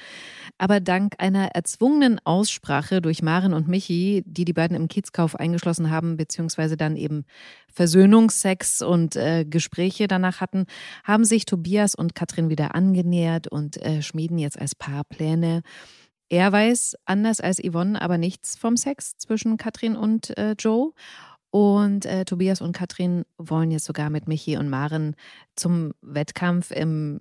Aber 0.58 0.80
dank 0.80 1.16
einer 1.18 1.48
erzwungenen 1.50 2.20
Aussprache 2.24 3.02
durch 3.02 3.22
Maren 3.22 3.54
und 3.54 3.68
Michi, 3.68 4.24
die 4.26 4.46
die 4.46 4.54
beiden 4.54 4.76
im 4.76 4.88
Kiezkauf 4.88 5.36
eingeschlossen 5.36 5.90
haben, 5.90 6.18
beziehungsweise 6.18 6.78
dann 6.78 6.96
eben 6.96 7.26
Versöhnungsex 7.72 8.82
und 8.82 9.16
äh, 9.16 9.46
Gespräche 9.46 10.08
danach 10.08 10.42
hatten, 10.42 10.66
haben 11.04 11.26
sich 11.26 11.46
Tobias 11.46 11.96
und 11.96 12.16
Katrin 12.16 12.50
wieder 12.50 12.76
angenähert 12.76 13.48
und 13.48 13.78
äh, 13.78 14.02
schmieden 14.02 14.38
jetzt 14.38 14.60
als 14.60 14.76
Paar 14.76 15.04
Pläne. 15.04 15.62
Er 16.30 16.52
weiß, 16.52 16.96
anders 17.06 17.42
als 17.42 17.60
Yvonne, 17.60 18.02
aber 18.02 18.18
nichts 18.18 18.56
vom 18.56 18.78
Sex 18.78 19.18
zwischen 19.18 19.58
Katrin 19.58 19.96
und 19.96 20.36
äh, 20.38 20.56
Joe. 20.58 20.92
Und 21.52 22.08
äh, 22.08 22.26
Tobias 22.26 22.62
und 22.62 22.72
Katrin 22.72 23.26
wollen 23.38 23.70
jetzt 23.70 23.86
sogar 23.86 24.10
mit 24.10 24.28
Michi 24.28 24.58
und 24.58 24.68
Maren 24.68 25.16
zum 25.56 25.94
Wettkampf 26.02 26.72
im 26.72 27.20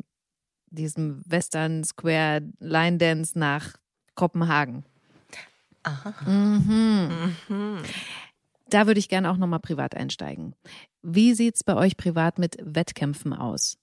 diesem 0.72 1.22
Western 1.26 1.84
Square 1.84 2.42
Line 2.58 2.98
Dance 2.98 3.38
nach 3.38 3.74
Kopenhagen. 4.14 4.84
Aha. 5.82 6.14
Mhm. 6.28 7.78
Da 8.68 8.86
würde 8.86 9.00
ich 9.00 9.08
gerne 9.08 9.30
auch 9.30 9.36
nochmal 9.36 9.60
privat 9.60 9.94
einsteigen. 9.96 10.54
Wie 11.02 11.34
sieht 11.34 11.56
es 11.56 11.64
bei 11.64 11.74
euch 11.74 11.96
privat 11.96 12.38
mit 12.38 12.56
Wettkämpfen 12.60 13.32
aus? 13.32 13.76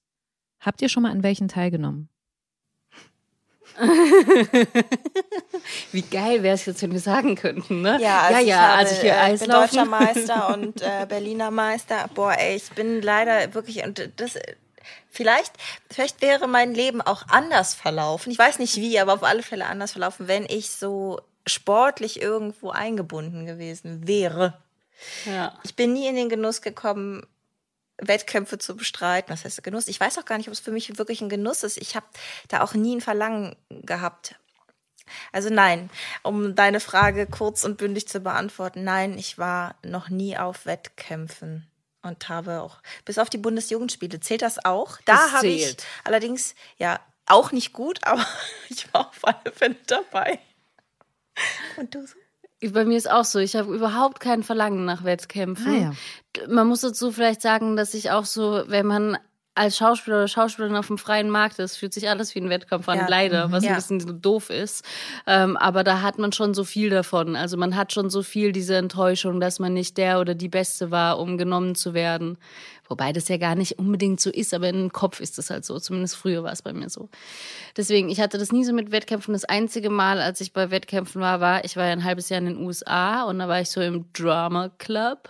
Habt 0.60 0.82
ihr 0.82 0.90
schon 0.90 1.04
mal 1.04 1.12
an 1.12 1.24
welchen 1.24 1.48
teilgenommen? 1.48 2.10
Wie 5.92 6.02
geil 6.02 6.42
wäre 6.44 6.56
es 6.56 6.66
jetzt, 6.66 6.82
wenn 6.82 6.92
wir 6.92 7.00
sagen 7.00 7.36
könnten, 7.36 7.82
ne? 7.82 8.00
Ja, 8.02 8.22
also 8.22 8.34
ja, 8.34 8.42
ich, 8.42 8.48
ja, 8.48 8.58
habe, 8.58 8.74
also 8.74 9.02
hier 9.02 9.14
äh, 9.14 9.34
ich 9.36 9.40
bin 9.42 9.50
deutscher 9.52 9.86
Meister 9.86 10.54
und 10.54 10.82
äh, 10.82 11.06
Berliner 11.08 11.52
Meister. 11.52 12.10
Boah, 12.14 12.34
ey, 12.34 12.56
ich 12.56 12.72
bin 12.72 13.02
leider 13.02 13.54
wirklich 13.54 13.84
und 13.84 14.12
das 14.18 14.40
vielleicht 15.10 15.54
vielleicht 15.90 16.22
wäre 16.22 16.48
mein 16.48 16.74
Leben 16.74 17.02
auch 17.02 17.28
anders 17.28 17.74
verlaufen. 17.74 18.32
Ich 18.32 18.40
weiß 18.40 18.60
nicht 18.60 18.78
wie, 18.78 19.00
aber 19.00 19.14
auf 19.14 19.24
alle 19.24 19.44
Fälle 19.44 19.66
anders 19.66 19.94
verlaufen, 19.94 20.28
wenn 20.28 20.46
ich 20.46 20.72
so 20.72 21.22
sportlich 21.46 22.22
irgendwo 22.22 22.70
eingebunden 22.72 23.46
gewesen 23.46 24.08
wäre. 24.08 24.62
Ja. 25.26 25.58
Ich 25.64 25.76
bin 25.76 25.94
nie 25.94 26.08
in 26.08 26.16
den 26.16 26.30
Genuss 26.30 26.62
gekommen, 26.62 27.26
Wettkämpfe 27.98 28.58
zu 28.58 28.76
bestreiten. 28.76 29.32
Was 29.32 29.46
heißt 29.46 29.64
Genuss? 29.64 29.88
Ich 29.88 30.00
weiß 30.00 30.18
auch 30.18 30.26
gar 30.26 30.38
nicht, 30.38 30.48
ob 30.48 30.54
es 30.54 30.60
für 30.60 30.72
mich 30.72 30.98
wirklich 30.98 31.22
ein 31.22 31.30
Genuss 31.30 31.64
ist. 31.64 31.78
Ich 31.78 31.96
habe 31.96 32.06
da 32.48 32.62
auch 32.62 32.74
nie 32.74 32.96
ein 32.96 33.02
Verlangen 33.02 33.56
gehabt. 33.70 34.36
Also 35.32 35.50
nein, 35.50 35.90
um 36.22 36.56
deine 36.56 36.80
Frage 36.80 37.26
kurz 37.26 37.64
und 37.64 37.78
bündig 37.78 38.08
zu 38.08 38.20
beantworten, 38.20 38.84
nein, 38.84 39.18
ich 39.18 39.38
war 39.38 39.76
noch 39.84 40.10
nie 40.10 40.38
auf 40.38 40.66
Wettkämpfen 40.66 41.69
und 42.02 42.30
habe 42.30 42.62
auch 42.62 42.78
bis 43.06 43.18
auf 43.18 43.30
die 43.30 43.38
Bundesjugendspiele 43.38 44.20
zählt 44.20 44.42
das 44.42 44.64
auch. 44.64 44.98
Da 45.06 45.32
habe 45.32 45.48
ich 45.48 45.76
allerdings 46.04 46.56
ja 46.78 47.00
auch 47.26 47.52
nicht 47.52 47.74
gut, 47.74 48.00
aber 48.04 48.26
ich 48.70 48.92
war 48.94 49.10
auf 49.10 49.20
alle 49.24 49.54
Fälle 49.54 49.78
dabei. 49.88 50.40
Und 51.78 51.96
du 51.96 52.06
so? 52.06 52.16
Bei 52.74 52.84
mir 52.84 52.98
ist 52.98 53.10
auch 53.10 53.24
so, 53.24 53.40
ich 53.40 53.56
habe 53.56 53.74
überhaupt 53.74 54.20
kein 54.20 54.44
Verlangen 54.44 54.84
nach 54.84 55.06
Wettkämpfen. 55.06 55.72
Ah, 55.72 55.96
ja. 56.38 56.48
Man 56.50 56.68
muss 56.68 56.82
dazu 56.82 57.14
vielleicht 57.14 57.42
sagen, 57.42 57.78
dass 57.78 57.94
ich 57.94 58.12
auch 58.12 58.26
so, 58.26 58.66
wenn 58.68 58.86
man 58.86 59.18
als 59.60 59.78
Schauspieler 59.78 60.18
oder 60.18 60.28
Schauspielerin 60.28 60.76
auf 60.76 60.88
dem 60.88 60.98
freien 60.98 61.30
Markt 61.30 61.60
ist, 61.60 61.78
fühlt 61.78 61.94
sich 61.94 62.10
alles 62.10 62.34
wie 62.34 62.40
ein 62.40 62.50
Wettkampf 62.50 62.88
an, 62.90 62.98
Ja. 63.00 63.08
leider, 63.10 63.52
was 63.52 63.64
Ja. 63.64 63.72
ein 63.72 63.76
bisschen 63.76 64.00
so 64.00 64.12
doof 64.12 64.50
ist. 64.50 64.86
Ähm, 65.28 65.58
aber 65.58 65.84
da 65.84 66.02
hat 66.02 66.18
man 66.18 66.32
schon 66.32 66.54
so 66.54 66.64
viel 66.64 66.90
davon. 66.90 67.36
Also 67.36 67.58
man 67.58 67.76
hat 67.76 67.92
schon 67.94 68.10
so 68.10 68.24
viel 68.24 68.52
diese 68.52 68.76
Enttäuschung, 68.78 69.40
dass 69.40 69.60
man 69.60 69.74
nicht 69.74 69.98
der 69.98 70.20
oder 70.20 70.34
die 70.36 70.50
Beste 70.50 70.92
war, 70.92 71.20
um 71.20 71.38
genommen 71.38 71.76
zu 71.76 71.94
werden. 71.94 72.38
Wobei 72.88 73.14
das 73.14 73.28
ja 73.28 73.38
gar 73.38 73.54
nicht 73.54 73.78
unbedingt 73.78 74.20
so 74.20 74.32
ist, 74.32 74.52
aber 74.52 74.68
im 74.70 74.92
Kopf 74.92 75.20
ist 75.20 75.38
das 75.38 75.52
halt 75.52 75.64
so. 75.64 75.78
Zumindest 75.78 76.16
früher 76.16 76.42
war 76.44 76.52
es 76.52 76.64
bei 76.64 76.74
mir 76.74 76.90
so. 76.90 77.08
Deswegen, 77.78 78.10
ich 78.10 78.20
hatte 78.20 78.40
das 78.40 78.52
nie 78.52 78.64
so 78.66 78.74
mit 78.74 78.92
Wettkämpfen. 78.92 79.34
Das 79.34 79.46
einzige 79.46 79.92
Mal, 79.92 80.20
als 80.22 80.42
ich 80.42 80.54
bei 80.54 80.72
Wettkämpfen 80.72 81.22
war, 81.22 81.40
war, 81.40 81.64
ich 81.66 81.76
war 81.76 81.86
ja 81.86 81.92
ein 81.92 82.04
halbes 82.04 82.30
Jahr 82.30 82.40
in 82.40 82.46
den 82.48 82.58
USA 82.58 83.24
und 83.24 83.38
da 83.40 83.48
war 83.48 83.62
ich 83.62 83.70
so 83.70 83.80
im 83.82 84.06
Drama 84.14 84.70
Club, 84.80 85.30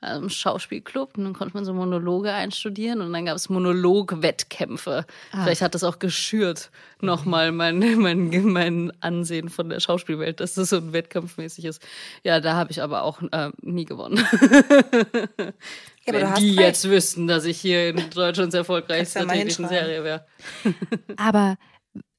also 0.00 0.22
im 0.22 0.30
Schauspielclub 0.30 1.18
und 1.18 1.24
dann 1.24 1.32
konnte 1.34 1.54
man 1.54 1.64
so 1.64 1.74
Monologe 1.74 2.32
einstudieren 2.32 3.00
und 3.00 3.12
dann 3.12 3.26
gab 3.26 3.36
es 3.36 3.48
Monolog-Wettkämpfe. 3.48 5.04
Vielleicht 5.30 5.62
hat 5.62 5.74
das 5.74 5.84
auch 5.84 5.98
geschürt 5.98 6.70
nochmal 7.00 7.52
mein, 7.52 7.78
mein, 7.98 8.30
mein 8.44 8.92
Ansehen 9.00 9.48
von 9.48 9.68
der 9.68 9.80
Schauspielwelt, 9.80 10.40
dass 10.40 10.54
das 10.54 10.70
so 10.70 10.76
ein 10.76 10.92
Wettkampfmäßig 10.92 11.64
ist. 11.64 11.82
Ja, 12.24 12.40
da 12.40 12.54
habe 12.54 12.70
ich 12.70 12.82
aber 12.82 13.02
auch 13.02 13.20
äh, 13.30 13.50
nie 13.60 13.84
gewonnen. 13.84 14.24
Ja, 16.06 16.14
Wenn 16.14 16.34
die 16.36 16.50
recht. 16.50 16.60
jetzt 16.60 16.88
wüssten, 16.88 17.26
dass 17.26 17.44
ich 17.44 17.60
hier 17.60 17.90
in 17.90 18.10
Deutschlands 18.10 18.54
hinschreiben. 19.58 19.68
Serie 19.68 20.02
wäre. 20.02 20.26
Aber 21.16 21.56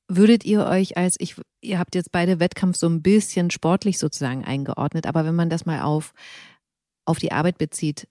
würdet 0.07 0.45
ihr 0.45 0.65
euch 0.65 0.97
als, 0.97 1.15
ich, 1.19 1.35
ihr 1.61 1.79
habt 1.79 1.95
jetzt 1.95 2.11
beide 2.11 2.39
Wettkampf 2.39 2.77
so 2.77 2.87
ein 2.87 3.01
bisschen 3.01 3.49
sportlich 3.49 3.97
sozusagen 3.97 4.43
eingeordnet, 4.45 5.05
aber 5.07 5.25
wenn 5.25 5.35
man 5.35 5.49
das 5.49 5.65
mal 5.65 5.81
auf, 5.81 6.13
auf 7.11 7.19
die 7.19 7.31
Arbeit 7.31 7.57
bezieht, 7.57 8.07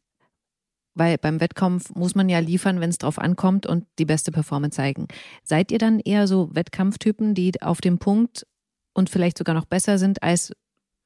weil 0.95 1.19
beim 1.19 1.41
Wettkampf 1.41 1.95
muss 1.95 2.15
man 2.15 2.29
ja 2.29 2.39
liefern, 2.39 2.81
wenn 2.81 2.91
es 2.91 2.99
drauf 2.99 3.19
ankommt 3.19 3.67
und 3.67 3.87
die 3.99 4.05
beste 4.05 4.31
Performance 4.31 4.77
zeigen. 4.77 5.09
Seid 5.43 5.73
ihr 5.73 5.79
dann 5.79 6.01
eher 6.01 6.27
so 6.27 6.55
Wettkampftypen, 6.55 7.35
die 7.35 7.61
auf 7.63 7.81
dem 7.81 7.99
Punkt 7.99 8.47
und 8.93 9.11
vielleicht 9.11 9.39
sogar 9.39 9.55
noch 9.55 9.65
besser 9.65 9.99
sind 9.99 10.23
als 10.23 10.53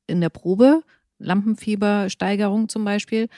in 0.06 0.20
der 0.20 0.30
Probe? 0.30 0.82
Lampenfiebersteigerung 1.18 2.68
zum 2.68 2.84
Beispiel? 2.84 3.28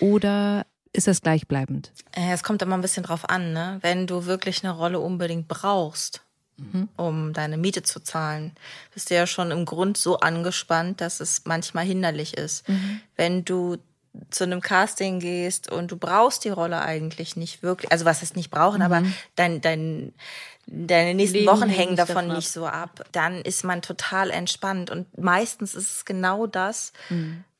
Oder 0.00 0.66
ist 0.92 1.08
das 1.08 1.20
gleichbleibend? 1.20 1.92
Es 2.12 2.42
kommt 2.42 2.62
immer 2.62 2.76
ein 2.76 2.82
bisschen 2.82 3.02
drauf 3.02 3.28
an, 3.28 3.52
ne? 3.52 3.78
Wenn 3.80 4.06
du 4.06 4.26
wirklich 4.26 4.62
eine 4.62 4.72
Rolle 4.72 5.00
unbedingt 5.00 5.48
brauchst, 5.48 6.24
um 6.96 7.32
deine 7.32 7.56
Miete 7.56 7.82
zu 7.82 8.00
zahlen, 8.00 8.52
bist 8.94 9.10
du 9.10 9.14
ja 9.14 9.26
schon 9.26 9.50
im 9.50 9.64
Grund 9.64 9.96
so 9.96 10.18
angespannt, 10.18 11.00
dass 11.00 11.20
es 11.20 11.42
manchmal 11.44 11.84
hinderlich 11.84 12.36
ist. 12.36 12.64
Wenn 13.16 13.44
du 13.44 13.78
zu 14.30 14.44
einem 14.44 14.60
Casting 14.60 15.20
gehst 15.20 15.70
und 15.72 15.90
du 15.90 15.96
brauchst 15.96 16.44
die 16.44 16.50
Rolle 16.50 16.82
eigentlich 16.82 17.36
nicht 17.36 17.62
wirklich, 17.62 17.90
also 17.90 18.04
was 18.04 18.20
heißt 18.20 18.36
nicht 18.36 18.50
brauchen, 18.50 18.82
aber 18.82 19.02
dein, 19.36 19.60
dein, 19.62 20.12
deine 20.66 21.14
nächsten 21.14 21.38
Leben 21.38 21.50
Wochen 21.50 21.68
hängen 21.68 21.96
davon 21.96 22.28
nicht 22.28 22.50
so 22.50 22.66
ab, 22.66 23.04
dann 23.12 23.40
ist 23.40 23.64
man 23.64 23.80
total 23.80 24.30
entspannt. 24.30 24.90
Und 24.90 25.18
meistens 25.18 25.74
ist 25.74 25.96
es 25.96 26.04
genau 26.04 26.46
das, 26.46 26.92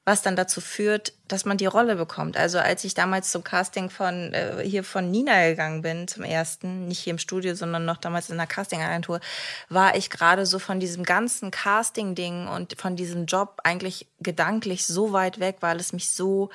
was 0.04 0.22
dann 0.22 0.34
dazu 0.34 0.60
führt, 0.60 1.12
dass 1.28 1.44
man 1.44 1.58
die 1.58 1.66
Rolle 1.66 1.94
bekommt. 1.94 2.36
Also 2.36 2.58
als 2.58 2.82
ich 2.82 2.94
damals 2.94 3.30
zum 3.30 3.44
Casting 3.44 3.88
von 3.88 4.34
äh, 4.34 4.62
hier 4.64 4.82
von 4.82 5.10
Nina 5.10 5.48
gegangen 5.48 5.82
bin, 5.82 6.08
zum 6.08 6.24
ersten, 6.24 6.88
nicht 6.88 6.98
hier 6.98 7.12
im 7.12 7.18
Studio, 7.18 7.54
sondern 7.54 7.84
noch 7.84 7.98
damals 7.98 8.28
in 8.28 8.34
einer 8.34 8.48
Castingagentur, 8.48 9.20
war 9.68 9.94
ich 9.96 10.10
gerade 10.10 10.44
so 10.44 10.58
von 10.58 10.80
diesem 10.80 11.04
ganzen 11.04 11.52
Casting-Ding 11.52 12.48
und 12.48 12.80
von 12.80 12.96
diesem 12.96 13.26
Job 13.26 13.60
eigentlich 13.62 14.08
gedanklich 14.18 14.86
so 14.86 15.12
weit 15.12 15.38
weg, 15.38 15.58
weil 15.60 15.78
es 15.78 15.92
mich 15.92 16.10
so 16.10 16.50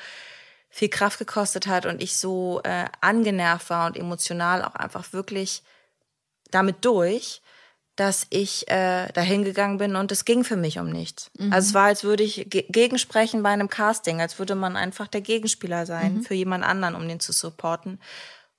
viel 0.70 0.90
Kraft 0.90 1.18
gekostet 1.18 1.68
hat 1.68 1.86
und 1.86 2.04
ich 2.04 2.18
so 2.18 2.60
äh, 2.66 2.86
angenervt 3.00 3.70
war 3.70 3.88
und 3.88 3.96
emotional 3.96 4.64
auch 4.64 4.76
einfach 4.76 5.14
wirklich 5.14 5.64
damit 6.52 6.84
durch, 6.84 7.42
dass 7.98 8.28
ich 8.30 8.70
äh, 8.70 9.12
dahin 9.12 9.44
gegangen 9.44 9.80
bin 9.80 9.96
und 9.96 10.12
es 10.12 10.24
ging 10.24 10.44
für 10.44 10.56
mich 10.56 10.80
um 10.80 10.90
nichts. 10.90 11.32
Also 11.52 11.70
es 11.70 11.74
war, 11.74 11.86
als 11.88 12.04
würde 12.04 12.24
ich 12.24 12.50
ge 12.50 12.66
gegensprechen 12.70 13.44
bei 13.44 13.50
einem 13.50 13.70
Casting, 13.70 14.22
als 14.22 14.40
würde 14.40 14.56
man 14.56 14.78
einfach 14.78 15.08
der 15.08 15.22
Gegenspieler 15.22 15.86
sein 15.86 16.22
für 16.22 16.36
jemand 16.36 16.64
anderen, 16.64 16.96
um 16.96 17.08
den 17.08 17.20
zu 17.20 17.34
supporten. 17.34 18.00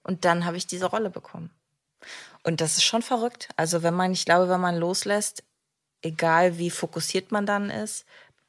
Und 0.03 0.25
dann 0.25 0.45
habe 0.45 0.57
ich 0.57 0.67
diese 0.67 0.87
Rolle 0.87 1.09
bekommen. 1.09 1.51
Und 2.43 2.61
das 2.61 2.77
ist 2.79 2.85
schon 2.85 3.03
verrückt. 3.03 3.49
Also 3.57 3.83
wenn 3.83 3.95
man, 3.95 4.13
ich 4.13 4.25
glaube, 4.25 4.49
wenn 4.49 4.61
man 4.61 4.77
loslässt, 4.77 5.45
egal 6.03 6.59
wie 6.59 6.71
fokussiert 6.71 7.31
man 7.31 7.47
dann 7.47 7.71
ist, 7.71 8.05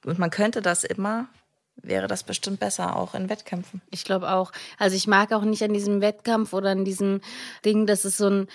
und 0.05 0.17
man 0.17 0.29
könnte 0.29 0.61
das 0.61 0.83
immer, 0.83 1.27
wäre 1.75 2.07
das 2.07 2.23
bestimmt 2.23 2.59
besser, 2.59 2.95
auch 2.95 3.13
in 3.13 3.29
Wettkämpfen. 3.29 3.81
Ich 3.89 4.03
glaube 4.03 4.31
auch. 4.31 4.51
Also 4.77 4.95
ich 4.95 5.07
mag 5.07 5.31
auch 5.31 5.43
nicht 5.43 5.63
an 5.63 5.73
diesem 5.73 6.01
Wettkampf 6.01 6.53
oder 6.53 6.71
an 6.71 6.85
diesem 6.85 7.21
Ding, 7.65 7.85
dass 7.85 8.05
es 8.05 8.17
so 8.17 8.29
ein 8.29 8.47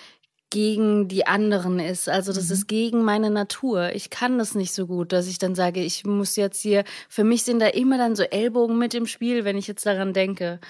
gegen 0.54 1.08
die 1.08 1.26
anderen 1.26 1.80
ist. 1.80 2.08
Also 2.08 2.32
das 2.32 2.48
ist 2.48 2.68
gegen 2.68 3.02
meine 3.02 3.28
Natur. 3.28 3.90
Ich 3.92 4.08
kann 4.08 4.38
das 4.38 4.54
nicht 4.54 4.72
so 4.72 4.86
gut, 4.86 5.12
dass 5.12 5.26
ich 5.26 5.38
dann 5.38 5.56
sage, 5.56 5.82
ich 5.82 6.04
muss 6.04 6.36
jetzt 6.36 6.60
hier, 6.60 6.84
für 7.08 7.24
mich 7.24 7.42
sind 7.42 7.58
da 7.58 7.66
immer 7.66 7.98
dann 7.98 8.14
so 8.14 8.22
Ellbogen 8.22 8.78
mit 8.78 8.94
im 8.94 9.06
Spiel, 9.06 9.44
wenn 9.44 9.56
ich 9.56 9.66
jetzt 9.66 9.84
daran 9.84 10.12
denke. 10.12 10.60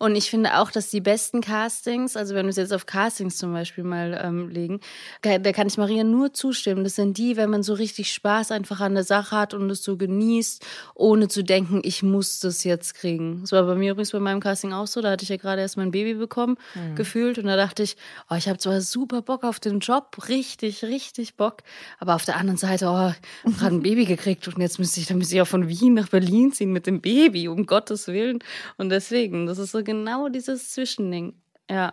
Und 0.00 0.16
ich 0.16 0.30
finde 0.30 0.56
auch, 0.56 0.70
dass 0.70 0.88
die 0.88 1.02
besten 1.02 1.42
Castings, 1.42 2.16
also 2.16 2.34
wenn 2.34 2.46
wir 2.46 2.50
es 2.50 2.56
jetzt 2.56 2.72
auf 2.72 2.86
Castings 2.86 3.36
zum 3.36 3.52
Beispiel 3.52 3.84
mal 3.84 4.18
ähm, 4.24 4.48
legen, 4.48 4.80
da 5.20 5.52
kann 5.52 5.66
ich 5.66 5.76
Maria 5.76 6.04
nur 6.04 6.32
zustimmen. 6.32 6.84
Das 6.84 6.94
sind 6.94 7.18
die, 7.18 7.36
wenn 7.36 7.50
man 7.50 7.62
so 7.62 7.74
richtig 7.74 8.10
Spaß 8.10 8.50
einfach 8.50 8.80
an 8.80 8.94
der 8.94 9.04
Sache 9.04 9.36
hat 9.36 9.52
und 9.52 9.68
es 9.68 9.84
so 9.84 9.98
genießt, 9.98 10.64
ohne 10.94 11.28
zu 11.28 11.44
denken, 11.44 11.82
ich 11.84 12.02
muss 12.02 12.40
das 12.40 12.64
jetzt 12.64 12.94
kriegen. 12.94 13.42
Das 13.42 13.52
war 13.52 13.64
bei 13.64 13.74
mir 13.74 13.92
übrigens 13.92 14.12
bei 14.12 14.20
meinem 14.20 14.40
Casting 14.40 14.72
auch 14.72 14.86
so. 14.86 15.02
Da 15.02 15.10
hatte 15.10 15.22
ich 15.22 15.28
ja 15.28 15.36
gerade 15.36 15.60
erst 15.60 15.76
mein 15.76 15.90
Baby 15.90 16.14
bekommen, 16.14 16.56
gefühlt. 16.94 17.38
Und 17.38 17.44
da 17.44 17.56
dachte 17.56 17.82
ich, 17.82 17.98
oh, 18.30 18.36
ich 18.36 18.48
habe 18.48 18.56
zwar 18.56 18.80
super 18.80 19.20
Bock 19.20 19.44
auf 19.44 19.60
den 19.60 19.80
Job, 19.80 20.16
richtig, 20.30 20.82
richtig 20.82 21.34
Bock. 21.34 21.58
Aber 21.98 22.14
auf 22.14 22.24
der 22.24 22.38
anderen 22.38 22.56
Seite, 22.56 22.86
oh, 22.86 23.12
ich 23.12 23.44
habe 23.44 23.56
gerade 23.58 23.74
ein 23.76 23.82
Baby 23.82 24.06
gekriegt 24.06 24.48
und 24.48 24.62
jetzt 24.62 24.78
müsste 24.78 24.98
ich, 24.98 25.08
dann 25.08 25.18
müsste 25.18 25.34
ich 25.34 25.42
auch 25.42 25.46
von 25.46 25.68
Wien 25.68 25.92
nach 25.92 26.08
Berlin 26.08 26.54
ziehen 26.54 26.72
mit 26.72 26.86
dem 26.86 27.02
Baby, 27.02 27.48
um 27.48 27.66
Gottes 27.66 28.08
Willen. 28.08 28.38
Und 28.78 28.88
deswegen, 28.88 29.44
das 29.44 29.58
ist 29.58 29.72
so 29.72 29.89
genau 29.90 30.28
dieses 30.28 30.70
Zwischending. 30.72 31.34
Ja. 31.70 31.92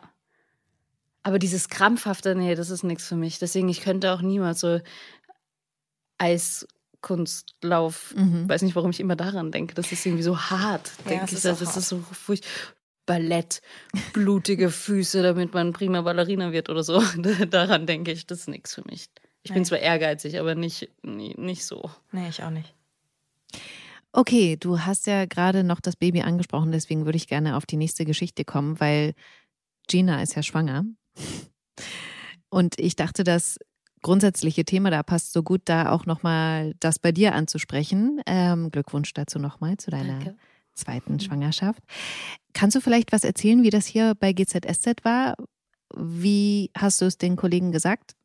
Aber 1.24 1.40
dieses 1.40 1.68
krampfhafte, 1.70 2.36
nee, 2.36 2.56
das 2.56 2.70
ist 2.70 2.84
nichts 2.84 3.06
für 3.08 3.16
mich. 3.18 3.38
Deswegen, 3.40 3.68
ich 3.70 3.82
könnte 3.82 4.14
auch 4.14 4.22
niemals 4.22 4.62
so 4.62 4.80
Eiskunstlauf, 6.18 8.14
weiß 8.16 8.62
nicht, 8.64 8.76
warum 8.76 8.92
ich 8.92 9.00
immer 9.00 9.16
daran 9.16 9.52
denke. 9.52 9.74
Das 9.76 9.92
ist 9.92 10.06
irgendwie 10.06 10.24
so 10.24 10.38
hart, 10.40 10.92
Ja, 11.04 11.10
denke 11.10 11.26
ich. 11.26 11.34
ist 11.34 11.46
Das, 11.46 11.60
das 11.60 11.78
ist 11.78 11.90
so 11.90 12.00
furcht. 12.00 12.46
Ballett, 13.06 13.62
blutige 14.14 14.70
Füße, 14.86 15.22
damit 15.24 15.54
man 15.54 15.72
prima 15.74 16.02
Ballerina 16.02 16.52
wird 16.52 16.70
oder 16.70 16.84
so. 16.84 17.02
daran 17.50 17.86
denke 17.88 18.12
ich, 18.12 18.28
das 18.28 18.40
ist 18.42 18.48
nichts 18.50 18.76
für 18.76 18.84
mich. 18.86 19.10
Ich 19.44 19.54
bin 19.54 19.62
Nee. 19.62 19.68
zwar 19.68 19.80
ehrgeizig, 19.80 20.40
aber 20.40 20.56
nicht, 20.56 20.90
nicht 21.04 21.66
so. 21.66 21.90
Nee, 22.12 22.28
ich 22.28 22.44
auch 22.44 22.50
nicht. 22.50 22.74
Okay, 24.18 24.58
du 24.58 24.80
hast 24.80 25.06
ja 25.06 25.26
gerade 25.26 25.64
noch 25.64 25.80
das 25.80 25.96
Baby 25.96 26.24
angesprochen, 26.24 26.72
deswegen 26.72 27.06
würde 27.06 27.18
ich 27.18 27.28
gerne 27.28 27.56
auf 27.56 27.68
die 27.68 27.78
nächste 27.78 28.04
Geschichte 28.04 28.46
kommen, 28.46 28.80
weil 28.80 29.14
Gina 29.88 30.24
ist 30.24 30.36
ja 30.36 30.42
schwanger. 30.42 30.86
Und 32.50 32.80
ich 32.80 32.96
dachte, 32.96 33.24
das 33.24 33.60
grundsätzliche 34.02 34.66
Thema 34.66 34.90
da 34.90 35.04
passt 35.04 35.34
so 35.34 35.44
gut, 35.44 35.62
da 35.66 35.92
auch 35.92 36.08
nochmal 36.08 36.74
das 36.80 36.98
bei 36.98 37.12
dir 37.12 37.36
anzusprechen. 37.36 38.20
Ähm, 38.26 38.72
Glückwunsch 38.72 39.14
dazu 39.14 39.38
nochmal 39.38 39.78
zu 39.78 39.92
deiner 39.92 40.18
Danke. 40.18 40.36
zweiten 40.74 41.20
Schwangerschaft. 41.20 41.84
Kannst 42.54 42.76
du 42.76 42.82
vielleicht 42.82 43.12
was 43.12 43.24
erzählen, 43.24 43.62
wie 43.62 43.70
das 43.70 43.86
hier 43.86 44.16
bei 44.16 44.34
GZSZ 44.34 45.04
war? 45.04 45.36
Wie 45.96 46.72
hast 46.76 47.02
du 47.02 47.06
es 47.06 47.20
den 47.20 47.36
Kollegen 47.36 47.72
gesagt? 47.72 48.17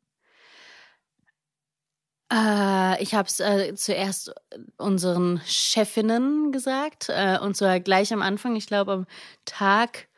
Äh, 2.32 3.02
ich 3.02 3.14
habe 3.14 3.28
es 3.28 3.40
äh, 3.40 3.74
zuerst 3.74 4.32
unseren 4.78 5.40
Chefinnen 5.44 6.52
gesagt 6.52 7.08
äh, 7.10 7.38
und 7.38 7.56
zwar 7.56 7.80
gleich 7.80 8.12
am 8.12 8.22
Anfang. 8.22 8.56
Ich 8.56 8.66
glaube 8.66 8.92
am 8.92 9.06
Tag, 9.44 10.08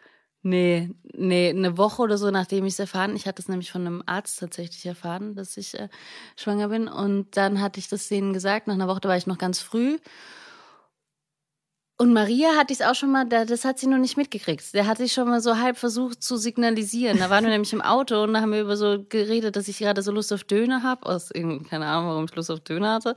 nee, 0.42 0.90
nee, 1.12 1.50
eine 1.50 1.76
Woche 1.78 2.02
oder 2.02 2.18
so, 2.18 2.30
nachdem 2.30 2.64
ich 2.66 2.74
es 2.74 2.78
erfahren. 2.78 3.16
Ich 3.16 3.26
hatte 3.26 3.42
es 3.42 3.48
nämlich 3.48 3.72
von 3.72 3.86
einem 3.86 4.02
Arzt 4.06 4.38
tatsächlich 4.40 4.86
erfahren, 4.86 5.34
dass 5.34 5.56
ich 5.56 5.74
äh, 5.78 5.88
schwanger 6.36 6.68
bin. 6.68 6.88
Und 6.88 7.36
dann 7.36 7.60
hatte 7.60 7.80
ich 7.80 7.88
das 7.88 8.08
denen 8.08 8.32
gesagt. 8.32 8.66
Nach 8.68 8.74
einer 8.74 8.88
Woche 8.88 9.00
da 9.00 9.08
war 9.08 9.16
ich 9.16 9.26
noch 9.26 9.38
ganz 9.38 9.60
früh. 9.60 9.98
Und 11.96 12.12
Maria 12.12 12.56
hatte 12.56 12.72
ich 12.72 12.80
es 12.80 12.86
auch 12.86 12.96
schon 12.96 13.12
mal, 13.12 13.24
das 13.24 13.64
hat 13.64 13.78
sie 13.78 13.86
noch 13.86 13.98
nicht 13.98 14.16
mitgekriegt. 14.16 14.74
Der 14.74 14.88
hatte 14.88 15.04
ich 15.04 15.12
schon 15.12 15.28
mal 15.28 15.40
so 15.40 15.58
halb 15.58 15.76
versucht 15.76 16.24
zu 16.24 16.36
signalisieren. 16.36 17.18
Da 17.18 17.30
waren 17.30 17.44
wir 17.44 17.50
nämlich 17.52 17.72
im 17.72 17.82
Auto 17.82 18.20
und 18.24 18.34
da 18.34 18.40
haben 18.40 18.50
wir 18.50 18.62
über 18.62 18.76
so 18.76 19.04
geredet, 19.08 19.54
dass 19.54 19.68
ich 19.68 19.78
gerade 19.78 20.02
so 20.02 20.10
Lust 20.10 20.32
auf 20.32 20.42
Döner 20.42 20.82
habe. 20.82 21.06
Aus 21.06 21.30
keine 21.30 21.86
Ahnung, 21.86 22.08
warum 22.10 22.24
ich 22.24 22.34
Lust 22.34 22.50
auf 22.50 22.58
Döner 22.58 22.94
hatte. 22.94 23.14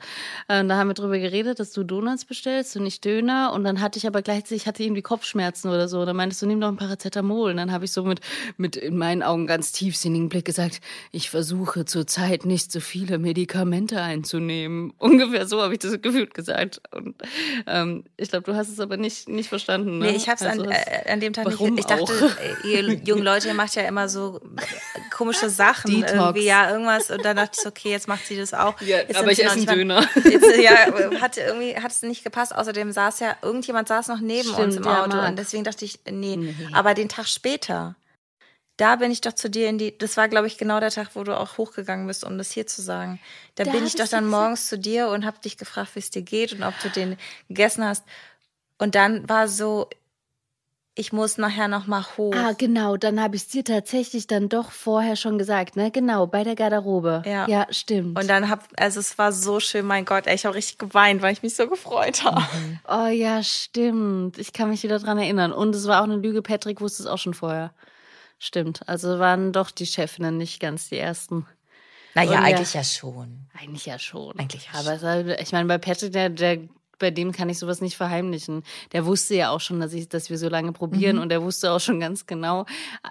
Und 0.47 0.69
da 0.69 0.77
haben 0.77 0.89
wir 0.89 0.93
drüber 0.93 1.17
geredet, 1.17 1.59
dass 1.59 1.71
du 1.71 1.83
Donuts 1.83 2.25
bestellst 2.25 2.77
und 2.77 2.83
nicht 2.83 3.03
Döner. 3.03 3.51
Und 3.51 3.63
dann 3.63 3.81
hatte 3.81 3.97
ich 3.97 4.05
aber 4.05 4.21
gleichzeitig, 4.21 4.61
ich 4.61 4.67
hatte 4.67 4.83
irgendwie 4.83 5.01
Kopfschmerzen 5.01 5.69
oder 5.69 5.87
so. 5.87 6.05
Da 6.05 6.13
meintest 6.13 6.43
du, 6.43 6.45
nimm 6.45 6.61
doch 6.61 6.67
ein 6.67 6.77
Paracetamol. 6.77 7.49
Und 7.49 7.57
dann 7.57 7.71
habe 7.71 7.85
ich 7.85 7.91
so 7.91 8.03
mit, 8.03 8.19
mit 8.57 8.75
in 8.75 8.95
meinen 8.95 9.23
Augen 9.23 9.47
ganz 9.47 9.71
tiefsinnigen 9.71 10.29
Blick 10.29 10.45
gesagt, 10.45 10.81
ich 11.11 11.31
versuche 11.31 11.85
zurzeit 11.85 12.45
nicht 12.45 12.71
so 12.71 12.79
viele 12.79 13.17
Medikamente 13.17 14.03
einzunehmen. 14.03 14.93
Ungefähr 14.99 15.47
so 15.47 15.63
habe 15.63 15.73
ich 15.73 15.79
das 15.79 15.99
gefühlt 15.99 16.35
gesagt. 16.35 16.79
Und 16.91 17.15
ähm, 17.65 18.03
ich 18.17 18.29
glaube, 18.29 18.43
du 18.43 18.55
hast 18.55 18.66
hast 18.67 18.73
es 18.73 18.79
aber 18.79 18.97
nicht, 18.97 19.29
nicht 19.29 19.49
verstanden. 19.49 19.99
Ne? 19.99 20.07
Nee, 20.07 20.17
ich 20.17 20.27
habe 20.27 20.35
es 20.35 20.49
also 20.49 20.63
an, 20.63 20.71
äh, 20.71 21.11
an 21.11 21.19
dem 21.19 21.33
Tag 21.33 21.47
nicht. 21.47 21.79
Ich 21.79 21.85
dachte, 21.85 22.03
auch? 22.03 22.65
Äh, 22.65 22.71
ihr 22.71 22.93
jungen 23.03 23.23
Leute 23.23 23.53
macht 23.53 23.75
ja 23.75 23.83
immer 23.83 24.09
so 24.09 24.39
komische 25.11 25.49
Sachen. 25.49 25.91
Detox. 25.91 26.13
Irgendwie, 26.13 26.45
ja, 26.45 26.71
irgendwas. 26.71 27.09
Und 27.09 27.23
dann 27.23 27.37
dachte 27.37 27.57
ich, 27.59 27.67
okay, 27.67 27.91
jetzt 27.91 28.07
macht 28.07 28.25
sie 28.25 28.37
das 28.37 28.53
auch. 28.53 28.79
Ja, 28.81 28.97
jetzt 28.97 29.15
aber 29.15 29.31
ich 29.31 29.43
esse 29.43 29.53
einen 29.53 29.65
Döner. 29.65 30.07
Jetzt, 30.23 30.57
ja, 30.61 31.21
hat 31.21 31.37
irgendwie 31.37 31.75
hat 31.75 31.91
es 31.91 32.01
nicht 32.01 32.23
gepasst. 32.23 32.55
Außerdem 32.55 32.91
saß 32.91 33.19
ja, 33.21 33.35
irgendjemand 33.41 33.87
saß 33.87 34.07
noch 34.07 34.19
neben 34.19 34.49
Stimmt, 34.49 34.59
uns 34.59 34.75
im 34.75 34.87
Auto. 34.87 35.17
Und 35.19 35.37
deswegen 35.37 35.63
dachte 35.63 35.85
ich, 35.85 35.99
nee. 36.09 36.35
nee. 36.35 36.55
Aber 36.73 36.93
den 36.93 37.09
Tag 37.09 37.27
später 37.27 37.95
da 38.77 38.95
bin 38.95 39.11
ich 39.11 39.21
doch 39.21 39.33
zu 39.33 39.49
dir 39.49 39.69
in 39.69 39.79
die, 39.79 39.97
das 39.97 40.17
war, 40.17 40.29
glaube 40.29 40.45
ich, 40.45 40.59
genau 40.59 40.79
der 40.79 40.91
Tag, 40.91 41.09
wo 41.15 41.23
du 41.23 41.37
auch 41.37 41.57
hochgegangen 41.57 42.05
bist, 42.05 42.23
um 42.23 42.37
das 42.37 42.51
hier 42.51 42.67
zu 42.67 42.83
sagen. 42.83 43.19
Da, 43.55 43.63
da 43.63 43.71
bin 43.71 43.85
ich 43.85 43.95
doch 43.95 44.07
dann 44.07 44.27
morgens 44.27 44.67
zu 44.67 44.77
dir 44.77 45.09
und 45.09 45.25
habe 45.25 45.39
dich 45.39 45.57
gefragt, 45.57 45.95
wie 45.95 45.99
es 45.99 46.11
dir 46.11 46.21
geht 46.21 46.53
und 46.53 46.63
ob 46.63 46.75
du 46.81 46.89
den 46.89 47.17
gegessen 47.47 47.83
hast. 47.83 48.03
Und 48.77 48.95
dann 48.95 49.27
war 49.27 49.47
so, 49.47 49.89
ich 50.99 51.13
muss 51.13 51.37
nachher 51.37 51.67
noch 51.67 51.85
mal 51.85 52.03
hoch. 52.17 52.33
Ah, 52.35 52.53
genau, 52.57 52.97
dann 52.97 53.21
habe 53.21 53.35
ich 53.35 53.47
dir 53.47 53.63
tatsächlich 53.63 54.25
dann 54.25 54.49
doch 54.49 54.71
vorher 54.71 55.15
schon 55.15 55.37
gesagt, 55.37 55.75
ne? 55.75 55.91
Genau, 55.91 56.25
bei 56.25 56.43
der 56.43 56.55
Garderobe. 56.55 57.21
Ja, 57.25 57.47
ja 57.47 57.67
stimmt. 57.69 58.19
Und 58.19 58.27
dann 58.27 58.49
hab, 58.49 58.67
also 58.77 58.99
es 58.99 59.17
war 59.19 59.31
so 59.31 59.59
schön, 59.59 59.85
mein 59.85 60.05
Gott, 60.05 60.25
ey, 60.25 60.33
ich 60.33 60.45
habe 60.45 60.55
richtig 60.55 60.79
geweint, 60.79 61.21
weil 61.21 61.33
ich 61.33 61.43
mich 61.43 61.55
so 61.55 61.67
gefreut 61.67 62.23
habe. 62.23 62.41
Mhm. 62.41 62.79
Oh 62.87 63.07
ja, 63.07 63.43
stimmt. 63.43 64.39
Ich 64.39 64.53
kann 64.53 64.69
mich 64.69 64.81
wieder 64.81 64.97
dran 64.97 65.19
erinnern. 65.19 65.53
Und 65.53 65.75
es 65.75 65.87
war 65.87 66.01
auch 66.01 66.05
eine 66.05 66.15
Lüge, 66.15 66.41
Patrick 66.41 66.81
wusste 66.81 67.03
es 67.03 67.07
auch 67.07 67.19
schon 67.19 67.35
vorher. 67.35 67.73
Stimmt. 68.39 68.87
Also 68.87 69.19
waren 69.19 69.53
doch 69.53 69.69
die 69.69 69.85
Chefinnen 69.85 70.37
nicht 70.37 70.59
ganz 70.59 70.89
die 70.89 70.97
ersten. 70.97 71.45
Naja, 72.15 72.39
eigentlich 72.39 72.73
ja, 72.73 72.79
ja 72.79 72.83
schon. 72.83 73.47
Eigentlich 73.53 73.85
ja 73.85 73.99
schon. 73.99 74.39
Eigentlich 74.39 74.67
ja 74.73 74.79
Aber 74.79 74.97
schon. 74.97 75.29
ich 75.29 75.51
meine, 75.51 75.67
bei 75.67 75.77
Patrick, 75.77 76.11
der, 76.11 76.29
der 76.29 76.57
bei 76.99 77.11
dem 77.11 77.31
kann 77.31 77.49
ich 77.49 77.59
sowas 77.59 77.81
nicht 77.81 77.97
verheimlichen. 77.97 78.63
Der 78.91 79.05
wusste 79.05 79.35
ja 79.35 79.49
auch 79.51 79.61
schon, 79.61 79.79
dass 79.79 79.93
ich, 79.93 80.09
dass 80.09 80.29
wir 80.29 80.37
so 80.37 80.49
lange 80.49 80.71
probieren 80.71 81.17
mhm. 81.17 81.21
und 81.23 81.31
er 81.31 81.43
wusste 81.43 81.71
auch 81.71 81.79
schon 81.79 81.99
ganz 81.99 82.25
genau, 82.25 82.65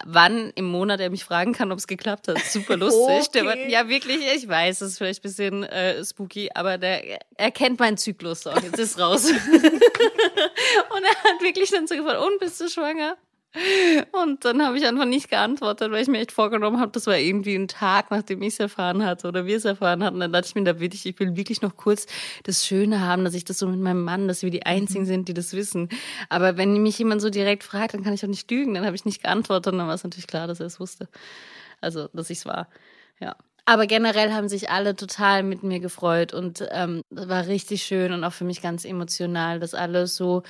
wann 0.04 0.50
im 0.54 0.66
Monat 0.66 1.00
er 1.00 1.10
mich 1.10 1.24
fragen 1.24 1.52
kann, 1.52 1.72
ob 1.72 1.78
es 1.78 1.86
geklappt 1.86 2.28
hat. 2.28 2.38
Super 2.38 2.76
lustig. 2.76 3.00
okay. 3.00 3.28
der 3.34 3.44
war, 3.44 3.56
ja, 3.56 3.88
wirklich, 3.88 4.18
ich 4.34 4.48
weiß, 4.48 4.80
es 4.80 4.92
ist 4.92 4.98
vielleicht 4.98 5.20
ein 5.20 5.22
bisschen 5.22 5.64
äh, 5.64 6.04
spooky, 6.04 6.50
aber 6.54 6.78
der 6.78 7.20
er 7.36 7.50
kennt 7.50 7.78
meinen 7.78 7.96
Zyklus. 7.96 8.42
So, 8.42 8.50
jetzt 8.50 8.78
ist 8.78 8.98
raus. 8.98 9.30
und 9.30 9.36
er 11.02 11.30
hat 11.30 11.42
wirklich 11.42 11.70
dann 11.70 11.86
so 11.86 11.94
gefragt, 11.94 12.20
und 12.20 12.38
bist 12.40 12.60
du 12.60 12.68
schwanger? 12.68 13.16
Und 14.12 14.44
dann 14.44 14.62
habe 14.62 14.76
ich 14.76 14.86
einfach 14.86 15.04
nicht 15.04 15.30
geantwortet, 15.30 15.90
weil 15.90 16.02
ich 16.02 16.08
mir 16.08 16.18
echt 16.18 16.32
vorgenommen 16.32 16.80
habe, 16.80 16.92
das 16.92 17.06
war 17.06 17.16
irgendwie 17.16 17.54
ein 17.54 17.68
Tag, 17.68 18.10
nachdem 18.10 18.42
ich 18.42 18.54
es 18.54 18.60
erfahren 18.60 19.04
hatte 19.04 19.28
oder 19.28 19.46
wir 19.46 19.56
es 19.56 19.64
erfahren 19.64 20.04
hatten. 20.04 20.20
Dann 20.20 20.32
dachte 20.32 20.48
ich 20.48 20.54
mir, 20.54 20.64
da 20.64 20.78
will 20.80 20.92
ich, 20.92 21.06
ich 21.06 21.18
will 21.18 21.36
wirklich 21.36 21.62
noch 21.62 21.76
kurz 21.76 22.06
das 22.44 22.66
Schöne 22.66 23.00
haben, 23.00 23.24
dass 23.24 23.34
ich 23.34 23.44
das 23.44 23.58
so 23.58 23.66
mit 23.68 23.80
meinem 23.80 24.04
Mann, 24.04 24.28
dass 24.28 24.42
wir 24.42 24.50
die 24.50 24.66
Einzigen 24.66 25.04
mhm. 25.04 25.08
sind, 25.08 25.28
die 25.28 25.34
das 25.34 25.52
wissen. 25.52 25.88
Aber 26.28 26.56
wenn 26.56 26.82
mich 26.82 26.98
jemand 26.98 27.22
so 27.22 27.30
direkt 27.30 27.64
fragt, 27.64 27.94
dann 27.94 28.04
kann 28.04 28.12
ich 28.12 28.24
auch 28.24 28.28
nicht 28.28 28.50
lügen. 28.50 28.74
Dann 28.74 28.84
habe 28.84 28.96
ich 28.96 29.04
nicht 29.04 29.22
geantwortet 29.22 29.72
und 29.72 29.78
dann 29.78 29.88
war 29.88 29.94
es 29.94 30.04
natürlich 30.04 30.26
klar, 30.26 30.46
dass 30.46 30.60
er 30.60 30.66
es 30.66 30.80
wusste. 30.80 31.08
Also, 31.80 32.08
dass 32.12 32.30
ich 32.30 32.38
es 32.38 32.46
war. 32.46 32.68
Ja. 33.20 33.36
Aber 33.68 33.86
generell 33.86 34.32
haben 34.32 34.48
sich 34.48 34.70
alle 34.70 34.94
total 34.94 35.42
mit 35.42 35.64
mir 35.64 35.80
gefreut 35.80 36.32
und 36.32 36.64
ähm, 36.70 37.02
war 37.10 37.48
richtig 37.48 37.82
schön 37.82 38.12
und 38.12 38.22
auch 38.22 38.32
für 38.32 38.44
mich 38.44 38.62
ganz 38.62 38.84
emotional, 38.84 39.58
dass 39.58 39.74
alle 39.74 40.06
so 40.06 40.44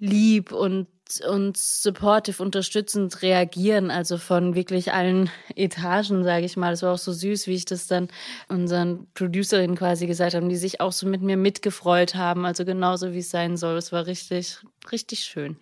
lieb 0.00 0.52
und 0.52 0.86
und 1.26 1.56
supportive, 1.56 2.42
unterstützend 2.42 3.22
reagieren, 3.22 3.90
also 3.90 4.18
von 4.18 4.54
wirklich 4.54 4.92
allen 4.92 5.30
Etagen, 5.54 6.24
sage 6.24 6.44
ich 6.44 6.56
mal. 6.56 6.72
Es 6.72 6.82
war 6.82 6.94
auch 6.94 6.98
so 6.98 7.12
süß, 7.12 7.46
wie 7.46 7.54
ich 7.54 7.64
das 7.64 7.86
dann 7.86 8.08
unseren 8.48 9.06
Producerinnen 9.14 9.76
quasi 9.76 10.06
gesagt 10.06 10.34
haben, 10.34 10.48
die 10.48 10.56
sich 10.56 10.80
auch 10.80 10.92
so 10.92 11.06
mit 11.06 11.22
mir 11.22 11.36
mitgefreut 11.36 12.14
haben, 12.14 12.44
also 12.44 12.64
genauso 12.64 13.12
wie 13.12 13.18
es 13.18 13.30
sein 13.30 13.56
soll. 13.56 13.76
Es 13.76 13.92
war 13.92 14.06
richtig, 14.06 14.58
richtig 14.92 15.20
schön. 15.20 15.56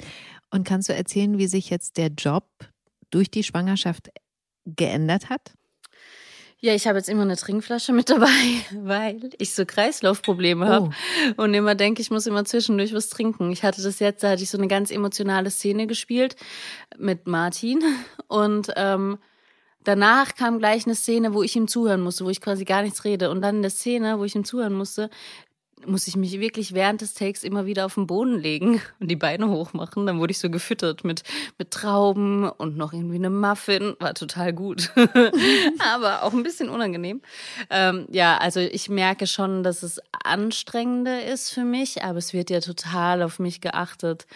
Und 0.51 0.67
kannst 0.67 0.89
du 0.89 0.95
erzählen, 0.95 1.39
wie 1.39 1.47
sich 1.47 1.71
jetzt 1.71 1.97
der 1.97 2.09
Job 2.09 2.47
durch 3.11 3.31
die 3.31 3.43
Schwangerschaft 3.43 4.11
geändert 4.65 5.31
hat? 5.31 5.55
Ja, 6.67 6.75
ich 6.75 6.89
habe 6.89 6.99
jetzt 6.99 7.09
immer 7.09 7.23
eine 7.23 7.37
Trinkflasche 7.37 7.93
mit 7.93 8.11
dabei, 8.11 8.27
weil 8.73 9.31
ich 9.39 9.55
so 9.55 9.65
Kreislaufprobleme 9.65 10.67
habe 10.67 10.91
oh. 11.39 11.43
und 11.45 11.55
immer 11.55 11.77
denke, 11.77 12.03
ich 12.03 12.11
muss 12.11 12.27
immer 12.27 12.45
zwischendurch 12.45 12.93
was 12.93 13.09
trinken. 13.09 13.53
Ich 13.53 13.63
hatte 13.63 13.81
das 13.81 14.01
jetzt, 14.01 14.25
da 14.25 14.31
hatte 14.31 14.43
ich 14.43 14.51
so 14.51 14.59
eine 14.59 14.67
ganz 14.67 14.91
emotionale 14.91 15.53
Szene 15.53 15.87
gespielt 15.87 16.35
mit 16.99 17.29
Martin 17.29 17.85
und 18.27 18.73
ähm, 18.75 19.19
danach 19.85 20.35
kam 20.35 20.59
gleich 20.59 20.87
eine 20.87 20.97
Szene, 20.97 21.35
wo 21.35 21.45
ich 21.45 21.55
ihm 21.55 21.69
zuhören 21.69 22.01
musste, 22.01 22.25
wo 22.25 22.31
ich 22.31 22.41
quasi 22.41 22.65
gar 22.65 22.83
nichts 22.83 23.05
rede 23.05 23.31
und 23.31 23.43
dann 23.43 23.59
eine 23.59 23.71
Szene, 23.71 24.19
wo 24.19 24.25
ich 24.25 24.35
ihm 24.35 24.45
zuhören 24.45 24.75
musste, 24.75 25.09
muss 25.85 26.09
ich 26.09 26.17
mich 26.17 26.41
wirklich 26.41 26.73
während 26.75 27.01
des 27.01 27.15
Takes 27.15 27.43
immer 27.43 27.67
wieder 27.67 27.87
auf 27.87 27.95
den 27.95 28.07
Boden 28.07 28.39
legen 28.39 28.81
und 29.01 29.09
die 29.11 29.17
Beine 29.17 29.49
hochmachen. 29.49 30.07
Dann 30.07 30.19
wurde 30.19 30.31
ich 30.31 30.39
so 30.39 30.51
gefüttert 30.51 31.05
mit, 31.05 31.23
mit 31.59 31.71
Trauben 31.71 32.49
und 32.49 32.77
noch 32.77 32.93
irgendwie 32.93 33.17
eine 33.17 33.31
Muffin. 33.31 33.95
War 34.01 34.15
total 34.15 34.53
gut. 34.53 34.93
Aber 35.95 36.23
auch 36.23 36.33
ein 36.33 36.43
bisschen 36.43 36.69
unangenehm. 36.69 37.21
Ähm, 37.71 38.07
ja, 38.11 38.39
also 38.39 38.61
ich 38.61 38.89
merke 38.89 39.27
schon, 39.27 39.63
dass 39.63 39.83
es 39.83 40.01
anstrengender 40.25 41.25
ist 41.25 41.51
für 41.51 41.65
mich, 41.65 42.03
aber 42.03 42.19
es 42.19 42.33
wird 42.33 42.51
ja 42.51 42.61
total 42.61 43.23
auf 43.23 43.39
mich 43.39 43.61
geachtet. 43.61 44.27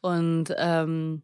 Und 0.00 0.54
ähm, 0.56 1.22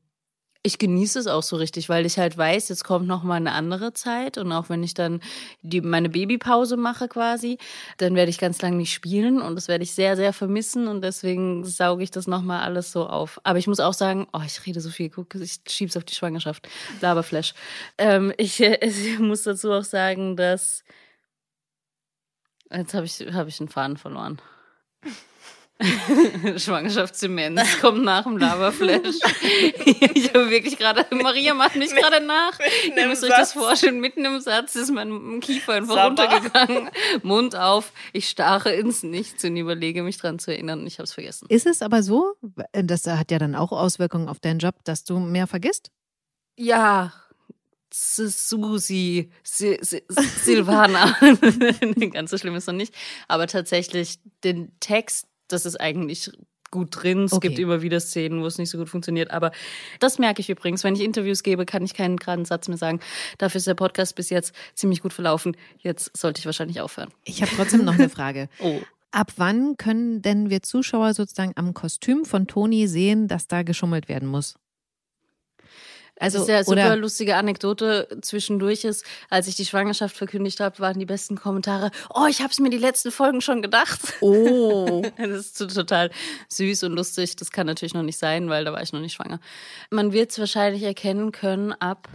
ich 0.66 0.78
genieße 0.78 1.20
es 1.20 1.26
auch 1.28 1.44
so 1.44 1.56
richtig, 1.56 1.88
weil 1.88 2.04
ich 2.06 2.18
halt 2.18 2.36
weiß, 2.36 2.68
jetzt 2.70 2.82
kommt 2.82 3.06
noch 3.06 3.22
mal 3.22 3.36
eine 3.36 3.52
andere 3.52 3.92
Zeit 3.92 4.36
und 4.36 4.50
auch 4.50 4.68
wenn 4.68 4.82
ich 4.82 4.94
dann 4.94 5.20
die 5.62 5.80
meine 5.80 6.08
Babypause 6.08 6.76
mache 6.76 7.06
quasi, 7.06 7.58
dann 7.98 8.16
werde 8.16 8.30
ich 8.30 8.38
ganz 8.38 8.60
lange 8.60 8.76
nicht 8.76 8.92
spielen 8.92 9.40
und 9.40 9.54
das 9.54 9.68
werde 9.68 9.84
ich 9.84 9.92
sehr 9.92 10.16
sehr 10.16 10.32
vermissen 10.32 10.88
und 10.88 11.02
deswegen 11.02 11.64
sauge 11.64 12.02
ich 12.02 12.10
das 12.10 12.26
noch 12.26 12.42
mal 12.42 12.62
alles 12.62 12.90
so 12.90 13.06
auf. 13.06 13.40
Aber 13.44 13.60
ich 13.60 13.68
muss 13.68 13.78
auch 13.78 13.94
sagen, 13.94 14.26
oh, 14.32 14.40
ich 14.44 14.66
rede 14.66 14.80
so 14.80 14.90
viel, 14.90 15.08
guck, 15.08 15.36
ich 15.36 15.60
schieb's 15.68 15.96
auf 15.96 16.04
die 16.04 16.14
Schwangerschaft, 16.14 16.68
Laberflash. 17.00 17.54
Ähm, 17.96 18.32
ich, 18.36 18.60
ich 18.60 19.18
muss 19.20 19.44
dazu 19.44 19.70
auch 19.70 19.84
sagen, 19.84 20.36
dass 20.36 20.82
jetzt 22.72 22.92
habe 22.92 23.06
ich 23.06 23.20
habe 23.32 23.48
ich 23.48 23.58
den 23.58 23.68
Faden 23.68 23.96
verloren. 23.96 24.40
Schwangerschaftsdemenz 26.56 27.80
kommt 27.80 28.02
nach 28.02 28.22
dem 28.22 28.38
Laberflash. 28.38 29.16
ich 30.14 30.32
habe 30.32 30.48
wirklich 30.48 30.78
gerade, 30.78 31.04
Maria 31.14 31.52
macht 31.52 31.76
mich 31.76 31.94
gerade 31.94 32.24
nach. 32.24 32.58
Ihr 32.96 33.06
müsst 33.06 33.22
euch 33.22 33.30
das 33.30 33.52
vorstellen, 33.52 34.00
mitten 34.00 34.24
im 34.24 34.40
Satz 34.40 34.74
ist 34.74 34.90
mein 34.90 35.40
Kiefer 35.40 35.74
einfach 35.74 35.94
Sabber. 35.94 36.22
runtergegangen. 36.24 36.90
Mund 37.22 37.56
auf, 37.56 37.92
ich 38.14 38.28
starre 38.28 38.72
ins 38.72 39.02
Nichts 39.02 39.44
und 39.44 39.56
überlege 39.56 40.02
mich 40.02 40.16
dran 40.16 40.38
zu 40.38 40.50
erinnern. 40.50 40.86
Ich 40.86 40.94
habe 40.94 41.04
es 41.04 41.12
vergessen. 41.12 41.46
Ist 41.50 41.66
es 41.66 41.82
aber 41.82 42.02
so, 42.02 42.36
das 42.72 43.06
hat 43.06 43.30
ja 43.30 43.38
dann 43.38 43.54
auch 43.54 43.72
Auswirkungen 43.72 44.28
auf 44.28 44.40
deinen 44.40 44.60
Job, 44.60 44.76
dass 44.84 45.04
du 45.04 45.18
mehr 45.18 45.46
vergisst? 45.46 45.90
Ja, 46.56 47.12
Susi, 47.92 49.30
Silvana. 49.42 51.16
Ganz 52.12 52.30
so 52.30 52.38
schlimm 52.38 52.54
ist 52.54 52.66
noch 52.66 52.74
nicht. 52.74 52.94
Aber 53.28 53.46
tatsächlich 53.46 54.18
den 54.42 54.72
Text 54.80 55.26
das 55.48 55.66
ist 55.66 55.80
eigentlich 55.80 56.30
gut 56.70 57.02
drin. 57.02 57.24
Es 57.24 57.32
okay. 57.32 57.48
gibt 57.48 57.58
immer 57.58 57.82
wieder 57.82 58.00
Szenen, 58.00 58.42
wo 58.42 58.46
es 58.46 58.58
nicht 58.58 58.70
so 58.70 58.78
gut 58.78 58.88
funktioniert. 58.88 59.30
Aber 59.30 59.52
das 60.00 60.18
merke 60.18 60.40
ich 60.40 60.50
übrigens. 60.50 60.84
Wenn 60.84 60.94
ich 60.94 61.02
Interviews 61.02 61.42
gebe, 61.42 61.64
kann 61.66 61.84
ich 61.84 61.94
keinen 61.94 62.16
geraden 62.16 62.44
Satz 62.44 62.68
mehr 62.68 62.76
sagen. 62.76 63.00
Dafür 63.38 63.58
ist 63.58 63.66
der 63.66 63.74
Podcast 63.74 64.14
bis 64.14 64.30
jetzt 64.30 64.54
ziemlich 64.74 65.00
gut 65.00 65.12
verlaufen. 65.12 65.56
Jetzt 65.78 66.16
sollte 66.16 66.40
ich 66.40 66.46
wahrscheinlich 66.46 66.80
aufhören. 66.80 67.10
Ich 67.24 67.42
habe 67.42 67.52
trotzdem 67.54 67.84
noch 67.84 67.94
eine 67.94 68.08
Frage. 68.08 68.48
oh. 68.60 68.80
Ab 69.12 69.32
wann 69.36 69.76
können 69.76 70.20
denn 70.20 70.50
wir 70.50 70.62
Zuschauer 70.62 71.14
sozusagen 71.14 71.52
am 71.54 71.72
Kostüm 71.72 72.24
von 72.24 72.46
Toni 72.46 72.86
sehen, 72.86 73.28
dass 73.28 73.46
da 73.46 73.62
geschummelt 73.62 74.08
werden 74.08 74.28
muss? 74.28 74.56
Also 76.18 76.38
das 76.38 76.48
ist 76.48 76.52
ja 76.52 76.64
super 76.64 76.72
oder 76.86 76.96
lustige 76.96 77.36
Anekdote 77.36 78.18
zwischendurch 78.22 78.84
ist, 78.84 79.04
als 79.28 79.48
ich 79.48 79.54
die 79.56 79.66
Schwangerschaft 79.66 80.16
verkündigt 80.16 80.60
habe, 80.60 80.78
waren 80.78 80.98
die 80.98 81.04
besten 81.04 81.36
Kommentare, 81.36 81.90
oh, 82.14 82.26
ich 82.28 82.40
habe 82.40 82.50
es 82.50 82.58
mir 82.58 82.70
die 82.70 82.78
letzten 82.78 83.10
Folgen 83.10 83.40
schon 83.42 83.60
gedacht. 83.60 84.00
oh, 84.22 85.02
Das 85.18 85.28
ist 85.28 85.74
total 85.74 86.10
süß 86.48 86.84
und 86.84 86.92
lustig. 86.94 87.36
Das 87.36 87.50
kann 87.50 87.66
natürlich 87.66 87.92
noch 87.94 88.02
nicht 88.02 88.18
sein, 88.18 88.48
weil 88.48 88.64
da 88.64 88.72
war 88.72 88.82
ich 88.82 88.92
noch 88.94 89.00
nicht 89.00 89.12
schwanger. 89.12 89.40
Man 89.90 90.12
wird 90.12 90.30
es 90.30 90.38
wahrscheinlich 90.38 90.82
erkennen 90.84 91.32
können 91.32 91.72
ab. 91.74 92.08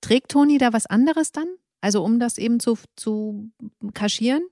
trägt 0.00 0.30
Toni 0.30 0.58
da 0.58 0.72
was 0.72 0.86
anderes 0.86 1.32
dann? 1.32 1.48
Also 1.80 2.02
um 2.04 2.20
das 2.20 2.38
eben 2.38 2.60
zu, 2.60 2.78
zu 2.96 3.50
kaschieren? 3.94 4.42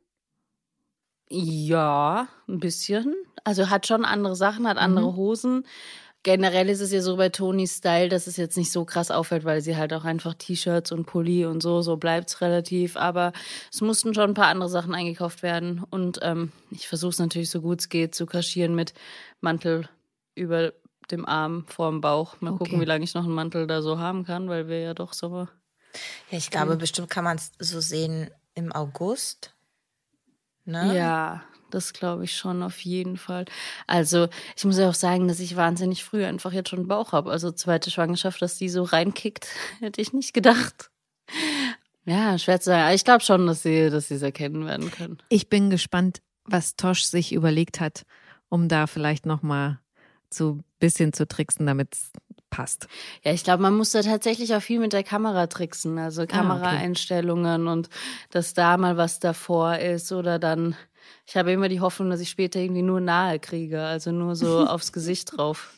Ja, 1.28 2.28
ein 2.48 2.60
bisschen. 2.60 3.14
Also 3.44 3.68
hat 3.70 3.86
schon 3.86 4.04
andere 4.04 4.36
Sachen, 4.36 4.66
hat 4.68 4.76
andere 4.76 5.12
Mhm. 5.12 5.16
Hosen. 5.16 5.66
Generell 6.26 6.68
ist 6.68 6.80
es 6.80 6.90
ja 6.90 7.00
so 7.02 7.16
bei 7.16 7.28
Tonys 7.28 7.76
Style, 7.76 8.08
dass 8.08 8.26
es 8.26 8.36
jetzt 8.36 8.56
nicht 8.56 8.72
so 8.72 8.84
krass 8.84 9.12
auffällt, 9.12 9.44
weil 9.44 9.60
sie 9.60 9.76
halt 9.76 9.92
auch 9.92 10.02
einfach 10.04 10.34
T-Shirts 10.34 10.90
und 10.90 11.04
Pulli 11.06 11.46
und 11.46 11.62
so, 11.62 11.82
so 11.82 11.96
bleibt's 11.96 12.40
relativ. 12.40 12.96
Aber 12.96 13.32
es 13.72 13.80
mussten 13.80 14.12
schon 14.12 14.30
ein 14.30 14.34
paar 14.34 14.48
andere 14.48 14.68
Sachen 14.68 14.92
eingekauft 14.92 15.44
werden. 15.44 15.84
Und 15.88 16.18
ähm, 16.22 16.50
ich 16.72 16.88
versuche 16.88 17.10
es 17.10 17.20
natürlich 17.20 17.48
so 17.48 17.60
gut 17.60 17.78
es 17.78 17.88
geht 17.88 18.16
zu 18.16 18.26
kaschieren 18.26 18.74
mit 18.74 18.92
Mantel 19.40 19.88
über 20.34 20.72
dem 21.12 21.24
Arm 21.26 21.64
vorm 21.68 22.00
Bauch. 22.00 22.40
Mal 22.40 22.50
gucken, 22.50 22.72
Okay. 22.74 22.80
wie 22.80 22.86
lange 22.86 23.04
ich 23.04 23.14
noch 23.14 23.22
einen 23.22 23.32
Mantel 23.32 23.68
da 23.68 23.80
so 23.80 24.00
haben 24.00 24.24
kann, 24.24 24.48
weil 24.48 24.66
wir 24.66 24.80
ja 24.80 24.94
doch 24.94 25.12
so. 25.12 25.46
Ja, 26.32 26.38
ich 26.38 26.50
glaube, 26.50 26.74
bestimmt 26.74 27.08
kann 27.08 27.22
man 27.22 27.36
es 27.36 27.52
so 27.60 27.80
sehen 27.80 28.32
im 28.56 28.72
August. 28.72 29.54
Ne? 30.64 30.92
Ja, 30.96 31.44
das 31.70 31.92
glaube 31.92 32.24
ich 32.24 32.36
schon 32.36 32.62
auf 32.62 32.78
jeden 32.80 33.16
Fall. 33.16 33.44
Also 33.86 34.28
ich 34.56 34.64
muss 34.64 34.78
ja 34.78 34.88
auch 34.88 34.94
sagen, 34.94 35.28
dass 35.28 35.40
ich 35.40 35.56
wahnsinnig 35.56 36.04
früh 36.04 36.24
einfach 36.24 36.52
jetzt 36.52 36.70
schon 36.70 36.88
Bauch 36.88 37.12
habe. 37.12 37.30
Also 37.30 37.50
zweite 37.52 37.90
Schwangerschaft, 37.90 38.40
dass 38.42 38.56
die 38.58 38.68
so 38.68 38.82
reinkickt, 38.82 39.46
hätte 39.80 40.00
ich 40.00 40.12
nicht 40.12 40.32
gedacht. 40.32 40.90
Ja, 42.04 42.38
schwer 42.38 42.60
zu 42.60 42.66
sagen. 42.66 42.82
Aber 42.82 42.94
Ich 42.94 43.04
glaube 43.04 43.24
schon, 43.24 43.46
dass 43.46 43.62
sie, 43.62 43.90
dass 43.90 44.08
sie 44.08 44.14
es 44.14 44.22
erkennen 44.22 44.64
werden 44.66 44.90
können. 44.90 45.18
Ich 45.28 45.48
bin 45.48 45.70
gespannt, 45.70 46.22
was 46.44 46.76
Tosch 46.76 47.02
sich 47.02 47.32
überlegt 47.32 47.80
hat, 47.80 48.04
um 48.48 48.68
da 48.68 48.86
vielleicht 48.86 49.26
nochmal 49.26 49.80
so 50.32 50.52
ein 50.52 50.64
bisschen 50.78 51.12
zu 51.12 51.26
tricksen, 51.26 51.66
damit 51.66 51.94
es 51.94 52.10
passt. 52.50 52.86
Ja, 53.24 53.32
ich 53.32 53.44
glaube, 53.44 53.62
man 53.62 53.76
muss 53.76 53.90
da 53.90 54.02
tatsächlich 54.02 54.54
auch 54.54 54.62
viel 54.62 54.78
mit 54.78 54.92
der 54.92 55.02
Kamera 55.02 55.46
tricksen. 55.46 55.98
Also 55.98 56.26
Kameraeinstellungen 56.26 57.66
und 57.66 57.88
dass 58.30 58.54
da 58.54 58.76
mal 58.76 58.96
was 58.96 59.18
davor 59.18 59.76
ist 59.78 60.12
oder 60.12 60.38
dann. 60.38 60.76
Ich 61.26 61.36
habe 61.36 61.52
immer 61.52 61.68
die 61.68 61.80
Hoffnung, 61.80 62.10
dass 62.10 62.20
ich 62.20 62.30
später 62.30 62.60
irgendwie 62.60 62.82
nur 62.82 63.00
nahe 63.00 63.38
kriege, 63.38 63.82
also 63.82 64.12
nur 64.12 64.36
so 64.36 64.66
aufs 64.66 64.92
Gesicht 64.92 65.36
drauf. 65.36 65.74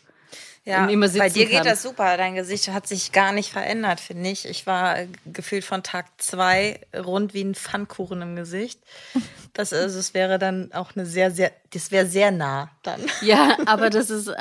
Ja, 0.65 0.85
Und 0.85 0.91
immer 0.91 1.09
bei 1.09 1.29
dir 1.31 1.47
geht 1.47 1.57
kann. 1.57 1.65
das 1.65 1.83
super. 1.83 2.17
Dein 2.17 2.35
Gesicht 2.35 2.69
hat 2.69 2.87
sich 2.87 3.13
gar 3.13 3.33
nicht 3.33 3.51
verändert, 3.51 4.01
finde 4.01 4.29
ich. 4.31 4.47
Ich 4.47 4.67
war 4.67 4.99
äh, 4.99 5.09
gefühlt 5.27 5.65
von 5.65 5.83
Tag 5.83 6.07
zwei 6.19 6.81
rund 6.95 7.33
wie 7.33 7.43
ein 7.43 7.55
Pfannkuchen 7.55 8.21
im 8.21 8.37
Gesicht. 8.37 8.81
Das, 9.55 9.73
also, 9.73 9.97
das 9.97 10.15
wäre 10.15 10.39
dann 10.39 10.71
auch 10.73 10.95
eine 10.95 11.07
sehr, 11.07 11.31
sehr, 11.31 11.53
das 11.71 11.91
wäre 11.91 12.07
sehr 12.07 12.31
nah 12.31 12.71
dann. 12.83 13.01
Ja, 13.23 13.57
aber 13.67 13.89
das 13.91 14.11
ist 14.11 14.29
äh, 14.29 14.35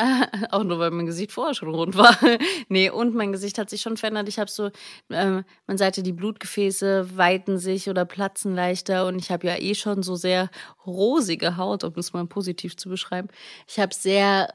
auch 0.52 0.64
nur, 0.64 0.80
weil 0.80 0.92
mein 0.92 1.06
Gesicht 1.06 1.32
vorher 1.32 1.54
schon 1.54 1.74
rund 1.74 1.96
war. 1.96 2.18
nee, 2.70 2.90
und 2.90 3.16
mein 3.16 3.32
Gesicht 3.32 3.58
hat 3.58 3.70
sich 3.70 3.82
schon 3.82 3.98
verändert. 3.98 4.28
Ich 4.28 4.38
habe 4.40 4.52
so, 4.52 4.70
ähm, 5.10 5.46
man 5.66 5.78
sagte, 5.78 6.04
die 6.04 6.14
Blutgefäße 6.14 7.18
weiten 7.18 7.58
sich 7.58 7.90
oder 7.90 8.06
platzen 8.06 8.54
leichter 8.54 9.06
und 9.06 9.18
ich 9.18 9.32
habe 9.32 9.48
ja 9.48 9.58
eh 9.58 9.76
schon 9.76 10.04
so 10.04 10.16
sehr 10.16 10.50
rosige 10.86 11.58
Haut, 11.58 11.84
um 11.84 11.94
es 11.96 12.14
mal 12.14 12.26
positiv 12.26 12.76
zu 12.76 12.90
beschreiben. 12.90 13.30
Ich 13.68 13.80
habe 13.80 13.94
sehr 13.94 14.50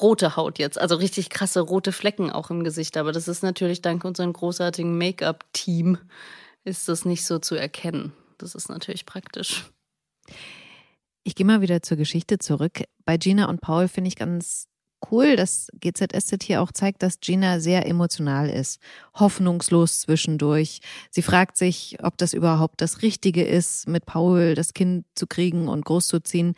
rote 0.00 0.36
Haut 0.36 0.58
jetzt, 0.58 0.78
also 0.80 0.96
richtig 0.96 1.30
krasse 1.30 1.60
rote 1.60 1.92
Flecken 1.92 2.30
auch 2.30 2.50
im 2.50 2.64
Gesicht. 2.64 2.96
Aber 2.96 3.12
das 3.12 3.28
ist 3.28 3.42
natürlich 3.42 3.82
dank 3.82 4.04
unserem 4.04 4.32
großartigen 4.32 4.96
Make-up-Team 4.96 5.98
ist 6.64 6.88
das 6.88 7.04
nicht 7.04 7.24
so 7.24 7.38
zu 7.38 7.54
erkennen. 7.54 8.12
Das 8.38 8.54
ist 8.54 8.68
natürlich 8.68 9.06
praktisch. 9.06 9.70
Ich 11.22 11.34
gehe 11.34 11.46
mal 11.46 11.60
wieder 11.60 11.82
zur 11.82 11.96
Geschichte 11.96 12.38
zurück. 12.38 12.82
Bei 13.04 13.16
Gina 13.16 13.48
und 13.48 13.60
Paul 13.60 13.88
finde 13.88 14.08
ich 14.08 14.16
ganz 14.16 14.68
cool, 15.10 15.36
dass 15.36 15.68
GZSZ 15.80 16.42
hier 16.42 16.62
auch 16.62 16.72
zeigt, 16.72 17.02
dass 17.02 17.20
Gina 17.20 17.60
sehr 17.60 17.86
emotional 17.86 18.48
ist, 18.48 18.80
hoffnungslos 19.14 20.00
zwischendurch. 20.00 20.80
Sie 21.10 21.22
fragt 21.22 21.56
sich, 21.56 21.98
ob 22.02 22.18
das 22.18 22.32
überhaupt 22.32 22.80
das 22.80 23.02
Richtige 23.02 23.44
ist, 23.44 23.88
mit 23.88 24.06
Paul 24.06 24.54
das 24.54 24.74
Kind 24.74 25.06
zu 25.14 25.26
kriegen 25.26 25.68
und 25.68 25.84
großzuziehen. 25.84 26.54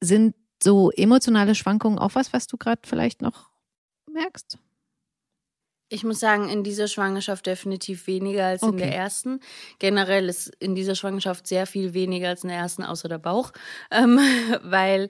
Sind 0.00 0.34
so 0.62 0.90
emotionale 0.90 1.54
Schwankungen 1.54 1.98
auch 1.98 2.14
was, 2.14 2.32
was 2.32 2.46
du 2.46 2.56
gerade 2.56 2.82
vielleicht 2.84 3.22
noch 3.22 3.50
merkst? 4.10 4.58
Ich 5.88 6.02
muss 6.02 6.18
sagen, 6.18 6.48
in 6.48 6.64
dieser 6.64 6.88
Schwangerschaft 6.88 7.46
definitiv 7.46 8.08
weniger 8.08 8.46
als 8.46 8.62
in 8.62 8.70
Okay. 8.70 8.78
der 8.78 8.94
ersten. 8.94 9.38
Generell 9.78 10.28
ist 10.28 10.48
in 10.58 10.74
dieser 10.74 10.96
Schwangerschaft 10.96 11.46
sehr 11.46 11.64
viel 11.66 11.94
weniger 11.94 12.28
als 12.28 12.42
in 12.42 12.48
der 12.48 12.58
ersten, 12.58 12.82
außer 12.82 13.08
der 13.08 13.18
Bauch, 13.18 13.52
ähm, 13.92 14.18
weil 14.62 15.08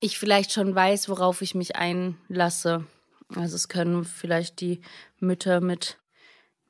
ich 0.00 0.18
vielleicht 0.18 0.52
schon 0.52 0.74
weiß, 0.74 1.08
worauf 1.08 1.42
ich 1.42 1.54
mich 1.54 1.76
einlasse. 1.76 2.86
Also 3.36 3.54
es 3.56 3.68
können 3.68 4.04
vielleicht 4.04 4.60
die 4.60 4.80
Mütter 5.20 5.60
mit 5.60 5.98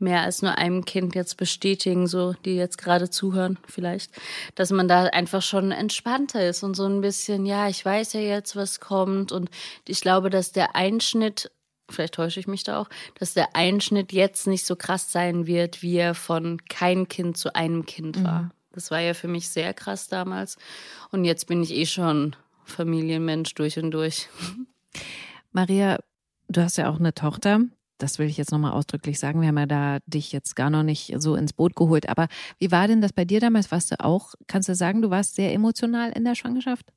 mehr 0.04 0.22
als 0.22 0.42
nur 0.42 0.56
einem 0.56 0.84
Kind 0.84 1.14
jetzt 1.14 1.36
bestätigen, 1.36 2.06
so 2.06 2.34
die 2.44 2.54
jetzt 2.54 2.78
gerade 2.78 3.10
zuhören 3.10 3.58
vielleicht, 3.66 4.12
dass 4.54 4.70
man 4.70 4.86
da 4.86 5.04
einfach 5.04 5.42
schon 5.42 5.72
entspannter 5.72 6.46
ist 6.48 6.62
und 6.62 6.74
so 6.74 6.86
ein 6.86 7.00
bisschen, 7.00 7.46
ja, 7.46 7.68
ich 7.68 7.84
weiß 7.84 8.12
ja 8.12 8.20
jetzt, 8.20 8.54
was 8.54 8.78
kommt 8.78 9.32
und 9.32 9.50
ich 9.88 10.00
glaube, 10.00 10.30
dass 10.30 10.52
der 10.52 10.76
Einschnitt 10.76 11.50
vielleicht 11.90 12.14
täusche 12.14 12.40
ich 12.40 12.46
mich 12.46 12.64
da 12.64 12.80
auch, 12.80 12.88
dass 13.18 13.34
der 13.34 13.56
Einschnitt 13.56 14.12
jetzt 14.12 14.46
nicht 14.46 14.64
so 14.64 14.76
krass 14.76 15.12
sein 15.12 15.46
wird, 15.46 15.82
wie 15.82 15.96
er 15.96 16.14
von 16.14 16.64
kein 16.68 17.08
Kind 17.08 17.36
zu 17.36 17.54
einem 17.54 17.84
Kind 17.84 18.24
war. 18.24 18.50
Das 18.72 18.90
war 18.90 19.00
ja 19.00 19.14
für 19.14 19.28
mich 19.28 19.48
sehr 19.48 19.72
krass 19.74 20.08
damals. 20.08 20.56
Und 21.10 21.24
jetzt 21.24 21.46
bin 21.46 21.62
ich 21.62 21.72
eh 21.72 21.86
schon 21.86 22.34
Familienmensch 22.64 23.54
durch 23.54 23.78
und 23.78 23.90
durch. 23.92 24.28
Maria, 25.52 25.98
du 26.48 26.62
hast 26.62 26.76
ja 26.76 26.90
auch 26.90 26.98
eine 26.98 27.14
Tochter. 27.14 27.60
Das 28.04 28.18
will 28.18 28.28
ich 28.28 28.36
jetzt 28.36 28.52
nochmal 28.52 28.72
ausdrücklich 28.72 29.18
sagen. 29.18 29.40
Wir 29.40 29.48
haben 29.48 29.56
ja 29.56 29.64
da 29.64 29.98
dich 30.04 30.30
jetzt 30.30 30.56
gar 30.56 30.68
noch 30.68 30.82
nicht 30.82 31.14
so 31.16 31.36
ins 31.36 31.54
Boot 31.54 31.74
geholt. 31.74 32.06
Aber 32.10 32.28
wie 32.58 32.70
war 32.70 32.86
denn 32.86 33.00
das 33.00 33.14
bei 33.14 33.24
dir 33.24 33.40
damals? 33.40 33.70
Warst 33.70 33.92
du 33.92 33.98
auch, 33.98 34.34
kannst 34.46 34.68
du 34.68 34.74
sagen, 34.74 35.00
du 35.00 35.08
warst 35.08 35.36
sehr 35.36 35.54
emotional 35.54 36.12
in 36.12 36.22
der 36.22 36.34
Schwangerschaft? 36.34 36.92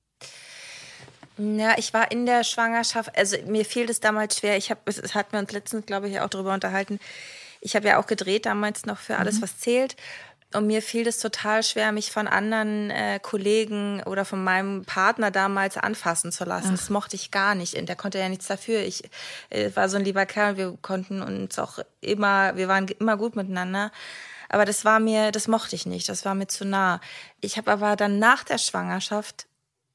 Ja, 1.37 1.75
ich 1.77 1.93
war 1.93 2.11
in 2.11 2.25
der 2.25 2.43
Schwangerschaft, 2.43 3.17
also 3.17 3.37
mir 3.45 3.63
fiel 3.63 3.85
das 3.85 4.01
damals 4.01 4.37
schwer. 4.37 4.57
Ich 4.57 4.69
habe, 4.69 4.81
es 4.83 5.15
hatten 5.15 5.31
wir 5.31 5.39
uns 5.39 5.53
letztens, 5.53 5.85
glaube 5.85 6.09
ich, 6.09 6.19
auch 6.19 6.27
darüber 6.27 6.53
unterhalten. 6.53 6.99
Ich 7.61 7.77
habe 7.77 7.87
ja 7.87 7.99
auch 7.99 8.07
gedreht 8.07 8.45
damals 8.45 8.85
noch 8.85 8.97
für 8.97 9.17
alles, 9.17 9.41
was 9.41 9.59
zählt. 9.59 9.95
Und 10.53 10.65
mir 10.67 10.81
fiel 10.81 11.05
es 11.07 11.19
total 11.19 11.61
schwer, 11.61 11.91
mich 11.91 12.11
von 12.11 12.25
anderen 12.25 12.89
äh, 12.89 13.19
Kollegen 13.21 14.01
oder 14.03 14.23
von 14.23 14.41
meinem 14.43 14.85
Partner 14.85 15.29
damals 15.29 15.75
anfassen 15.75 16.31
zu 16.31 16.45
lassen. 16.45 16.71
Das 16.71 16.89
mochte 16.89 17.17
ich 17.17 17.31
gar 17.31 17.53
nicht. 17.53 17.75
Und 17.75 17.89
der 17.89 17.97
konnte 17.97 18.17
ja 18.17 18.29
nichts 18.29 18.47
dafür. 18.47 18.79
Ich 18.79 19.03
äh, 19.49 19.71
war 19.75 19.89
so 19.89 19.97
ein 19.97 20.05
lieber 20.05 20.25
Kerl. 20.25 20.55
Wir 20.55 20.77
konnten 20.81 21.21
uns 21.21 21.59
auch 21.59 21.79
immer, 21.99 22.55
wir 22.55 22.69
waren 22.69 22.87
immer 22.87 23.17
gut 23.17 23.35
miteinander. 23.35 23.91
Aber 24.47 24.63
das 24.63 24.85
war 24.85 25.01
mir, 25.01 25.31
das 25.31 25.49
mochte 25.49 25.75
ich 25.75 25.85
nicht. 25.85 26.07
Das 26.07 26.23
war 26.23 26.33
mir 26.33 26.47
zu 26.47 26.63
nah. 26.63 27.01
Ich 27.41 27.57
habe 27.57 27.69
aber 27.69 27.97
dann 27.97 28.17
nach 28.19 28.45
der 28.45 28.57
Schwangerschaft 28.57 29.47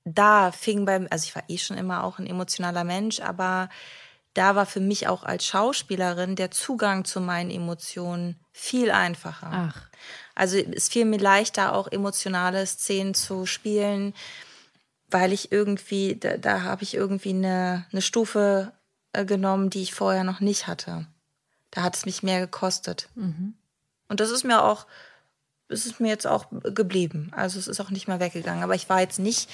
da 0.04 0.52
fing 0.52 0.84
beim, 0.84 1.06
also 1.10 1.24
ich 1.24 1.34
war 1.34 1.44
eh 1.48 1.58
schon 1.58 1.78
immer 1.78 2.04
auch 2.04 2.18
ein 2.18 2.26
emotionaler 2.26 2.84
Mensch, 2.84 3.20
aber 3.20 3.68
da 4.34 4.56
war 4.56 4.66
für 4.66 4.80
mich 4.80 5.08
auch 5.08 5.24
als 5.24 5.46
Schauspielerin 5.46 6.36
der 6.36 6.50
Zugang 6.50 7.04
zu 7.04 7.20
meinen 7.20 7.50
Emotionen 7.50 8.36
viel 8.52 8.90
einfacher. 8.90 9.48
Ach. 9.50 9.88
Also 10.34 10.56
es 10.56 10.88
fiel 10.88 11.04
mir 11.04 11.18
leichter, 11.18 11.74
auch 11.74 11.88
emotionale 11.90 12.66
Szenen 12.66 13.14
zu 13.14 13.46
spielen, 13.46 14.14
weil 15.10 15.32
ich 15.32 15.52
irgendwie, 15.52 16.16
da, 16.16 16.38
da 16.38 16.62
habe 16.62 16.82
ich 16.82 16.94
irgendwie 16.94 17.30
eine, 17.30 17.86
eine 17.92 18.02
Stufe 18.02 18.72
äh, 19.12 19.24
genommen, 19.24 19.68
die 19.68 19.82
ich 19.82 19.94
vorher 19.94 20.24
noch 20.24 20.40
nicht 20.40 20.66
hatte. 20.66 21.06
Da 21.70 21.82
hat 21.82 21.96
es 21.96 22.06
mich 22.06 22.22
mehr 22.22 22.40
gekostet. 22.40 23.08
Und 24.08 24.20
das 24.20 24.30
ist 24.30 24.44
mir 24.44 24.62
auch, 24.62 24.86
es 25.68 25.86
ist 25.86 26.00
mir 26.00 26.08
jetzt 26.08 26.26
auch 26.26 26.46
geblieben. 26.50 27.30
Also 27.34 27.58
es 27.58 27.68
ist 27.68 27.80
auch 27.80 27.90
nicht 27.90 28.08
mehr 28.08 28.20
weggegangen. 28.20 28.62
Aber 28.62 28.74
ich 28.74 28.88
war 28.88 29.00
jetzt 29.00 29.18
nicht 29.18 29.50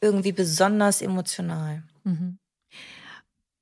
irgendwie 0.00 0.32
besonders 0.32 1.00
emotional. 1.00 1.82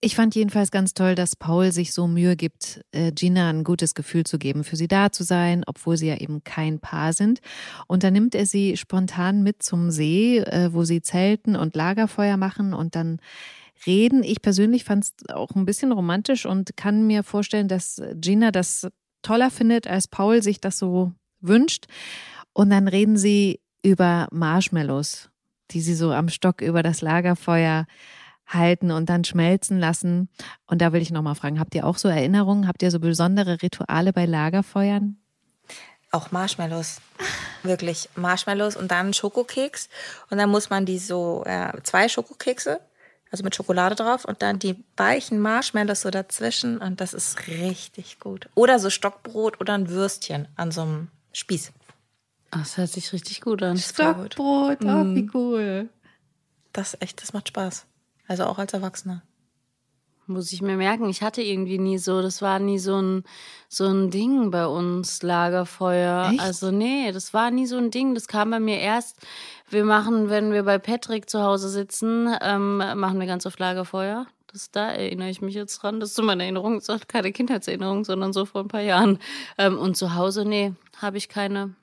Ich 0.04 0.16
fand 0.16 0.34
jedenfalls 0.34 0.72
ganz 0.72 0.94
toll, 0.94 1.14
dass 1.14 1.36
Paul 1.36 1.70
sich 1.70 1.92
so 1.92 2.08
Mühe 2.08 2.34
gibt, 2.34 2.84
äh, 2.90 3.12
Gina 3.12 3.48
ein 3.48 3.62
gutes 3.62 3.94
Gefühl 3.94 4.24
zu 4.24 4.36
geben, 4.36 4.64
für 4.64 4.74
sie 4.74 4.88
da 4.88 5.12
zu 5.12 5.22
sein, 5.22 5.62
obwohl 5.64 5.96
sie 5.96 6.08
ja 6.08 6.16
eben 6.16 6.42
kein 6.42 6.80
Paar 6.80 7.12
sind. 7.12 7.40
Und 7.86 8.02
dann 8.02 8.12
nimmt 8.12 8.34
er 8.34 8.44
sie 8.44 8.76
spontan 8.76 9.44
mit 9.44 9.62
zum 9.62 9.92
See, 9.92 10.38
äh, 10.38 10.72
wo 10.72 10.82
sie 10.82 11.02
zelten 11.02 11.54
und 11.54 11.76
Lagerfeuer 11.76 12.36
machen 12.36 12.74
und 12.74 12.96
dann 12.96 13.20
reden. 13.86 14.24
Ich 14.24 14.42
persönlich 14.42 14.82
fand 14.82 15.04
es 15.04 15.14
auch 15.32 15.52
ein 15.54 15.66
bisschen 15.66 15.92
romantisch 15.92 16.46
und 16.46 16.76
kann 16.76 17.06
mir 17.06 17.22
vorstellen, 17.22 17.68
dass 17.68 18.02
Gina 18.16 18.50
das 18.50 18.88
toller 19.22 19.52
findet, 19.52 19.86
als 19.86 20.08
Paul 20.08 20.42
sich 20.42 20.60
das 20.60 20.80
so 20.80 21.12
wünscht. 21.40 21.86
Und 22.52 22.70
dann 22.70 22.88
reden 22.88 23.16
sie 23.16 23.60
über 23.84 24.26
Marshmallows, 24.32 25.30
die 25.70 25.80
sie 25.80 25.94
so 25.94 26.10
am 26.10 26.28
Stock 26.28 26.60
über 26.60 26.82
das 26.82 27.02
Lagerfeuer 27.02 27.86
halten 28.46 28.90
und 28.90 29.08
dann 29.08 29.24
schmelzen 29.24 29.78
lassen. 29.78 30.28
Und 30.66 30.82
da 30.82 30.92
will 30.92 31.02
ich 31.02 31.10
nochmal 31.10 31.34
fragen, 31.34 31.58
habt 31.58 31.74
ihr 31.74 31.86
auch 31.86 31.98
so 31.98 32.08
Erinnerungen? 32.08 32.68
Habt 32.68 32.82
ihr 32.82 32.90
so 32.90 33.00
besondere 33.00 33.62
Rituale 33.62 34.12
bei 34.12 34.26
Lagerfeuern? 34.26 35.16
Auch 36.10 36.30
Marshmallows. 36.30 37.00
Wirklich. 37.62 38.08
Marshmallows 38.16 38.76
und 38.76 38.90
dann 38.90 39.14
Schokokeks. 39.14 39.88
Und 40.30 40.38
dann 40.38 40.50
muss 40.50 40.68
man 40.68 40.84
die 40.84 40.98
so, 40.98 41.42
äh, 41.46 41.72
zwei 41.84 42.08
Schokokekse, 42.08 42.80
also 43.30 43.44
mit 43.44 43.56
Schokolade 43.56 43.94
drauf 43.94 44.26
und 44.26 44.42
dann 44.42 44.58
die 44.58 44.76
weichen 44.96 45.40
Marshmallows 45.40 46.02
so 46.02 46.10
dazwischen 46.10 46.76
und 46.78 47.00
das 47.00 47.14
ist 47.14 47.48
richtig 47.48 48.20
gut. 48.20 48.50
Oder 48.54 48.78
so 48.78 48.90
Stockbrot 48.90 49.58
oder 49.58 49.72
ein 49.72 49.88
Würstchen 49.88 50.48
an 50.56 50.70
so 50.70 50.82
einem 50.82 51.08
Spieß. 51.32 51.72
Das 52.50 52.76
hört 52.76 52.90
sich 52.90 53.10
richtig 53.14 53.40
gut 53.40 53.62
an. 53.62 53.78
Stockbrot, 53.78 54.84
oh, 54.84 55.14
wie 55.14 55.30
cool. 55.32 55.88
Das 56.74 56.92
ist 56.92 57.02
echt, 57.02 57.22
das 57.22 57.32
macht 57.32 57.48
Spaß. 57.48 57.86
Also 58.32 58.44
auch 58.44 58.56
als 58.56 58.72
Erwachsener. 58.72 59.20
Muss 60.26 60.54
ich 60.54 60.62
mir 60.62 60.78
merken. 60.78 61.06
Ich 61.10 61.20
hatte 61.20 61.42
irgendwie 61.42 61.76
nie 61.76 61.98
so, 61.98 62.22
das 62.22 62.40
war 62.40 62.60
nie 62.60 62.78
so 62.78 62.96
ein, 62.96 63.24
so 63.68 63.84
ein 63.84 64.10
Ding 64.10 64.50
bei 64.50 64.66
uns, 64.66 65.22
Lagerfeuer. 65.22 66.30
Echt? 66.32 66.40
Also 66.40 66.70
nee, 66.70 67.12
das 67.12 67.34
war 67.34 67.50
nie 67.50 67.66
so 67.66 67.76
ein 67.76 67.90
Ding. 67.90 68.14
Das 68.14 68.28
kam 68.28 68.50
bei 68.50 68.58
mir 68.58 68.78
erst. 68.78 69.18
Wir 69.68 69.84
machen, 69.84 70.30
wenn 70.30 70.50
wir 70.50 70.62
bei 70.62 70.78
Patrick 70.78 71.28
zu 71.28 71.42
Hause 71.42 71.68
sitzen, 71.68 72.34
ähm, 72.40 72.78
machen 72.78 73.20
wir 73.20 73.26
ganz 73.26 73.44
oft 73.44 73.58
Lagerfeuer. 73.58 74.26
Das, 74.50 74.70
da 74.70 74.92
erinnere 74.92 75.28
ich 75.28 75.42
mich 75.42 75.54
jetzt 75.54 75.76
dran. 75.82 76.00
Das 76.00 76.08
ist 76.08 76.16
so 76.16 76.22
meine 76.22 76.44
Erinnerung. 76.44 76.76
Das 76.78 76.88
ist 76.88 77.08
keine 77.10 77.32
Kindheitserinnerung, 77.32 78.06
sondern 78.06 78.32
so 78.32 78.46
vor 78.46 78.62
ein 78.62 78.68
paar 78.68 78.80
Jahren. 78.80 79.18
Ähm, 79.58 79.76
und 79.76 79.98
zu 79.98 80.14
Hause, 80.14 80.46
nee, 80.46 80.72
habe 81.02 81.18
ich 81.18 81.28
keine. 81.28 81.74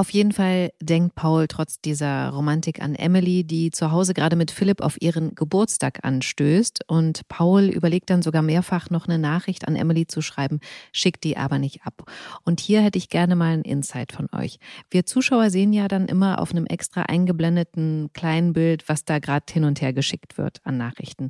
Auf 0.00 0.08
jeden 0.14 0.32
Fall 0.32 0.72
denkt 0.80 1.14
Paul 1.14 1.46
trotz 1.46 1.78
dieser 1.78 2.30
Romantik 2.30 2.80
an 2.80 2.94
Emily, 2.94 3.44
die 3.44 3.70
zu 3.70 3.92
Hause 3.92 4.14
gerade 4.14 4.34
mit 4.34 4.50
Philipp 4.50 4.80
auf 4.80 4.96
ihren 4.98 5.34
Geburtstag 5.34 6.06
anstößt. 6.06 6.88
Und 6.88 7.28
Paul 7.28 7.64
überlegt 7.64 8.08
dann 8.08 8.22
sogar 8.22 8.40
mehrfach 8.40 8.88
noch 8.88 9.06
eine 9.06 9.18
Nachricht 9.18 9.68
an 9.68 9.76
Emily 9.76 10.06
zu 10.06 10.22
schreiben, 10.22 10.60
schickt 10.90 11.22
die 11.22 11.36
aber 11.36 11.58
nicht 11.58 11.82
ab. 11.84 12.10
Und 12.44 12.60
hier 12.60 12.80
hätte 12.80 12.96
ich 12.96 13.10
gerne 13.10 13.36
mal 13.36 13.52
ein 13.52 13.60
Insight 13.60 14.12
von 14.12 14.28
euch. 14.32 14.58
Wir 14.90 15.04
Zuschauer 15.04 15.50
sehen 15.50 15.74
ja 15.74 15.86
dann 15.86 16.06
immer 16.06 16.40
auf 16.40 16.52
einem 16.52 16.64
extra 16.64 17.02
eingeblendeten 17.02 18.08
kleinen 18.14 18.54
Bild, 18.54 18.88
was 18.88 19.04
da 19.04 19.18
gerade 19.18 19.52
hin 19.52 19.64
und 19.64 19.82
her 19.82 19.92
geschickt 19.92 20.38
wird 20.38 20.60
an 20.64 20.78
Nachrichten. 20.78 21.28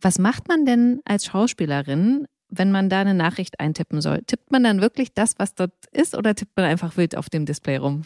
Was 0.00 0.18
macht 0.18 0.48
man 0.48 0.64
denn 0.64 1.02
als 1.04 1.26
Schauspielerin, 1.26 2.26
wenn 2.50 2.70
man 2.72 2.88
da 2.88 3.00
eine 3.00 3.14
Nachricht 3.14 3.60
eintippen 3.60 4.00
soll? 4.00 4.22
Tippt 4.26 4.50
man 4.50 4.62
dann 4.62 4.80
wirklich 4.80 5.14
das, 5.14 5.34
was 5.38 5.54
dort 5.54 5.72
ist, 5.92 6.14
oder 6.16 6.34
tippt 6.34 6.56
man 6.56 6.66
einfach 6.66 6.96
wild 6.96 7.16
auf 7.16 7.30
dem 7.30 7.46
Display 7.46 7.76
rum? 7.76 8.02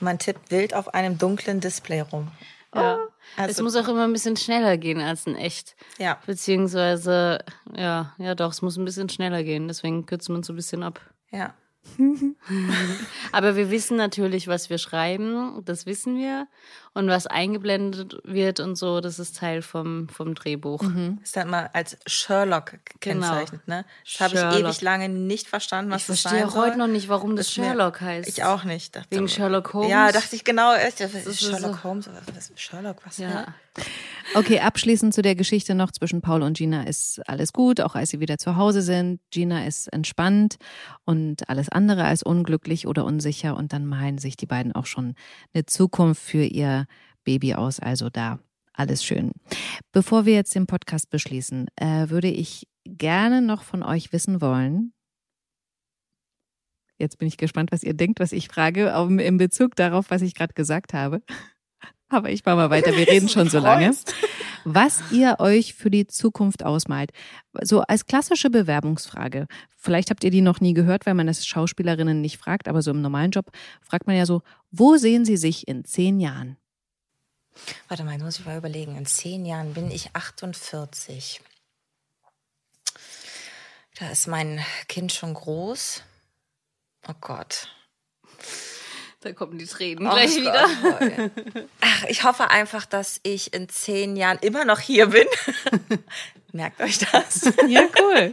Man 0.00 0.18
tippt 0.18 0.50
wild 0.50 0.74
auf 0.74 0.92
einem 0.94 1.18
dunklen 1.18 1.60
Display 1.60 2.00
rum. 2.00 2.28
Ja. 2.74 2.98
Also- 3.36 3.50
es 3.50 3.62
muss 3.62 3.76
auch 3.76 3.88
immer 3.88 4.04
ein 4.04 4.12
bisschen 4.12 4.36
schneller 4.36 4.76
gehen 4.76 5.00
als 5.00 5.26
in 5.26 5.36
echt. 5.36 5.76
Ja. 5.98 6.18
Beziehungsweise, 6.26 7.38
ja, 7.74 8.14
ja 8.18 8.34
doch, 8.34 8.52
es 8.52 8.62
muss 8.62 8.76
ein 8.76 8.84
bisschen 8.84 9.08
schneller 9.08 9.42
gehen. 9.42 9.68
Deswegen 9.68 10.06
kürzt 10.06 10.28
man 10.28 10.42
so 10.42 10.52
ein 10.52 10.56
bisschen 10.56 10.82
ab. 10.82 11.00
Ja. 11.30 11.54
Aber 13.32 13.56
wir 13.56 13.70
wissen 13.70 13.96
natürlich, 13.96 14.48
was 14.48 14.70
wir 14.70 14.78
schreiben, 14.78 15.62
das 15.64 15.86
wissen 15.86 16.16
wir. 16.16 16.48
Und 16.96 17.08
was 17.08 17.26
eingeblendet 17.26 18.16
wird 18.24 18.58
und 18.58 18.74
so, 18.76 19.00
das 19.02 19.18
ist 19.18 19.36
Teil 19.36 19.60
vom, 19.60 20.08
vom 20.08 20.34
Drehbuch. 20.34 20.82
Ist 21.22 21.36
dann 21.36 21.50
mal 21.50 21.68
als 21.74 21.98
Sherlock 22.06 22.72
gekennzeichnet, 22.86 23.68
ne? 23.68 23.84
Das 24.04 24.20
habe 24.20 24.34
ich 24.34 24.40
Genau. 24.40 24.68
Ewig 24.70 24.80
lange 24.80 25.08
nicht 25.10 25.46
verstanden, 25.46 25.90
was 25.90 26.02
Ich 26.02 26.06
das 26.06 26.20
verstehe 26.22 26.40
sein 26.44 26.50
soll. 26.50 26.66
heute 26.68 26.78
noch 26.78 26.86
nicht, 26.86 27.08
warum 27.10 27.36
das 27.36 27.48
Ist 27.48 27.58
mir- 27.58 27.64
Sherlock 27.66 28.00
heißt. 28.00 28.28
Ich 28.30 28.44
auch 28.44 28.64
nicht. 28.64 28.96
Dachte, 28.96 29.08
Wegen 29.10 29.28
Sherlock 29.28 29.74
Holmes? 29.74 29.90
Ja, 29.90 30.10
dachte 30.10 30.34
ich 30.36 30.44
genau. 30.44 30.74
Echt, 30.74 31.00
was 31.00 31.12
ist 31.14 31.26
ist 31.26 31.40
Sherlock 31.40 31.74
so- 31.76 31.84
Holmes? 31.84 32.08
Was 32.34 32.48
ist 32.50 32.58
Sherlock? 32.60 32.96
Was? 33.04 33.18
Ja. 33.18 33.46
Okay, 34.34 34.60
abschließend 34.60 35.12
zu 35.12 35.20
der 35.20 35.34
Geschichte 35.34 35.74
noch 35.74 35.90
zwischen 35.92 36.22
Paul 36.22 36.40
und 36.42 36.56
Gina 36.56 36.84
ist 36.84 37.20
alles 37.28 37.52
gut, 37.52 37.82
auch 37.82 37.94
als 37.94 38.08
sie 38.08 38.20
wieder 38.20 38.38
zu 38.38 38.56
Hause 38.56 38.80
sind. 38.80 39.20
Gina 39.30 39.66
ist 39.66 39.88
entspannt 39.92 40.56
und 41.04 41.48
alles 41.50 41.68
andere 41.68 42.04
als 42.04 42.22
unglücklich 42.22 42.86
oder 42.86 43.04
unsicher 43.04 43.54
und 43.54 43.74
dann 43.74 43.84
malen 43.84 44.16
sich 44.16 44.38
die 44.38 44.46
beiden 44.46 44.74
auch 44.74 44.86
schon 44.86 45.14
eine 45.52 45.66
Zukunft 45.66 46.22
für 46.22 46.42
ihr 46.44 46.85
Baby 47.26 47.54
aus. 47.54 47.78
Also 47.80 48.08
da 48.08 48.38
alles 48.72 49.04
schön. 49.04 49.32
Bevor 49.92 50.24
wir 50.24 50.34
jetzt 50.34 50.54
den 50.54 50.66
Podcast 50.66 51.10
beschließen, 51.10 51.66
äh, 51.76 52.08
würde 52.08 52.28
ich 52.28 52.66
gerne 52.84 53.42
noch 53.42 53.62
von 53.62 53.82
euch 53.82 54.12
wissen 54.12 54.40
wollen. 54.40 54.92
Jetzt 56.98 57.18
bin 57.18 57.28
ich 57.28 57.36
gespannt, 57.36 57.72
was 57.72 57.82
ihr 57.82 57.94
denkt, 57.94 58.20
was 58.20 58.32
ich 58.32 58.48
frage, 58.48 58.96
auch 58.96 59.08
in 59.08 59.36
Bezug 59.36 59.76
darauf, 59.76 60.10
was 60.10 60.22
ich 60.22 60.34
gerade 60.34 60.54
gesagt 60.54 60.94
habe. 60.94 61.22
Aber 62.08 62.30
ich 62.30 62.44
mache 62.44 62.56
mal 62.56 62.70
weiter. 62.70 62.96
Wir 62.96 63.08
reden 63.08 63.28
schon 63.28 63.50
so 63.50 63.58
lange. 63.58 63.92
Was 64.64 65.02
ihr 65.10 65.36
euch 65.40 65.74
für 65.74 65.90
die 65.90 66.06
Zukunft 66.06 66.64
ausmalt. 66.64 67.10
So 67.62 67.82
als 67.82 68.06
klassische 68.06 68.48
Bewerbungsfrage. 68.48 69.46
Vielleicht 69.76 70.10
habt 70.10 70.22
ihr 70.22 70.30
die 70.30 70.40
noch 70.40 70.60
nie 70.60 70.72
gehört, 70.72 71.04
weil 71.04 71.14
man 71.14 71.26
das 71.26 71.46
Schauspielerinnen 71.46 72.20
nicht 72.20 72.38
fragt, 72.38 72.68
aber 72.68 72.80
so 72.80 72.92
im 72.92 73.02
normalen 73.02 73.32
Job 73.32 73.50
fragt 73.82 74.06
man 74.06 74.16
ja 74.16 74.24
so, 74.24 74.42
wo 74.70 74.96
sehen 74.96 75.24
Sie 75.24 75.36
sich 75.36 75.66
in 75.66 75.84
zehn 75.84 76.20
Jahren? 76.20 76.56
Warte 77.88 78.04
mal, 78.04 78.18
muss 78.18 78.38
ich 78.38 78.44
mal 78.46 78.56
überlegen. 78.58 78.96
In 78.96 79.06
zehn 79.06 79.44
Jahren 79.46 79.74
bin 79.74 79.90
ich 79.90 80.14
48. 80.14 81.40
Da 83.98 84.10
ist 84.10 84.26
mein 84.26 84.64
Kind 84.88 85.12
schon 85.12 85.34
groß. 85.34 86.02
Oh 87.08 87.14
Gott. 87.20 87.68
Da 89.20 89.32
kommen 89.32 89.58
die 89.58 89.66
Tränen 89.66 90.06
Oh 90.06 90.10
gleich 90.10 90.34
Gott. 90.34 90.40
wieder. 90.42 91.30
Ach, 91.80 92.04
ich 92.04 92.22
hoffe 92.24 92.50
einfach, 92.50 92.84
dass 92.86 93.20
ich 93.22 93.54
in 93.54 93.68
zehn 93.68 94.16
Jahren 94.16 94.38
immer 94.40 94.64
noch 94.64 94.80
hier 94.80 95.06
bin. 95.08 95.26
Merkt 96.52 96.80
euch 96.80 96.98
das. 96.98 97.50
Ja, 97.66 97.82
cool. 97.98 98.32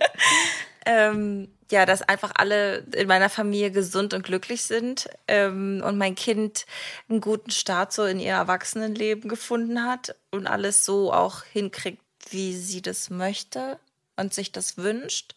Ähm, 0.86 1.50
ja, 1.72 1.86
dass 1.86 2.02
einfach 2.02 2.32
alle 2.36 2.80
in 2.96 3.08
meiner 3.08 3.30
Familie 3.30 3.72
gesund 3.72 4.14
und 4.14 4.24
glücklich 4.24 4.64
sind 4.64 5.10
ähm, 5.28 5.82
und 5.86 5.98
mein 5.98 6.16
Kind 6.16 6.66
einen 7.10 7.22
guten 7.22 7.52
Start 7.52 7.94
so 7.94 8.04
in 8.06 8.20
ihr 8.20 8.34
Erwachsenenleben 8.34 9.30
gefunden 9.30 9.84
hat 9.84 10.16
und 10.32 10.48
alles 10.48 10.86
so 10.86 11.12
auch 11.12 11.44
hinkriegt, 11.44 12.02
wie 12.30 12.56
sie 12.56 12.82
das 12.82 13.10
möchte 13.10 13.80
und 14.16 14.34
sich 14.34 14.52
das 14.52 14.78
wünscht. 14.78 15.36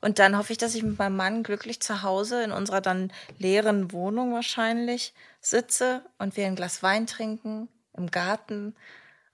Und 0.00 0.18
dann 0.18 0.36
hoffe 0.36 0.52
ich, 0.52 0.58
dass 0.58 0.74
ich 0.74 0.82
mit 0.82 0.98
meinem 0.98 1.16
Mann 1.16 1.42
glücklich 1.42 1.80
zu 1.80 2.02
Hause 2.02 2.42
in 2.44 2.52
unserer 2.52 2.80
dann 2.80 3.12
leeren 3.38 3.92
Wohnung 3.92 4.32
wahrscheinlich 4.34 5.14
sitze 5.40 6.04
und 6.18 6.36
wir 6.36 6.46
ein 6.46 6.56
Glas 6.56 6.82
Wein 6.82 7.06
trinken 7.06 7.68
im 7.96 8.10
Garten 8.10 8.74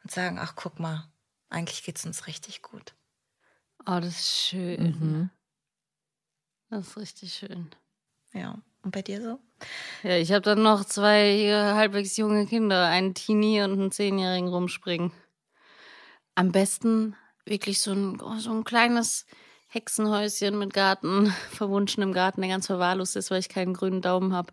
und 0.03 0.11
sagen, 0.11 0.39
ach 0.41 0.55
guck 0.55 0.79
mal, 0.79 1.09
eigentlich 1.49 1.83
geht's 1.83 2.07
uns 2.07 2.27
richtig 2.27 2.63
gut. 2.63 2.95
Oh, 3.87 3.99
das 4.01 4.21
ist 4.21 4.37
schön. 4.37 5.31
Das 6.71 6.89
ist 6.89 6.97
richtig 6.97 7.35
schön. 7.35 7.69
Ja. 8.33 8.59
Und 8.83 8.93
bei 8.93 9.03
dir 9.03 9.21
so? 9.21 9.39
Ja, 10.03 10.17
ich 10.17 10.33
habe 10.33 10.43
dann 10.43 10.63
noch 10.63 10.85
zwei 10.85 11.51
halbwegs 11.75 12.17
junge 12.17 12.47
Kinder, 12.47 12.87
einen 12.87 13.15
Teenie 13.15 13.63
und 13.63 13.73
einen 13.73 13.93
Zehnjährigen 13.93 14.49
rumspringen. 14.49 15.13
Am 16.35 16.53
besten 16.53 17.17
wirklich 17.45 17.81
so 17.81 17.93
ein, 17.93 18.19
so 18.39 18.53
ein 18.53 18.65
kleines 18.65 19.27
Hexenhäuschen 19.69 20.59
mit 20.59 20.73
Garten, 20.73 21.27
verwunschenem 21.51 22.13
Garten, 22.13 22.41
der 22.41 22.51
ganz 22.51 22.67
verwahrlost 22.67 23.17
ist, 23.17 23.31
weil 23.31 23.41
ich 23.41 23.49
keinen 23.49 23.75
grünen 23.75 24.01
Daumen 24.01 24.33
habe, 24.33 24.53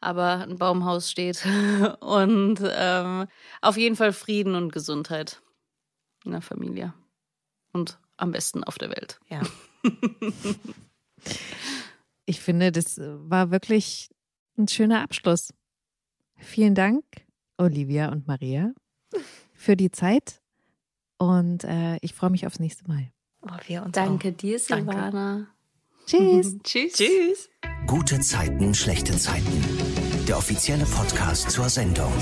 aber 0.00 0.42
ein 0.42 0.58
Baumhaus 0.58 1.10
steht. 1.10 1.46
Und 2.00 2.60
ähm, 2.62 3.26
auf 3.62 3.76
jeden 3.76 3.96
Fall 3.96 4.12
Frieden 4.12 4.54
und 4.54 4.72
Gesundheit 4.72 5.40
in 6.24 6.32
der 6.32 6.42
Familie. 6.42 6.92
Und 7.72 7.98
am 8.16 8.30
besten 8.30 8.62
auf 8.62 8.76
der 8.76 8.90
Welt. 8.90 9.18
Ja. 9.28 9.40
Ich 12.26 12.40
finde, 12.40 12.72
das 12.72 12.98
war 12.98 13.50
wirklich 13.50 14.08
ein 14.56 14.68
schöner 14.68 15.02
Abschluss. 15.02 15.52
Vielen 16.36 16.74
Dank, 16.74 17.04
Olivia 17.58 18.10
und 18.10 18.26
Maria, 18.26 18.72
für 19.52 19.76
die 19.76 19.90
Zeit. 19.90 20.40
Und 21.18 21.64
äh, 21.64 21.96
ich 22.00 22.14
freue 22.14 22.30
mich 22.30 22.46
aufs 22.46 22.58
nächste 22.58 22.86
Mal. 22.88 23.10
Oh, 23.42 23.50
wir 23.66 23.82
uns 23.82 23.92
Danke 23.92 24.30
auch. 24.30 24.36
dir, 24.36 24.58
Danke. 24.68 24.92
Silvana. 24.92 25.48
Tschüss. 26.06 26.56
Tschüss. 26.64 26.92
Tschüss. 26.94 27.50
Gute 27.86 28.20
Zeiten, 28.20 28.74
schlechte 28.74 29.16
Zeiten. 29.16 30.24
Der 30.26 30.38
offizielle 30.38 30.84
Podcast 30.86 31.50
zur 31.50 31.68
Sendung. 31.68 32.12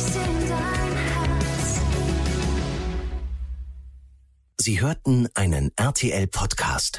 Sie 4.60 4.80
hörten 4.80 5.28
einen 5.34 5.72
RTL-Podcast. 5.76 6.98